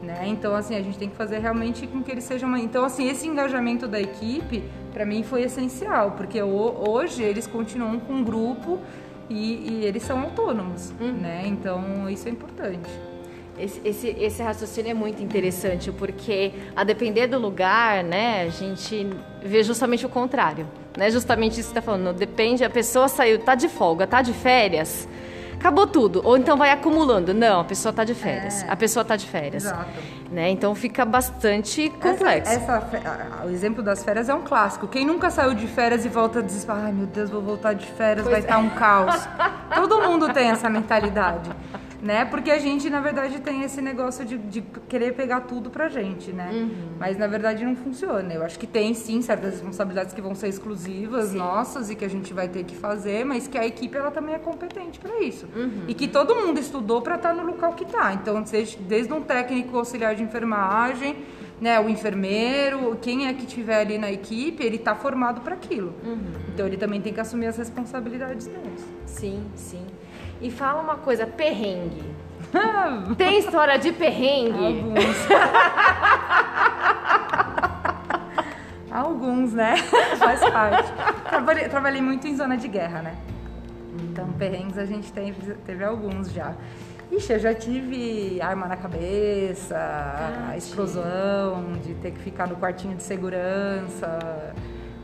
Né? 0.02 0.24
Então, 0.26 0.54
assim, 0.54 0.76
a 0.76 0.82
gente 0.82 0.98
tem 0.98 1.08
que 1.08 1.16
fazer 1.16 1.38
realmente 1.38 1.86
com 1.86 2.02
que 2.02 2.10
eles 2.12 2.22
sejam... 2.22 2.54
Então, 2.58 2.84
assim, 2.84 3.08
esse 3.08 3.26
engajamento 3.26 3.88
da 3.88 4.00
equipe, 4.00 4.62
para 4.96 5.04
mim, 5.04 5.22
foi 5.22 5.42
essencial, 5.42 6.12
porque 6.12 6.40
hoje 6.40 7.22
eles 7.22 7.46
continuam 7.46 8.00
com 8.00 8.14
um 8.14 8.24
grupo 8.24 8.80
e, 9.28 9.68
e 9.68 9.84
eles 9.84 10.02
são 10.02 10.18
autônomos, 10.22 10.90
uhum. 10.98 11.12
né? 11.12 11.42
Então, 11.44 12.08
isso 12.08 12.26
é 12.26 12.30
importante. 12.30 12.88
Esse, 13.58 13.78
esse, 13.84 14.08
esse, 14.18 14.42
raciocínio 14.42 14.92
é 14.92 14.94
muito 14.94 15.22
interessante, 15.22 15.92
porque 15.92 16.50
a 16.74 16.82
depender 16.82 17.26
do 17.26 17.38
lugar, 17.38 18.02
né, 18.02 18.44
a 18.44 18.48
gente 18.48 19.06
vê 19.42 19.62
justamente 19.62 20.06
o 20.06 20.08
contrário. 20.08 20.66
Né? 20.96 21.10
Justamente 21.10 21.60
isso 21.60 21.68
que 21.68 21.74
você 21.74 21.78
está 21.78 21.82
falando, 21.82 22.14
depende, 22.14 22.64
a 22.64 22.70
pessoa 22.70 23.06
saiu, 23.06 23.38
tá 23.38 23.54
de 23.54 23.68
folga, 23.68 24.06
tá 24.06 24.22
de 24.22 24.32
férias, 24.32 25.06
acabou 25.66 25.86
tudo. 25.86 26.20
Ou 26.24 26.36
então 26.36 26.56
vai 26.56 26.70
acumulando. 26.70 27.34
Não, 27.34 27.60
a 27.60 27.64
pessoa 27.64 27.90
está 27.90 28.04
de 28.04 28.14
férias. 28.14 28.62
É. 28.62 28.70
A 28.70 28.76
pessoa 28.76 29.02
está 29.02 29.16
de 29.16 29.26
férias. 29.26 29.64
Exato. 29.64 29.90
Né? 30.30 30.50
Então 30.50 30.74
fica 30.74 31.04
bastante 31.04 31.90
complexo. 31.90 32.52
Essa, 32.52 32.88
essa, 32.92 33.44
o 33.44 33.50
exemplo 33.50 33.82
das 33.82 34.04
férias 34.04 34.28
é 34.28 34.34
um 34.34 34.42
clássico. 34.42 34.86
Quem 34.86 35.04
nunca 35.04 35.30
saiu 35.30 35.54
de 35.54 35.66
férias 35.66 36.04
e 36.04 36.08
volta 36.08 36.38
a 36.38 36.42
dizer, 36.42 36.70
ai 36.70 36.92
meu 36.92 37.06
Deus, 37.06 37.30
vou 37.30 37.42
voltar 37.42 37.74
de 37.74 37.86
férias, 37.86 38.26
pois 38.26 38.30
vai 38.30 38.40
estar 38.40 38.54
é. 38.54 38.56
tá 38.56 38.62
um 38.62 38.70
caos. 38.70 39.28
Todo 39.74 40.02
mundo 40.02 40.32
tem 40.32 40.50
essa 40.50 40.68
mentalidade 40.68 41.50
né? 42.02 42.24
Porque 42.24 42.50
a 42.50 42.58
gente, 42.58 42.88
na 42.90 43.00
verdade, 43.00 43.40
tem 43.40 43.62
esse 43.62 43.80
negócio 43.80 44.24
de, 44.24 44.38
de 44.38 44.62
querer 44.88 45.14
pegar 45.14 45.42
tudo 45.42 45.70
pra 45.70 45.88
gente, 45.88 46.32
né? 46.32 46.50
Uhum. 46.52 46.96
Mas, 46.98 47.16
na 47.16 47.26
verdade, 47.26 47.64
não 47.64 47.76
funciona. 47.76 48.32
Eu 48.32 48.42
acho 48.42 48.58
que 48.58 48.66
tem, 48.66 48.94
sim, 48.94 49.22
certas 49.22 49.54
responsabilidades 49.54 50.12
que 50.12 50.20
vão 50.20 50.34
ser 50.34 50.48
exclusivas 50.48 51.30
sim. 51.30 51.38
nossas 51.38 51.90
e 51.90 51.94
que 51.94 52.04
a 52.04 52.08
gente 52.08 52.32
vai 52.32 52.48
ter 52.48 52.64
que 52.64 52.74
fazer, 52.74 53.24
mas 53.24 53.48
que 53.48 53.58
a 53.58 53.66
equipe, 53.66 53.96
ela 53.96 54.10
também 54.10 54.34
é 54.34 54.38
competente 54.38 54.98
para 54.98 55.20
isso. 55.20 55.46
Uhum. 55.54 55.84
E 55.88 55.94
que 55.94 56.08
todo 56.08 56.34
mundo 56.34 56.60
estudou 56.60 57.02
para 57.02 57.16
estar 57.16 57.34
tá 57.34 57.34
no 57.34 57.44
local 57.44 57.72
que 57.72 57.84
tá. 57.84 58.12
Então, 58.12 58.42
desde 58.80 59.12
um 59.12 59.22
técnico 59.22 59.76
auxiliar 59.76 60.14
de 60.14 60.22
enfermagem, 60.22 61.16
né, 61.60 61.80
o 61.80 61.88
enfermeiro, 61.88 62.96
quem 63.00 63.26
é 63.26 63.32
que 63.32 63.46
tiver 63.46 63.80
ali 63.80 63.98
na 63.98 64.12
equipe, 64.12 64.62
ele 64.62 64.76
está 64.76 64.94
formado 64.94 65.40
para 65.40 65.54
aquilo. 65.54 65.94
Uhum. 66.04 66.18
Então 66.52 66.66
ele 66.66 66.76
também 66.76 67.00
tem 67.00 67.12
que 67.12 67.20
assumir 67.20 67.46
as 67.46 67.56
responsabilidades 67.56 68.46
deles. 68.46 68.84
Sim, 69.06 69.44
sim. 69.54 69.86
E 70.40 70.50
fala 70.50 70.82
uma 70.82 70.96
coisa, 70.96 71.26
perrengue. 71.26 72.04
Tem 73.16 73.38
história 73.38 73.78
de 73.78 73.92
perrengue? 73.92 74.66
Alguns. 74.66 75.26
Alguns, 78.96 79.52
né? 79.52 79.76
Faz 80.18 80.40
parte. 80.40 80.90
Trabalhei, 81.28 81.68
trabalhei, 81.68 82.00
muito 82.00 82.26
em 82.26 82.34
zona 82.34 82.56
de 82.56 82.66
guerra, 82.66 83.02
né? 83.02 83.14
Então, 84.00 84.32
perrengues 84.32 84.78
a 84.78 84.86
gente 84.86 85.12
teve, 85.12 85.52
teve 85.66 85.84
alguns 85.84 86.32
já. 86.32 86.54
Ixi, 87.12 87.34
eu 87.34 87.38
já 87.38 87.54
tive 87.54 88.40
arma 88.40 88.66
na 88.66 88.76
cabeça, 88.76 89.76
explosão, 90.56 91.74
de 91.84 91.94
ter 91.94 92.12
que 92.12 92.20
ficar 92.20 92.48
no 92.48 92.56
quartinho 92.56 92.96
de 92.96 93.02
segurança. 93.02 94.54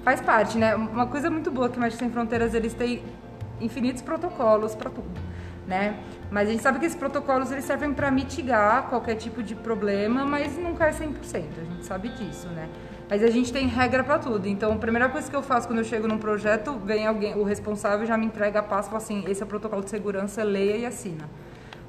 Faz 0.03 0.21
parte, 0.21 0.57
né? 0.57 0.75
Uma 0.75 1.07
coisa 1.07 1.31
muito 1.31 1.51
boa 1.51 1.69
que 1.69 1.77
o 1.77 1.81
Médicos 1.81 2.01
Sem 2.01 2.11
Fronteiras, 2.11 2.55
eles 2.55 2.75
têm 2.75 3.03
infinitos 3.65 4.03
protocolos 4.03 4.75
para 4.75 4.91
tudo, 4.91 5.09
né? 5.67 5.99
Mas 6.31 6.49
a 6.49 6.53
gente 6.53 6.63
sabe 6.63 6.79
que 6.79 6.87
esses 6.87 6.99
protocolos 6.99 7.51
eles 7.51 7.65
servem 7.65 7.93
para 7.93 8.11
mitigar 8.11 8.89
qualquer 8.89 9.15
tipo 9.17 9.43
de 9.43 9.55
problema, 9.55 10.25
mas 10.25 10.57
nunca 10.57 10.87
é 10.87 10.91
100%, 10.91 11.15
a 11.35 11.65
gente 11.65 11.85
sabe 11.85 12.09
disso, 12.09 12.49
né? 12.49 12.69
Mas 13.09 13.23
a 13.23 13.29
gente 13.29 13.53
tem 13.53 13.67
regra 13.67 14.03
para 14.03 14.19
tudo. 14.19 14.49
Então, 14.49 14.73
a 14.73 14.77
primeira 14.77 15.07
coisa 15.09 15.29
que 15.29 15.37
eu 15.37 15.43
faço 15.43 15.67
quando 15.67 15.81
eu 15.81 15.85
chego 15.85 16.09
num 16.09 16.17
projeto, 16.17 16.79
vem 16.83 17.07
alguém, 17.07 17.35
o 17.35 17.43
responsável 17.43 18.07
já 18.07 18.17
me 18.17 18.25
entrega 18.25 18.61
a 18.61 18.63
pasta 18.63 18.97
assim: 18.97 19.23
esse 19.29 19.43
é 19.43 19.45
o 19.45 19.47
protocolo 19.47 19.85
de 19.85 19.91
segurança, 19.91 20.43
leia 20.43 20.77
e 20.79 20.87
assina. 20.87 21.29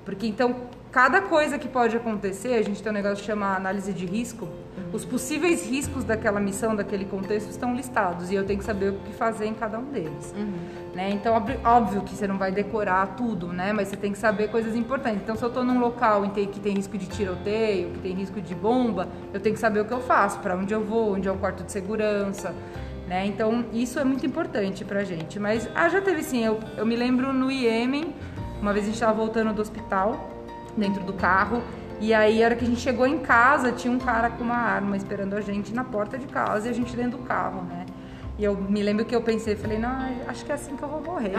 Porque 0.03 0.27
então, 0.27 0.67
cada 0.93 1.21
coisa 1.21 1.57
que 1.57 1.67
pode 1.67 1.97
acontecer, 1.97 2.53
a 2.53 2.61
gente 2.61 2.83
tem 2.83 2.91
um 2.91 2.93
negócio 2.93 3.17
que 3.17 3.25
chama 3.25 3.55
análise 3.55 3.91
de 3.91 4.05
risco. 4.05 4.45
Uhum. 4.45 4.83
Os 4.93 5.03
possíveis 5.03 5.67
riscos 5.67 6.03
daquela 6.03 6.39
missão, 6.39 6.75
daquele 6.75 7.05
contexto, 7.05 7.49
estão 7.49 7.75
listados 7.75 8.29
e 8.29 8.35
eu 8.35 8.45
tenho 8.45 8.59
que 8.59 8.65
saber 8.65 8.91
o 8.91 8.93
que 8.99 9.11
fazer 9.11 9.47
em 9.47 9.55
cada 9.55 9.79
um 9.79 9.85
deles. 9.85 10.35
Uhum. 10.37 10.53
Né? 10.93 11.09
Então, 11.09 11.33
óbvio 11.65 12.03
que 12.03 12.15
você 12.15 12.27
não 12.27 12.37
vai 12.37 12.51
decorar 12.51 13.07
tudo, 13.17 13.47
né? 13.47 13.73
Mas 13.73 13.87
você 13.87 13.97
tem 13.97 14.11
que 14.11 14.19
saber 14.19 14.51
coisas 14.51 14.75
importantes. 14.75 15.23
Então, 15.23 15.35
se 15.35 15.41
eu 15.41 15.47
estou 15.47 15.63
num 15.63 15.79
local 15.79 16.29
que 16.29 16.59
tem 16.59 16.75
risco 16.75 16.95
de 16.95 17.07
tiroteio, 17.07 17.89
que 17.89 17.99
tem 17.99 18.13
risco 18.13 18.39
de 18.39 18.53
bomba, 18.53 19.09
eu 19.33 19.39
tenho 19.39 19.55
que 19.55 19.59
saber 19.59 19.79
o 19.79 19.85
que 19.85 19.93
eu 19.93 20.01
faço, 20.01 20.37
para 20.41 20.55
onde 20.55 20.75
eu 20.75 20.83
vou, 20.83 21.15
onde 21.15 21.27
é 21.27 21.31
o 21.31 21.37
quarto 21.37 21.63
de 21.63 21.71
segurança. 21.71 22.53
Né? 23.07 23.25
Então, 23.25 23.65
isso 23.73 23.99
é 23.99 24.03
muito 24.03 24.27
importante 24.27 24.85
pra 24.85 25.03
gente. 25.03 25.39
Mas, 25.39 25.67
ah, 25.73 25.89
já 25.89 26.01
teve 26.01 26.21
sim, 26.21 26.45
eu, 26.45 26.59
eu 26.77 26.85
me 26.85 26.95
lembro 26.95 27.33
no 27.33 27.49
Iêmen, 27.49 28.13
uma 28.61 28.71
vez 28.71 28.85
a 28.85 28.89
gente 28.89 28.95
estava 28.95 29.13
voltando 29.13 29.51
do 29.53 29.61
hospital, 29.61 30.32
dentro 30.77 31.03
do 31.03 31.13
carro, 31.13 31.61
e 32.03 32.13
aí, 32.13 32.43
a 32.43 32.47
hora 32.47 32.55
que 32.57 32.65
a 32.65 32.67
gente 32.67 32.81
chegou 32.81 33.07
em 33.07 33.19
casa, 33.19 33.71
tinha 33.71 33.93
um 33.93 33.97
cara 33.97 34.29
com 34.29 34.43
uma 34.43 34.57
arma 34.57 34.97
esperando 34.97 35.35
a 35.35 35.41
gente 35.41 35.73
na 35.73 35.85
porta 35.85 36.17
de 36.17 36.27
casa 36.27 36.67
e 36.67 36.69
a 36.69 36.73
gente 36.73 36.95
dentro 36.97 37.17
do 37.17 37.23
carro, 37.23 37.61
né? 37.61 37.85
E 38.37 38.43
eu 38.43 38.57
me 38.57 38.83
lembro 38.83 39.05
que 39.05 39.15
eu 39.15 39.21
pensei, 39.21 39.55
falei, 39.55 39.77
não, 39.77 39.89
acho 40.27 40.43
que 40.43 40.51
é 40.51 40.55
assim 40.55 40.75
que 40.75 40.83
eu 40.83 40.89
vou 40.89 41.01
morrer. 41.01 41.31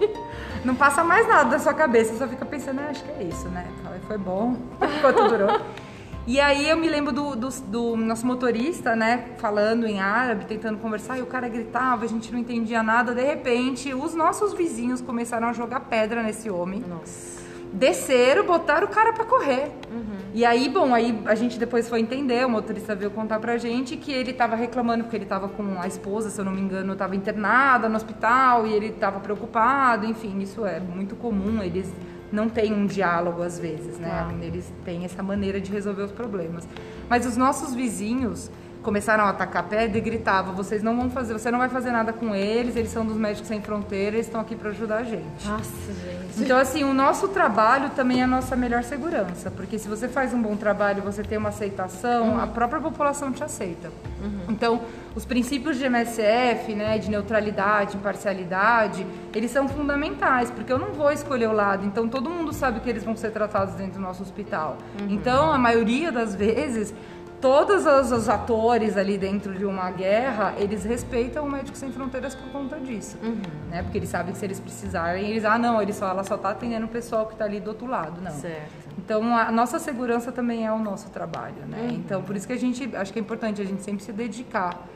não 0.64 0.74
passa 0.74 1.04
mais 1.04 1.28
nada 1.28 1.50
da 1.50 1.58
sua 1.58 1.74
cabeça, 1.74 2.16
só 2.16 2.26
fica 2.26 2.46
pensando, 2.46 2.80
ah, 2.80 2.90
acho 2.90 3.04
que 3.04 3.10
é 3.10 3.24
isso, 3.24 3.48
né? 3.48 3.66
Foi 4.06 4.16
bom, 4.16 4.56
enquanto 4.80 5.28
durou. 5.28 5.60
E 6.26 6.40
aí 6.40 6.68
eu 6.68 6.76
me 6.76 6.88
lembro 6.88 7.12
do, 7.12 7.36
do, 7.36 7.48
do, 7.66 7.96
nosso 7.96 8.26
motorista, 8.26 8.96
né, 8.96 9.30
falando 9.38 9.86
em 9.86 10.00
árabe, 10.00 10.46
tentando 10.46 10.78
conversar, 10.78 11.18
e 11.18 11.22
o 11.22 11.26
cara 11.26 11.48
gritava, 11.48 12.04
a 12.04 12.08
gente 12.08 12.32
não 12.32 12.38
entendia 12.38 12.82
nada. 12.82 13.14
De 13.14 13.22
repente, 13.22 13.92
os 13.92 14.14
nossos 14.14 14.54
vizinhos 14.54 15.02
começaram 15.02 15.48
a 15.48 15.52
jogar 15.52 15.80
pedra 15.80 16.22
nesse 16.22 16.48
homem. 16.48 16.82
Nossa. 16.88 17.37
Desceram, 17.72 18.44
botaram 18.46 18.86
o 18.86 18.90
cara 18.90 19.12
para 19.12 19.24
correr. 19.24 19.72
Uhum. 19.90 20.18
E 20.34 20.44
aí, 20.44 20.68
bom, 20.68 20.94
aí 20.94 21.20
a 21.26 21.34
gente 21.34 21.58
depois 21.58 21.88
foi 21.88 22.00
entender, 22.00 22.46
o 22.46 22.50
motorista 22.50 22.94
veio 22.94 23.10
contar 23.10 23.40
pra 23.40 23.56
gente 23.58 23.96
que 23.96 24.12
ele 24.12 24.32
tava 24.32 24.56
reclamando 24.56 25.04
porque 25.04 25.16
ele 25.16 25.26
tava 25.26 25.48
com 25.48 25.78
a 25.78 25.86
esposa, 25.86 26.30
se 26.30 26.40
eu 26.40 26.44
não 26.44 26.52
me 26.52 26.60
engano, 26.60 26.94
tava 26.96 27.16
internada 27.16 27.88
no 27.88 27.96
hospital 27.96 28.66
e 28.66 28.72
ele 28.72 28.92
tava 28.92 29.20
preocupado, 29.20 30.06
enfim, 30.06 30.38
isso 30.40 30.64
é 30.64 30.80
muito 30.80 31.16
comum, 31.16 31.62
eles 31.62 31.92
não 32.30 32.48
tem 32.48 32.72
um 32.72 32.86
diálogo 32.86 33.42
às 33.42 33.58
vezes, 33.58 33.98
né? 33.98 34.10
Ah. 34.10 34.32
Eles 34.44 34.72
têm 34.84 35.04
essa 35.04 35.22
maneira 35.22 35.60
de 35.60 35.72
resolver 35.72 36.02
os 36.02 36.12
problemas. 36.12 36.68
Mas 37.08 37.24
os 37.24 37.36
nossos 37.36 37.74
vizinhos 37.74 38.50
começaram 38.88 39.24
a 39.24 39.28
atacar 39.28 39.64
pedra 39.64 39.98
e 39.98 40.00
gritavam: 40.00 40.54
vocês 40.54 40.82
não 40.82 40.96
vão 40.96 41.10
fazer, 41.10 41.34
você 41.34 41.50
não 41.50 41.58
vai 41.58 41.68
fazer 41.68 41.90
nada 41.90 42.10
com 42.10 42.34
eles, 42.34 42.74
eles 42.74 42.90
são 42.90 43.04
dos 43.04 43.18
médicos 43.18 43.46
sem 43.46 43.60
fronteiras, 43.60 44.14
eles 44.14 44.26
estão 44.26 44.40
aqui 44.40 44.56
para 44.56 44.70
ajudar 44.70 44.98
a 44.98 45.02
gente. 45.02 45.46
Nossa, 45.46 45.92
gente. 45.92 46.42
Então 46.42 46.56
assim, 46.56 46.84
o 46.84 46.94
nosso 46.94 47.28
trabalho 47.28 47.90
também 47.90 48.22
é 48.22 48.24
a 48.24 48.26
nossa 48.26 48.56
melhor 48.56 48.82
segurança, 48.82 49.50
porque 49.50 49.78
se 49.78 49.86
você 49.86 50.08
faz 50.08 50.32
um 50.32 50.40
bom 50.40 50.56
trabalho, 50.56 51.02
você 51.02 51.22
tem 51.22 51.36
uma 51.36 51.50
aceitação, 51.50 52.30
uhum. 52.30 52.40
a 52.40 52.46
própria 52.46 52.80
população 52.80 53.30
te 53.30 53.44
aceita. 53.44 53.90
Uhum. 54.22 54.40
Então, 54.48 54.80
os 55.14 55.26
princípios 55.26 55.76
de 55.76 55.84
MSF, 55.84 56.74
né, 56.74 56.96
de 56.96 57.10
neutralidade, 57.10 57.96
imparcialidade, 57.96 59.06
eles 59.34 59.50
são 59.50 59.68
fundamentais, 59.68 60.50
porque 60.50 60.72
eu 60.72 60.78
não 60.78 60.92
vou 60.92 61.12
escolher 61.12 61.48
o 61.48 61.52
lado, 61.52 61.84
então 61.84 62.08
todo 62.08 62.30
mundo 62.30 62.52
sabe 62.54 62.80
que 62.80 62.88
eles 62.88 63.04
vão 63.04 63.16
ser 63.16 63.32
tratados 63.32 63.74
dentro 63.74 63.94
do 63.94 64.00
nosso 64.00 64.22
hospital. 64.22 64.78
Uhum. 65.00 65.08
Então, 65.10 65.52
a 65.52 65.58
maioria 65.58 66.10
das 66.10 66.34
vezes, 66.34 66.94
todos 67.40 67.86
os, 67.86 68.12
os, 68.12 68.28
atores 68.28 68.96
ali 68.96 69.16
dentro 69.16 69.54
de 69.54 69.64
uma 69.64 69.90
guerra, 69.90 70.54
eles 70.58 70.84
respeitam 70.84 71.46
o 71.46 71.50
Médico 71.50 71.76
Sem 71.76 71.92
Fronteiras 71.92 72.34
por 72.34 72.50
conta 72.50 72.78
disso, 72.78 73.16
uhum. 73.22 73.40
né? 73.70 73.82
Porque 73.82 73.98
eles 73.98 74.08
sabem 74.08 74.32
que 74.32 74.38
se 74.38 74.44
eles 74.44 74.60
precisarem, 74.60 75.30
eles, 75.30 75.44
ah, 75.44 75.58
não, 75.58 75.80
eles 75.80 75.96
só, 75.96 76.08
ela 76.08 76.24
só 76.24 76.34
está 76.34 76.50
atendendo 76.50 76.86
o 76.86 76.88
pessoal 76.88 77.26
que 77.26 77.32
está 77.32 77.44
ali 77.44 77.60
do 77.60 77.68
outro 77.68 77.86
lado, 77.86 78.20
não. 78.20 78.32
Certo. 78.32 78.88
Então, 78.98 79.36
a 79.36 79.50
nossa 79.50 79.78
segurança 79.78 80.30
também 80.32 80.66
é 80.66 80.72
o 80.72 80.78
nosso 80.78 81.10
trabalho, 81.10 81.64
né? 81.66 81.82
Uhum. 81.82 81.94
Então, 81.96 82.22
por 82.22 82.36
isso 82.36 82.46
que 82.46 82.52
a 82.52 82.58
gente, 82.58 82.94
acho 82.94 83.12
que 83.12 83.18
é 83.18 83.22
importante 83.22 83.62
a 83.62 83.64
gente 83.64 83.82
sempre 83.82 84.02
se 84.02 84.12
dedicar 84.12 84.86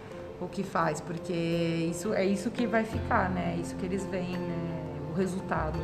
o 0.40 0.48
que 0.48 0.62
faz, 0.62 1.00
porque 1.00 1.32
isso 1.32 2.12
é 2.12 2.24
isso 2.24 2.50
que 2.50 2.66
vai 2.66 2.84
ficar, 2.84 3.30
né? 3.30 3.54
É 3.56 3.60
isso 3.60 3.76
que 3.76 3.86
eles 3.86 4.04
veem, 4.06 4.36
né? 4.36 4.82
o 5.12 5.16
resultado. 5.16 5.78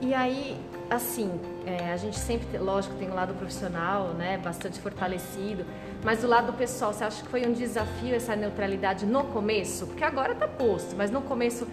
E 0.00 0.14
aí, 0.14 0.58
assim, 0.90 1.30
é, 1.64 1.92
a 1.92 1.96
gente 1.96 2.18
sempre, 2.18 2.58
lógico, 2.58 2.94
tem 2.96 3.08
o 3.08 3.14
lado 3.14 3.32
profissional, 3.34 4.08
né, 4.08 4.36
bastante 4.38 4.80
fortalecido, 4.80 5.64
mas 6.02 6.20
do 6.20 6.26
lado 6.26 6.52
pessoal, 6.52 6.92
você 6.92 7.04
acha 7.04 7.22
que 7.22 7.28
foi 7.28 7.46
um 7.46 7.52
desafio 7.52 8.14
essa 8.14 8.34
neutralidade 8.34 9.06
no 9.06 9.24
começo? 9.24 9.86
Porque 9.86 10.02
agora 10.02 10.32
está 10.32 10.48
posto, 10.48 10.96
mas 10.96 11.10
no 11.10 11.22
começo 11.22 11.66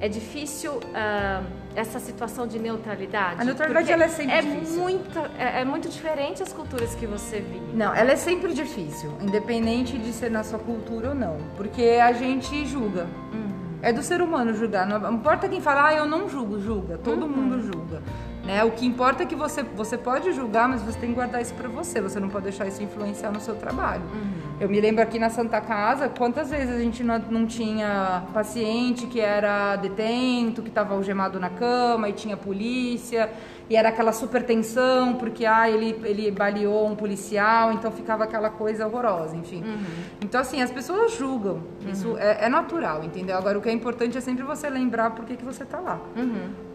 é 0.00 0.08
difícil 0.08 0.72
uh, 0.72 1.46
essa 1.74 1.98
situação 1.98 2.46
de 2.46 2.58
neutralidade? 2.58 3.40
A 3.40 3.44
neutralidade 3.44 3.90
ela 3.92 4.04
é 4.04 4.08
sempre 4.08 4.34
é 4.34 4.42
difícil. 4.42 4.82
Muito, 4.82 5.18
é, 5.38 5.60
é, 5.60 5.64
muito 5.64 5.88
diferente 5.88 6.42
as 6.42 6.52
culturas 6.52 6.94
que 6.94 7.06
você 7.06 7.40
vive. 7.40 7.72
Não, 7.74 7.94
ela 7.94 8.12
é 8.12 8.16
sempre 8.16 8.52
difícil, 8.52 9.12
independente 9.20 9.96
de 9.96 10.12
ser 10.12 10.30
na 10.30 10.42
sua 10.42 10.58
cultura 10.58 11.10
ou 11.10 11.14
não, 11.14 11.38
porque 11.56 11.98
a 12.02 12.12
gente 12.12 12.66
julga. 12.66 13.06
Uhum. 13.32 13.46
É 13.82 13.92
do 13.92 14.02
ser 14.02 14.20
humano 14.20 14.54
julgar. 14.54 14.86
Não 14.86 15.14
importa 15.14 15.48
quem 15.48 15.60
fala, 15.60 15.88
ah, 15.88 15.94
eu 15.94 16.06
não 16.06 16.28
julgo, 16.28 16.58
julga. 16.58 16.98
Todo 16.98 17.22
uhum. 17.22 17.28
mundo 17.28 17.62
julga. 17.62 18.02
Né? 18.46 18.64
O 18.64 18.70
que 18.70 18.86
importa 18.86 19.24
é 19.24 19.26
que 19.26 19.34
você, 19.34 19.62
você 19.62 19.98
pode 19.98 20.32
julgar, 20.32 20.68
mas 20.68 20.80
você 20.80 20.98
tem 20.98 21.08
que 21.10 21.16
guardar 21.16 21.42
isso 21.42 21.52
para 21.54 21.68
você. 21.68 22.00
Você 22.00 22.20
não 22.20 22.28
pode 22.28 22.44
deixar 22.44 22.66
isso 22.66 22.82
influenciar 22.82 23.32
no 23.32 23.40
seu 23.40 23.56
trabalho. 23.56 24.02
Uhum. 24.02 24.56
Eu 24.60 24.68
me 24.68 24.80
lembro 24.80 25.02
aqui 25.02 25.18
na 25.18 25.28
Santa 25.28 25.60
Casa, 25.60 26.08
quantas 26.08 26.48
vezes 26.48 26.74
a 26.74 26.78
gente 26.78 27.02
não, 27.02 27.18
não 27.18 27.46
tinha 27.46 28.22
paciente 28.32 29.06
que 29.06 29.20
era 29.20 29.74
detento, 29.76 30.62
que 30.62 30.68
estava 30.68 30.94
algemado 30.94 31.40
na 31.40 31.50
cama 31.50 32.08
e 32.08 32.12
tinha 32.12 32.36
polícia. 32.36 33.30
E 33.68 33.74
era 33.74 33.88
aquela 33.88 34.12
super 34.12 34.44
tensão, 34.44 35.14
porque 35.14 35.44
ah, 35.44 35.68
ele, 35.68 36.00
ele 36.04 36.30
baleou 36.30 36.86
um 36.86 36.94
policial, 36.94 37.72
então 37.72 37.90
ficava 37.90 38.22
aquela 38.22 38.48
coisa 38.48 38.86
horrorosa, 38.86 39.36
enfim. 39.36 39.60
Uhum. 39.64 39.84
Então, 40.20 40.40
assim, 40.40 40.62
as 40.62 40.70
pessoas 40.70 41.16
julgam. 41.16 41.54
Uhum. 41.82 41.90
Isso 41.90 42.16
é, 42.16 42.44
é, 42.44 42.48
natural, 42.48 43.02
entendeu? 43.02 43.36
Agora, 43.36 43.58
o 43.58 43.60
que 43.60 43.68
é 43.68 43.72
importante 43.72 44.16
é 44.16 44.20
sempre 44.20 44.44
você 44.44 44.70
lembrar 44.70 45.10
por 45.10 45.24
que, 45.24 45.36
que 45.36 45.44
você 45.44 45.64
está 45.64 45.80
lá. 45.80 46.00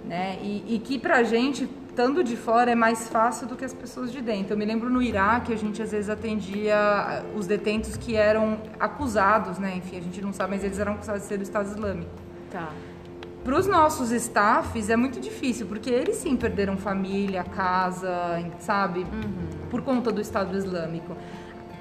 Uhum 0.04 0.10
né? 0.12 0.38
E, 0.42 0.76
e 0.76 0.80
que 0.80 1.00
pra 1.00 1.24
gente, 1.24 1.70
estando 1.88 2.24
de 2.24 2.36
fora, 2.36 2.72
é 2.72 2.76
mais 2.76 3.08
fácil 3.08 3.48
do 3.48 3.56
que 3.56 3.64
as 3.64 3.74
pessoas 3.74 4.12
de 4.12 4.22
dentro. 4.22 4.54
Eu 4.54 4.58
me 4.58 4.66
lembro 4.66 4.90
no 4.90 5.02
Iraque, 5.02 5.54
a 5.54 5.58
gente 5.58 5.82
às 5.82 5.92
vezes 5.92 6.10
atendia 6.10 7.24
os 7.36 7.48
detentos 7.48 7.96
que 7.98 8.16
eram 8.16 8.58
acusados, 8.80 9.58
né? 9.58 9.76
Enfim, 9.78 9.98
a 9.98 10.02
gente 10.02 10.22
não 10.22 10.34
sabe, 10.34 10.52
mas 10.52 10.64
eles 10.64 10.80
eram 10.80 10.94
acusados 10.94 11.22
de 11.22 11.28
ser 11.28 11.38
do 11.38 11.44
Estado 11.44 11.70
Islâmico. 11.70 12.12
Tá. 12.50 12.70
Para 13.44 13.58
os 13.58 13.66
nossos 13.66 14.12
staffs 14.12 14.90
é 14.90 14.96
muito 14.96 15.20
difícil, 15.20 15.66
porque 15.66 15.90
eles 15.90 16.18
sim 16.18 16.36
perderam 16.36 16.78
família, 16.78 17.44
casa, 17.44 18.44
sabe? 18.60 19.00
Uhum. 19.00 19.70
Por 19.70 19.82
conta 19.82 20.12
do 20.12 20.22
Estado 20.22 20.56
Islâmico. 20.56 21.16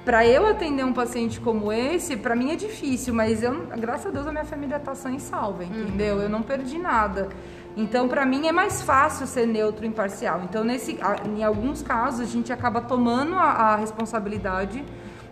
Para 0.03 0.25
eu 0.25 0.47
atender 0.47 0.83
um 0.83 0.93
paciente 0.93 1.39
como 1.39 1.71
esse, 1.71 2.17
para 2.17 2.35
mim 2.35 2.51
é 2.51 2.55
difícil, 2.55 3.13
mas 3.13 3.43
eu, 3.43 3.67
graças 3.77 4.07
a 4.07 4.09
Deus 4.09 4.25
a 4.25 4.31
minha 4.31 4.45
família 4.45 4.77
está 4.77 4.95
sã 4.95 5.11
e 5.11 5.19
salva, 5.19 5.63
entendeu? 5.63 6.15
Uhum. 6.15 6.21
Eu 6.23 6.29
não 6.29 6.41
perdi 6.41 6.79
nada. 6.79 7.29
Então, 7.75 8.07
para 8.07 8.25
mim 8.25 8.47
é 8.47 8.51
mais 8.51 8.81
fácil 8.81 9.25
ser 9.25 9.45
neutro 9.45 9.85
e 9.85 9.87
imparcial. 9.87 10.41
Então, 10.43 10.63
nesse, 10.63 10.99
em 11.25 11.43
alguns 11.43 11.81
casos, 11.81 12.19
a 12.19 12.25
gente 12.25 12.51
acaba 12.51 12.81
tomando 12.81 13.35
a, 13.35 13.43
a 13.43 13.75
responsabilidade 13.75 14.83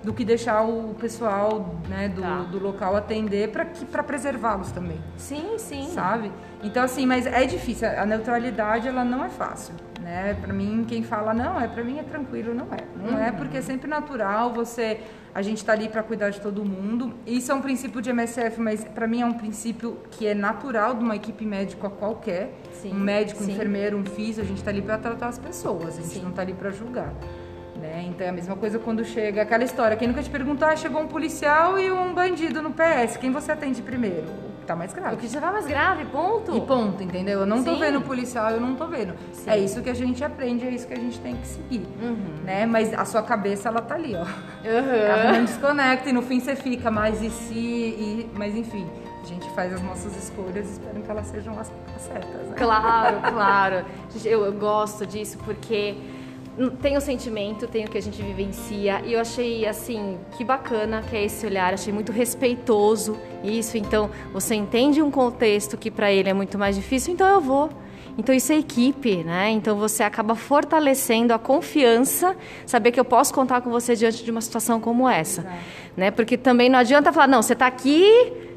do 0.03 0.13
que 0.13 0.23
deixar 0.23 0.63
o 0.63 0.95
pessoal 0.95 1.75
né, 1.89 2.07
do, 2.07 2.21
tá. 2.21 2.37
do 2.43 2.59
local 2.59 2.95
atender 2.95 3.51
para 3.51 4.03
preservá-los 4.03 4.71
também. 4.71 4.97
Sim, 5.17 5.57
sim. 5.57 5.89
Sabe? 5.89 6.31
Então, 6.63 6.83
assim, 6.83 7.05
mas 7.05 7.25
é 7.25 7.45
difícil. 7.45 7.87
A 7.89 8.05
neutralidade, 8.05 8.87
ela 8.87 9.03
não 9.03 9.23
é 9.25 9.29
fácil. 9.29 9.75
Né? 10.01 10.33
Para 10.39 10.53
mim, 10.53 10.85
quem 10.87 11.03
fala, 11.03 11.33
não, 11.33 11.59
é 11.59 11.67
para 11.67 11.83
mim 11.83 11.99
é 11.99 12.03
tranquilo, 12.03 12.53
não 12.53 12.67
é. 12.71 12.83
Não 12.95 13.17
é 13.17 13.21
uhum. 13.21 13.27
é 13.27 13.31
porque 13.31 13.57
é 13.57 13.61
sempre 13.61 13.89
natural 13.89 14.53
você 14.53 15.01
a 15.33 15.41
gente 15.41 15.57
está 15.57 15.73
ali 15.73 15.87
para 15.87 16.01
cuidar 16.01 16.29
de 16.29 16.41
todo 16.41 16.65
mundo. 16.65 17.13
Isso 17.25 17.51
é 17.51 17.55
um 17.55 17.61
princípio 17.61 18.01
de 18.01 18.09
MSF, 18.09 18.59
mas 18.59 18.83
para 18.83 19.07
mim 19.07 19.21
é 19.21 19.25
um 19.25 19.33
princípio 19.33 19.97
que 20.11 20.25
é 20.25 20.33
natural 20.33 20.95
de 20.95 21.03
uma 21.03 21.15
equipe 21.15 21.45
médica 21.45 21.89
qualquer. 21.89 22.51
Sim, 22.73 22.93
um 22.93 22.99
médico, 22.99 23.43
um 23.43 23.49
enfermeiro, 23.49 23.97
um 23.97 24.05
físico, 24.05 24.41
a 24.41 24.47
gente 24.47 24.57
está 24.57 24.71
ali 24.71 24.81
para 24.81 24.97
tratar 24.97 25.27
as 25.27 25.37
pessoas, 25.37 25.97
a 25.97 26.01
gente 26.01 26.07
sim. 26.07 26.21
não 26.21 26.29
está 26.29 26.41
ali 26.41 26.53
para 26.53 26.71
julgar. 26.71 27.13
Né? 27.79 28.05
Então 28.09 28.25
é 28.25 28.29
a 28.29 28.33
mesma 28.33 28.55
coisa 28.55 28.79
quando 28.79 29.05
chega 29.05 29.41
aquela 29.41 29.63
história. 29.63 29.95
Quem 29.95 30.07
nunca 30.07 30.23
te 30.23 30.29
perguntar, 30.29 30.71
ah, 30.71 30.75
chegou 30.75 31.01
um 31.01 31.07
policial 31.07 31.79
e 31.79 31.91
um 31.91 32.13
bandido 32.13 32.61
no 32.61 32.71
PS, 32.71 33.17
quem 33.17 33.31
você 33.31 33.51
atende 33.51 33.81
primeiro? 33.81 34.48
Tá 34.69 34.75
mais 34.75 34.93
grave. 34.93 35.15
O 35.15 35.17
que 35.17 35.27
já 35.27 35.41
tá 35.41 35.51
mais 35.51 35.65
grave, 35.65 36.05
ponto. 36.05 36.55
E 36.55 36.61
ponto, 36.61 37.01
entendeu? 37.01 37.39
Eu 37.39 37.45
não 37.45 37.57
Sim. 37.57 37.63
tô 37.65 37.75
vendo 37.77 38.01
policial, 38.01 38.51
eu 38.51 38.61
não 38.61 38.75
tô 38.75 38.85
vendo. 38.87 39.15
Sim. 39.33 39.49
É 39.49 39.57
isso 39.57 39.81
que 39.81 39.89
a 39.89 39.93
gente 39.93 40.23
aprende, 40.23 40.65
é 40.65 40.69
isso 40.69 40.87
que 40.87 40.93
a 40.93 40.99
gente 40.99 41.19
tem 41.19 41.35
que 41.35 41.47
seguir, 41.47 41.87
uhum. 42.01 42.43
né? 42.43 42.65
Mas 42.67 42.93
a 42.93 43.03
sua 43.03 43.23
cabeça, 43.23 43.69
ela 43.69 43.81
tá 43.81 43.95
ali, 43.95 44.15
ó. 44.15 44.21
Uhum. 44.21 44.93
Ela 44.93 45.33
não 45.33 45.45
desconecta 45.45 46.09
e 46.09 46.13
no 46.13 46.21
fim 46.21 46.39
você 46.39 46.55
fica, 46.55 46.91
mas 46.91 47.21
e 47.21 47.29
se... 47.31 47.53
E... 47.53 48.29
Mas 48.35 48.55
enfim, 48.55 48.87
a 49.23 49.25
gente 49.25 49.49
faz 49.51 49.73
as 49.73 49.81
nossas 49.81 50.15
escolhas 50.15 50.67
e 50.67 50.71
espero 50.73 51.01
que 51.01 51.09
elas 51.09 51.25
sejam 51.27 51.59
as 51.59 51.71
certas, 51.97 52.49
né? 52.49 52.55
Claro, 52.55 53.17
claro. 53.33 53.85
Eu, 54.23 54.45
eu 54.45 54.53
gosto 54.53 55.05
disso 55.05 55.39
porque 55.43 55.97
tem 56.67 56.97
o 56.97 57.01
sentimento, 57.01 57.67
tem 57.67 57.85
o 57.85 57.89
que 57.89 57.97
a 57.97 58.01
gente 58.01 58.21
vivencia 58.21 59.01
e 59.05 59.13
eu 59.13 59.21
achei 59.21 59.65
assim 59.65 60.17
que 60.37 60.43
bacana 60.43 61.01
que 61.09 61.15
é 61.15 61.23
esse 61.23 61.45
olhar, 61.45 61.73
achei 61.73 61.93
muito 61.93 62.11
respeitoso 62.11 63.17
isso. 63.43 63.77
Então 63.77 64.09
você 64.33 64.55
entende 64.55 65.01
um 65.01 65.09
contexto 65.09 65.77
que 65.77 65.89
para 65.89 66.11
ele 66.11 66.29
é 66.29 66.33
muito 66.33 66.57
mais 66.57 66.75
difícil, 66.75 67.13
então 67.13 67.27
eu 67.27 67.39
vou. 67.39 67.69
Então 68.17 68.35
isso 68.35 68.51
é 68.51 68.57
equipe, 68.57 69.23
né? 69.23 69.49
Então 69.51 69.77
você 69.77 70.03
acaba 70.03 70.35
fortalecendo 70.35 71.33
a 71.33 71.39
confiança, 71.39 72.35
saber 72.65 72.91
que 72.91 72.99
eu 72.99 73.05
posso 73.05 73.33
contar 73.33 73.61
com 73.61 73.69
você 73.69 73.95
diante 73.95 74.25
de 74.25 74.29
uma 74.29 74.41
situação 74.41 74.81
como 74.81 75.07
essa, 75.07 75.41
Exato. 75.41 75.55
né? 75.95 76.11
Porque 76.11 76.37
também 76.37 76.69
não 76.69 76.79
adianta 76.79 77.13
falar, 77.13 77.27
não, 77.27 77.41
você 77.41 77.53
está 77.53 77.67
aqui, 77.67 78.03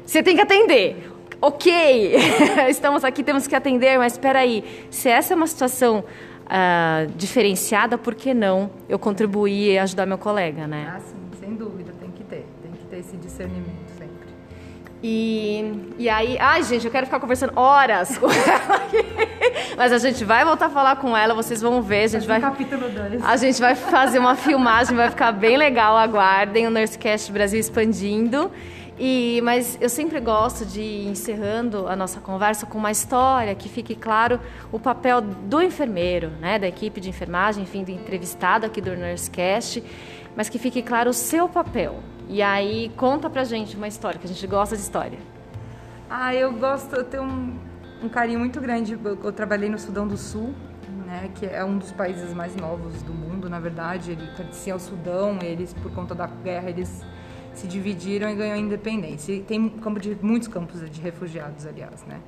você 0.05 0.21
tem 0.21 0.35
que 0.35 0.41
atender. 0.41 1.09
Ok, 1.39 2.15
estamos 2.67 3.05
aqui, 3.05 3.23
temos 3.23 3.47
que 3.47 3.55
atender, 3.55 3.97
mas 3.97 4.13
espera 4.13 4.39
aí, 4.39 4.63
se 4.89 5.07
essa 5.07 5.33
é 5.33 5.35
uma 5.35 5.47
situação 5.47 6.03
uh, 6.45 7.11
diferenciada, 7.15 7.97
por 7.97 8.15
que 8.15 8.33
não 8.33 8.69
eu 8.87 8.99
contribuir 8.99 9.73
e 9.73 9.77
ajudar 9.79 10.05
meu 10.05 10.17
colega, 10.17 10.67
né? 10.67 10.93
Ah, 10.95 10.99
sim, 10.99 11.15
sem 11.39 11.55
dúvida, 11.55 11.93
tem 11.99 12.11
que 12.11 12.23
ter, 12.23 12.45
tem 12.61 12.71
que 12.71 12.85
ter 12.85 12.99
esse 12.99 13.17
discernimento 13.17 13.89
sempre. 13.97 14.13
E, 15.01 15.93
e 15.97 16.09
aí, 16.09 16.37
ai 16.39 16.63
gente, 16.63 16.85
eu 16.85 16.91
quero 16.91 17.05
ficar 17.05 17.19
conversando 17.19 17.53
horas 17.55 18.17
com 18.17 18.27
ela 18.31 18.75
aqui. 18.75 18.97
Mas 19.75 19.91
a 19.91 19.97
gente 19.97 20.23
vai 20.23 20.45
voltar 20.45 20.67
a 20.67 20.69
falar 20.69 20.95
com 20.97 21.15
ela, 21.15 21.33
vocês 21.33 21.61
vão 21.61 21.81
ver. 21.81 22.03
A 22.03 22.07
gente 22.07 22.27
vai, 22.27 22.39
capítulo 22.39 22.89
2. 22.89 23.23
A 23.23 23.35
gente 23.37 23.59
vai 23.59 23.75
fazer 23.75 24.19
uma 24.19 24.35
filmagem, 24.35 24.95
vai 24.95 25.09
ficar 25.09 25.31
bem 25.31 25.57
legal, 25.57 25.97
aguardem 25.97 26.67
o 26.67 26.69
Nursecast 26.69 27.31
Brasil 27.31 27.59
expandindo. 27.59 28.51
E, 28.97 29.41
mas 29.43 29.77
eu 29.81 29.89
sempre 29.89 30.19
gosto 30.19 30.65
de 30.65 30.81
ir 30.81 31.07
encerrando 31.07 31.87
a 31.87 31.95
nossa 31.95 32.19
conversa 32.19 32.65
com 32.65 32.77
uma 32.77 32.91
história 32.91 33.55
que 33.55 33.67
fique 33.67 33.95
claro 33.95 34.39
o 34.71 34.79
papel 34.79 35.19
do 35.21 35.61
enfermeiro, 35.61 36.29
né, 36.39 36.59
da 36.59 36.67
equipe 36.67 37.01
de 37.01 37.09
enfermagem, 37.09 37.63
enfim, 37.63 37.83
do 37.83 37.91
entrevistado 37.91 38.65
aqui 38.67 38.79
do 38.79 38.95
Nursecast, 38.95 39.83
mas 40.35 40.47
que 40.47 40.59
fique 40.59 40.81
claro 40.83 41.09
o 41.09 41.13
seu 41.13 41.49
papel. 41.49 41.99
E 42.29 42.41
aí 42.41 42.91
conta 42.95 43.29
pra 43.29 43.43
gente 43.43 43.75
uma 43.75 43.87
história, 43.87 44.19
que 44.19 44.25
a 44.25 44.29
gente 44.29 44.45
gosta 44.45 44.75
de 44.75 44.81
história. 44.81 45.17
Ah, 46.09 46.33
eu 46.33 46.53
gosto, 46.53 46.95
eu 46.95 47.03
tenho 47.03 47.23
um, 47.23 47.59
um 48.03 48.09
carinho 48.09 48.39
muito 48.39 48.61
grande. 48.61 48.93
Eu, 48.93 49.17
eu 49.23 49.31
trabalhei 49.31 49.69
no 49.69 49.79
Sudão 49.79 50.07
do 50.07 50.15
Sul, 50.15 50.53
né, 51.07 51.31
que 51.35 51.45
é 51.45 51.65
um 51.65 51.77
dos 51.77 51.91
países 51.91 52.33
mais 52.33 52.55
novos 52.55 53.01
do 53.01 53.13
mundo, 53.13 53.49
na 53.49 53.59
verdade. 53.59 54.11
Ele 54.11 54.27
pertencia 54.37 54.73
ao 54.73 54.79
Sudão, 54.79 55.39
eles, 55.41 55.73
por 55.73 55.91
conta 55.91 56.13
da 56.13 56.27
guerra, 56.27 56.69
eles 56.69 57.03
se 57.53 57.67
dividiram 57.67 58.29
e 58.29 58.35
ganhou 58.35 58.57
independência. 58.57 59.33
E 59.33 59.41
tem 59.41 59.69
campo 59.69 59.99
de, 59.99 60.17
muitos 60.21 60.47
campos 60.47 60.89
de 60.89 61.01
refugiados, 61.01 61.65
aliás, 61.65 62.03
né? 62.05 62.19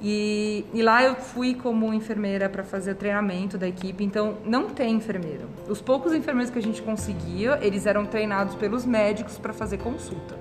E, 0.00 0.66
e 0.74 0.82
lá 0.82 1.02
eu 1.02 1.14
fui 1.14 1.54
como 1.54 1.92
enfermeira 1.94 2.48
para 2.48 2.62
fazer 2.62 2.92
o 2.92 2.94
treinamento 2.94 3.56
da 3.56 3.66
equipe, 3.66 4.04
então 4.04 4.36
não 4.44 4.68
tem 4.68 4.94
enfermeiro. 4.94 5.48
Os 5.68 5.80
poucos 5.80 6.12
enfermeiros 6.12 6.50
que 6.50 6.58
a 6.58 6.62
gente 6.62 6.82
conseguia, 6.82 7.58
eles 7.62 7.86
eram 7.86 8.04
treinados 8.04 8.54
pelos 8.56 8.84
médicos 8.84 9.38
para 9.38 9.54
fazer 9.54 9.78
consulta. 9.78 10.36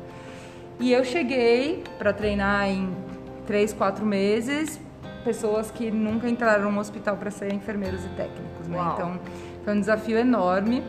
E 0.77 0.91
eu 0.91 1.05
cheguei 1.05 1.83
para 1.97 2.11
treinar 2.11 2.67
em 2.67 2.89
três, 3.47 3.71
quatro 3.71 4.05
meses 4.05 4.79
pessoas 5.23 5.71
que 5.71 5.89
nunca 5.89 6.29
entraram 6.29 6.71
no 6.71 6.79
hospital 6.79 7.17
para 7.17 7.31
ser 7.31 7.51
enfermeiros 7.51 8.05
e 8.05 8.09
técnicos, 8.09 8.67
né? 8.67 8.77
Então 8.93 9.19
foi 9.63 9.73
um 9.73 9.79
desafio 9.79 10.19
enorme, 10.19 10.83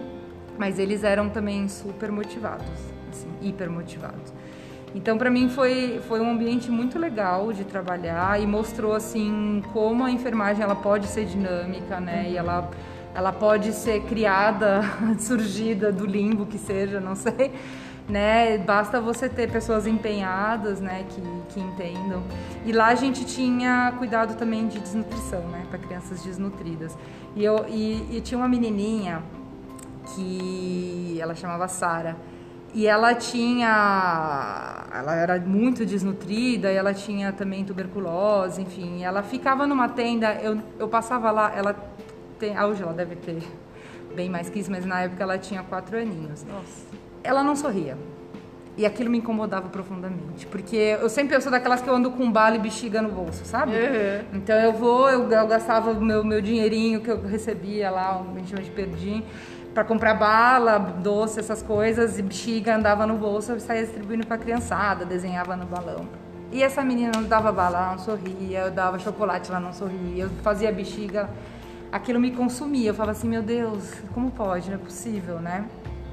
mas 0.58 0.78
eles 0.78 1.04
eram 1.04 1.30
também 1.30 1.66
super 1.68 2.12
motivados 2.12 2.95
hiper 3.42 3.70
motivados. 3.70 4.32
Então, 4.94 5.18
para 5.18 5.30
mim 5.30 5.48
foi, 5.48 6.00
foi 6.08 6.20
um 6.20 6.30
ambiente 6.30 6.70
muito 6.70 6.98
legal 6.98 7.52
de 7.52 7.64
trabalhar 7.64 8.40
e 8.40 8.46
mostrou 8.46 8.94
assim 8.94 9.62
como 9.72 10.04
a 10.04 10.10
enfermagem 10.10 10.62
ela 10.62 10.76
pode 10.76 11.06
ser 11.06 11.26
dinâmica, 11.26 12.00
né? 12.00 12.30
E 12.30 12.36
ela 12.36 12.70
ela 13.16 13.32
pode 13.32 13.72
ser 13.72 14.02
criada, 14.02 14.82
surgida 15.18 15.90
do 15.90 16.04
limbo 16.04 16.44
que 16.44 16.58
seja, 16.58 17.00
não 17.00 17.14
sei, 17.14 17.50
né? 18.06 18.58
Basta 18.58 19.00
você 19.00 19.26
ter 19.26 19.50
pessoas 19.50 19.86
empenhadas, 19.86 20.80
né, 20.80 21.06
que, 21.08 21.22
que 21.48 21.58
entendam. 21.58 22.22
E 22.66 22.72
lá 22.72 22.88
a 22.88 22.94
gente 22.94 23.24
tinha 23.24 23.94
cuidado 23.96 24.36
também 24.36 24.68
de 24.68 24.78
desnutrição, 24.78 25.40
né, 25.48 25.64
para 25.70 25.78
crianças 25.78 26.22
desnutridas. 26.22 26.96
E 27.34 27.42
eu 27.42 27.64
e, 27.68 28.18
e 28.18 28.20
tinha 28.20 28.36
uma 28.36 28.48
menininha 28.48 29.22
que 30.14 31.18
ela 31.18 31.34
chamava 31.34 31.66
Sara 31.68 32.16
e 32.74 32.86
ela 32.86 33.14
tinha. 33.14 34.86
Ela 34.92 35.14
era 35.14 35.38
muito 35.38 35.84
desnutrida 35.84 36.72
e 36.72 36.76
ela 36.76 36.92
tinha 36.94 37.32
também 37.32 37.64
tuberculose, 37.64 38.62
enfim. 38.62 39.04
Ela 39.04 39.22
ficava 39.22 39.66
numa 39.66 39.88
tenda, 39.88 40.34
eu, 40.42 40.60
eu 40.78 40.88
passava 40.88 41.30
lá, 41.30 41.52
ela 41.54 41.74
tem. 42.38 42.56
Ah, 42.56 42.66
hoje 42.66 42.82
ela 42.82 42.92
deve 42.92 43.16
ter 43.16 43.42
bem 44.14 44.28
mais 44.28 44.48
que 44.48 44.58
isso, 44.58 44.70
mas 44.70 44.84
na 44.84 45.02
época 45.02 45.22
ela 45.22 45.38
tinha 45.38 45.62
quatro 45.62 45.98
aninhos. 45.98 46.44
Nossa. 46.44 46.86
Ela 47.22 47.42
não 47.42 47.56
sorria. 47.56 47.96
E 48.76 48.84
aquilo 48.84 49.08
me 49.08 49.18
incomodava 49.18 49.70
profundamente. 49.70 50.46
Porque 50.46 50.76
eu 50.76 51.08
sempre 51.08 51.34
eu 51.34 51.40
sou 51.40 51.50
daquelas 51.50 51.80
que 51.80 51.88
eu 51.88 51.94
ando 51.94 52.10
com 52.10 52.30
bala 52.30 52.56
e 52.56 52.58
bexiga 52.58 53.00
no 53.00 53.10
bolso, 53.10 53.42
sabe? 53.46 53.72
Uhum. 53.72 54.24
Então 54.34 54.54
eu 54.54 54.72
vou, 54.72 55.08
eu, 55.08 55.30
eu 55.30 55.46
gastava 55.46 55.92
o 55.92 56.00
meu, 56.00 56.22
meu 56.22 56.42
dinheirinho 56.42 57.00
que 57.00 57.10
eu 57.10 57.22
recebia 57.22 57.90
lá, 57.90 58.20
um 58.20 58.34
de 58.34 58.70
perdim 58.70 59.24
para 59.76 59.84
comprar 59.84 60.14
bala, 60.14 60.78
doce, 60.78 61.38
essas 61.38 61.62
coisas, 61.62 62.18
e 62.18 62.22
bexiga 62.22 62.76
andava 62.76 63.06
no 63.06 63.18
bolso 63.18 63.54
e 63.54 63.60
saía 63.60 63.82
distribuindo 63.82 64.26
para 64.26 64.38
criançada, 64.38 65.04
desenhava 65.04 65.54
no 65.54 65.66
balão. 65.66 66.08
E 66.50 66.62
essa 66.62 66.82
menina 66.82 67.12
não 67.14 67.24
dava 67.24 67.52
bala, 67.52 67.76
ela 67.76 67.90
não 67.90 67.98
sorria, 67.98 68.60
eu 68.60 68.70
dava 68.70 68.98
chocolate, 68.98 69.50
ela 69.50 69.60
não 69.60 69.74
sorria, 69.74 70.24
eu 70.24 70.30
fazia 70.42 70.72
bexiga, 70.72 71.28
aquilo 71.92 72.18
me 72.18 72.30
consumia. 72.30 72.88
Eu 72.88 72.94
falava 72.94 73.12
assim, 73.12 73.28
meu 73.28 73.42
Deus, 73.42 73.92
como 74.14 74.30
pode? 74.30 74.70
Não 74.70 74.76
é 74.76 74.78
possível, 74.78 75.40
né? 75.40 75.66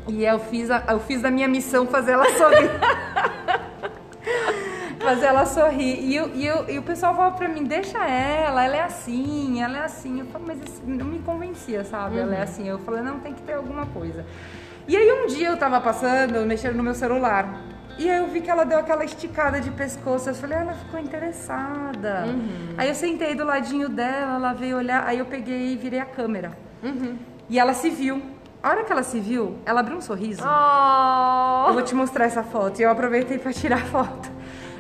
E 0.10 0.26
eu 0.26 0.40
fiz, 0.40 0.70
a, 0.70 0.84
eu 0.90 1.00
fiz 1.00 1.22
da 1.22 1.32
minha 1.32 1.48
missão 1.48 1.88
fazer 1.88 2.12
ela 2.12 2.26
sorrir. 2.38 2.70
fazer 5.14 5.26
ela 5.26 5.46
sorrir. 5.46 6.00
E, 6.02 6.16
eu, 6.16 6.32
e, 6.34 6.46
eu, 6.46 6.70
e 6.70 6.78
o 6.80 6.84
pessoal 6.84 7.16
falava 7.16 7.36
pra 7.36 7.48
mim, 7.48 7.64
deixa 7.64 7.98
ela, 7.98 8.64
ela 8.64 8.76
é 8.76 8.82
assim, 8.82 9.62
ela 9.62 9.78
é 9.78 9.84
assim. 9.84 10.20
Eu 10.20 10.26
falei, 10.28 10.48
mas 10.48 10.82
não 10.86 11.06
me 11.06 11.20
convencia, 11.20 11.84
sabe? 11.84 12.16
Uhum. 12.16 12.24
Ela 12.24 12.36
é 12.36 12.38
uhum. 12.38 12.44
assim. 12.44 12.68
Eu 12.68 12.80
falei, 12.80 13.02
não, 13.02 13.20
tem 13.20 13.34
que 13.34 13.42
ter 13.42 13.54
alguma 13.54 13.86
coisa. 13.88 14.26
E 14.88 14.98
aí 14.98 15.12
um 15.12 15.28
dia 15.28 15.48
eu 15.48 15.58
tava 15.58 15.80
passando, 15.80 16.46
mexendo 16.46 16.76
no 16.76 16.84
meu 16.84 16.94
celular. 16.94 17.62
E 17.98 18.10
aí 18.10 18.18
eu 18.18 18.28
vi 18.28 18.42
que 18.42 18.50
ela 18.50 18.66
deu 18.66 18.80
aquela 18.80 19.06
esticada 19.06 19.62
de 19.62 19.70
pescoço. 19.72 20.30
Eu 20.30 20.36
falei, 20.36 20.58
ela 20.58 20.74
ficou 20.74 21.00
interessada. 21.00 22.26
Uhum. 22.26 22.74
Aí 22.78 22.90
eu 22.90 22.96
sentei 22.96 23.36
do 23.36 23.46
ladinho 23.46 23.88
dela, 23.88 24.36
ela 24.36 24.54
veio 24.54 24.78
olhar. 24.78 25.04
Aí 25.06 25.20
eu 25.20 25.26
peguei 25.26 25.74
e 25.74 25.78
virei 25.78 26.00
a 26.00 26.06
câmera. 26.06 26.52
Uhum. 26.82 27.18
E 27.50 27.60
ela 27.60 27.74
se 27.74 27.90
viu. 27.90 28.22
A 28.62 28.70
hora 28.70 28.84
que 28.86 28.92
ela 28.92 29.04
se 29.04 29.20
viu, 29.20 29.58
ela 29.66 29.82
abriu 29.82 29.98
um 29.98 30.02
sorriso. 30.02 30.42
Oh. 30.42 31.68
Eu 31.68 31.74
vou 31.74 31.84
te 31.84 31.94
mostrar 31.94 32.26
essa 32.26 32.44
foto. 32.44 32.80
E 32.80 32.84
eu 32.84 32.90
aproveitei 32.90 33.38
para 33.38 33.54
tirar 33.54 33.78
a 33.78 33.86
foto. 33.86 34.32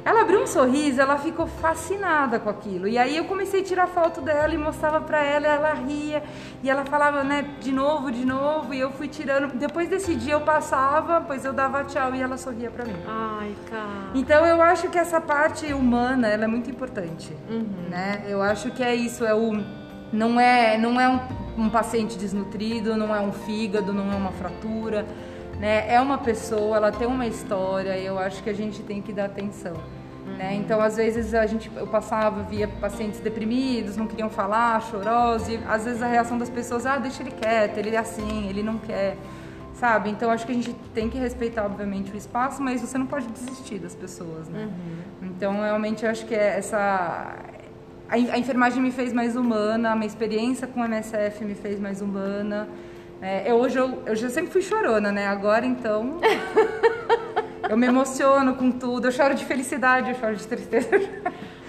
Ela 0.06 0.22
abriu 0.22 0.42
um 0.42 0.48
sorriso, 0.48 1.00
ela 1.00 1.18
ficou 1.18 1.48
fascinada 1.48 2.40
com 2.40 2.50
aquilo. 2.50 2.88
E 2.88 2.98
aí 2.98 3.16
eu 3.16 3.26
comecei 3.26 3.62
a 3.62 3.64
tirar 3.64 3.88
foto 3.88 4.20
dela 4.20 4.54
e 4.54 4.58
mostrava 4.58 5.00
para 5.00 5.24
ela, 5.24 5.48
ela 5.48 5.74
ria 5.74 6.24
e 6.62 6.70
ela 6.70 6.84
falava, 6.84 7.24
né, 7.24 7.46
de 7.62 7.72
novo, 7.72 8.12
de 8.12 8.26
novo, 8.26 8.74
e 8.74 8.80
eu 8.80 8.92
fui 8.92 9.08
tirando. 9.08 9.54
Depois 9.54 9.88
desse 9.88 10.16
dia 10.16 10.34
eu 10.34 10.42
passava, 10.42 11.22
pois 11.22 11.46
eu 11.46 11.54
dava 11.54 11.84
tchau 11.86 12.14
e 12.14 12.22
ela 12.22 12.38
sorria 12.38 12.70
para 12.70 12.84
mim. 12.86 12.96
Ai, 13.08 13.56
cara. 13.70 14.12
Então 14.14 14.46
eu 14.46 14.62
acho 14.62 14.90
que 14.90 14.98
essa 14.98 15.22
parte 15.22 15.72
humana, 15.74 16.28
ela 16.28 16.44
é 16.44 16.48
muito 16.48 16.70
importante, 16.70 17.36
uhum. 17.50 17.90
né? 17.90 18.26
Eu 18.28 18.42
acho 18.42 18.72
que 18.72 18.84
é 18.84 18.94
isso, 18.94 19.24
é 19.24 19.34
o 19.34 19.54
não 20.12 20.40
é, 20.40 20.78
não 20.78 21.02
é 21.02 21.10
um, 21.10 21.20
um 21.64 21.70
paciente 21.70 22.18
desnutrido, 22.18 22.96
não 22.96 23.16
é 23.16 23.20
um 23.20 23.32
fígado, 23.32 23.92
não 23.92 24.12
é 24.12 24.16
uma 24.16 24.32
fratura 24.32 25.06
né? 25.64 25.86
É 25.88 26.02
uma 26.02 26.18
pessoa, 26.18 26.76
ela 26.76 26.92
tem 26.92 27.08
uma 27.08 27.26
história 27.26 27.98
e 27.98 28.06
eu 28.06 28.20
acho 28.20 28.44
que 28.44 28.50
a 28.50 28.54
gente 28.54 28.84
tem 28.84 29.02
que 29.02 29.14
dar 29.14 29.26
atenção. 29.28 29.72
Uhum. 30.28 30.34
Né? 30.34 30.56
Então, 30.56 30.82
às 30.82 30.98
vezes, 30.98 31.34
a 31.34 31.46
gente, 31.46 31.72
eu 31.74 31.88
passava, 31.88 32.44
via 32.44 32.68
pacientes 32.68 33.22
deprimidos, 33.22 33.96
não 33.96 34.06
queriam 34.06 34.30
falar, 34.30 34.82
chorosos, 34.82 35.48
e 35.48 35.60
às 35.66 35.86
vezes 35.86 36.02
a 36.02 36.08
reação 36.08 36.38
das 36.38 36.50
pessoas, 36.50 36.86
ah, 36.86 36.98
deixa 36.98 37.24
ele 37.24 37.32
quieto, 37.32 37.78
ele 37.78 37.96
é 37.96 37.98
assim, 37.98 38.50
ele 38.50 38.62
não 38.62 38.78
quer, 38.78 39.16
sabe? 39.74 40.10
Então, 40.10 40.30
acho 40.30 40.46
que 40.46 40.52
a 40.52 40.56
gente 40.56 40.74
tem 40.94 41.10
que 41.10 41.18
respeitar, 41.18 41.66
obviamente, 41.66 42.12
o 42.12 42.18
espaço, 42.18 42.62
mas 42.62 42.82
você 42.82 42.98
não 42.98 43.06
pode 43.06 43.28
desistir 43.28 43.80
das 43.80 43.96
pessoas, 43.96 44.50
né? 44.50 44.66
Uhum. 44.66 45.30
Então, 45.30 45.62
realmente, 45.62 46.04
eu 46.04 46.12
acho 46.12 46.26
que 46.26 46.36
é 46.36 46.58
essa... 46.58 46.78
A, 48.10 48.16
a 48.16 48.38
enfermagem 48.38 48.84
me 48.84 48.92
fez 48.92 49.14
mais 49.14 49.38
humana, 49.38 49.94
a 49.94 49.96
minha 49.96 50.08
experiência 50.08 50.68
com 50.68 50.82
o 50.82 50.84
MSF 50.84 51.46
me 51.46 51.56
fez 51.56 51.80
mais 51.80 52.02
humana, 52.02 52.68
é, 53.24 53.50
eu, 53.50 53.56
hoje 53.56 53.80
eu, 53.80 54.04
eu 54.06 54.16
já 54.18 54.30
sempre 54.30 54.52
fui 54.52 54.62
chorona, 54.62 55.10
né? 55.10 55.28
Agora 55.28 55.66
então. 55.66 56.20
eu 57.70 57.78
me 57.78 57.88
emociono 57.88 58.56
com 58.56 58.70
tudo. 58.70 59.08
Eu 59.08 59.12
choro 59.14 59.34
de 59.34 59.46
felicidade, 59.46 60.10
eu 60.10 60.16
choro 60.16 60.36
de 60.36 60.46
tristeza. 60.46 60.90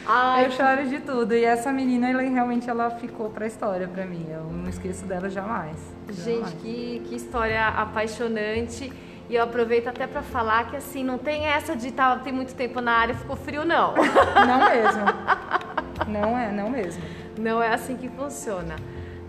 Ai, 0.04 0.46
eu 0.46 0.50
choro 0.50 0.88
de 0.88 0.98
tudo. 0.98 1.32
E 1.32 1.44
essa 1.44 1.70
menina, 1.72 2.10
ela 2.10 2.22
realmente 2.22 2.68
ela 2.68 2.90
ficou 2.90 3.30
pra 3.30 3.46
história 3.46 3.86
pra 3.86 4.04
mim. 4.04 4.26
Eu 4.28 4.42
não 4.50 4.68
esqueço 4.68 5.06
dela 5.06 5.30
jamais. 5.30 5.76
Gente, 6.10 6.56
Que, 6.56 7.02
que 7.08 7.14
história 7.14 7.68
apaixonante. 7.68 8.92
E 9.30 9.36
eu 9.36 9.44
aproveito 9.44 9.86
até 9.86 10.08
para 10.08 10.22
falar 10.22 10.68
que 10.68 10.76
assim, 10.76 11.04
não 11.04 11.18
tem 11.18 11.46
essa 11.46 11.76
de 11.76 11.92
tá, 11.92 12.18
tem 12.18 12.32
muito 12.32 12.52
tempo 12.54 12.80
na 12.80 12.92
área, 12.92 13.14
ficou 13.14 13.36
frio, 13.36 13.64
não. 13.64 13.94
Não 13.94 14.70
mesmo. 14.70 15.04
Não 16.08 16.36
é, 16.36 16.52
não 16.52 16.68
mesmo. 16.68 17.02
Não 17.38 17.62
é 17.62 17.72
assim 17.72 17.96
que 17.96 18.08
funciona. 18.10 18.76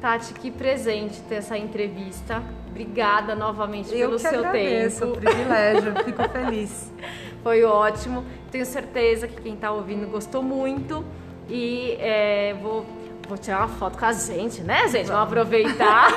Tati, 0.05 0.35
que 0.35 0.51
presente 0.51 1.19
ter 1.21 1.37
essa 1.37 1.57
entrevista. 1.57 2.43
Obrigada 2.69 3.33
novamente 3.33 3.91
Eu 3.91 4.09
pelo 4.09 4.11
que 4.17 4.19
seu 4.19 4.39
agradeço, 4.41 4.99
tempo. 4.99 5.19
privilégio, 5.19 5.93
fico 6.03 6.21
feliz. 6.29 6.93
Foi 7.41 7.63
ótimo. 7.63 8.23
Tenho 8.51 8.67
certeza 8.67 9.27
que 9.27 9.41
quem 9.41 9.55
está 9.55 9.71
ouvindo 9.71 10.07
gostou 10.07 10.43
muito. 10.43 11.03
E 11.49 11.97
é, 11.99 12.55
vou, 12.61 12.85
vou 13.27 13.35
tirar 13.35 13.61
uma 13.61 13.67
foto 13.67 13.97
com 13.97 14.05
a 14.05 14.13
gente, 14.13 14.61
né, 14.61 14.87
gente? 14.89 15.07
Vamos 15.07 15.23
aproveitar. 15.23 16.11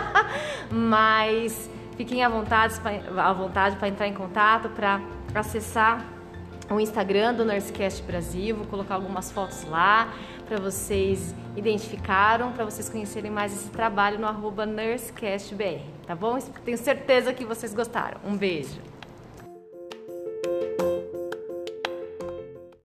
Mas 0.72 1.68
fiquem 1.98 2.24
à 2.24 2.30
vontade 2.30 2.80
à 3.14 3.32
vontade 3.34 3.76
para 3.76 3.88
entrar 3.88 4.08
em 4.08 4.14
contato, 4.14 4.70
para 4.70 5.02
acessar 5.34 6.02
o 6.70 6.80
Instagram 6.80 7.34
do 7.34 7.44
Nursecast 7.44 8.02
Brasil. 8.04 8.56
Vou 8.56 8.66
colocar 8.68 8.94
algumas 8.94 9.30
fotos 9.30 9.66
lá 9.68 10.08
para 10.48 10.58
vocês 10.58 11.34
identificaram, 11.58 12.52
para 12.52 12.64
vocês 12.64 12.88
conhecerem 12.88 13.30
mais 13.30 13.52
esse 13.52 13.68
trabalho 13.70 14.18
no 14.18 14.26
arroba 14.26 14.64
NurseCastBR, 14.64 15.82
tá 16.06 16.14
bom? 16.14 16.38
Tenho 16.64 16.78
certeza 16.78 17.32
que 17.32 17.44
vocês 17.44 17.74
gostaram. 17.74 18.20
Um 18.24 18.36
beijo! 18.36 18.97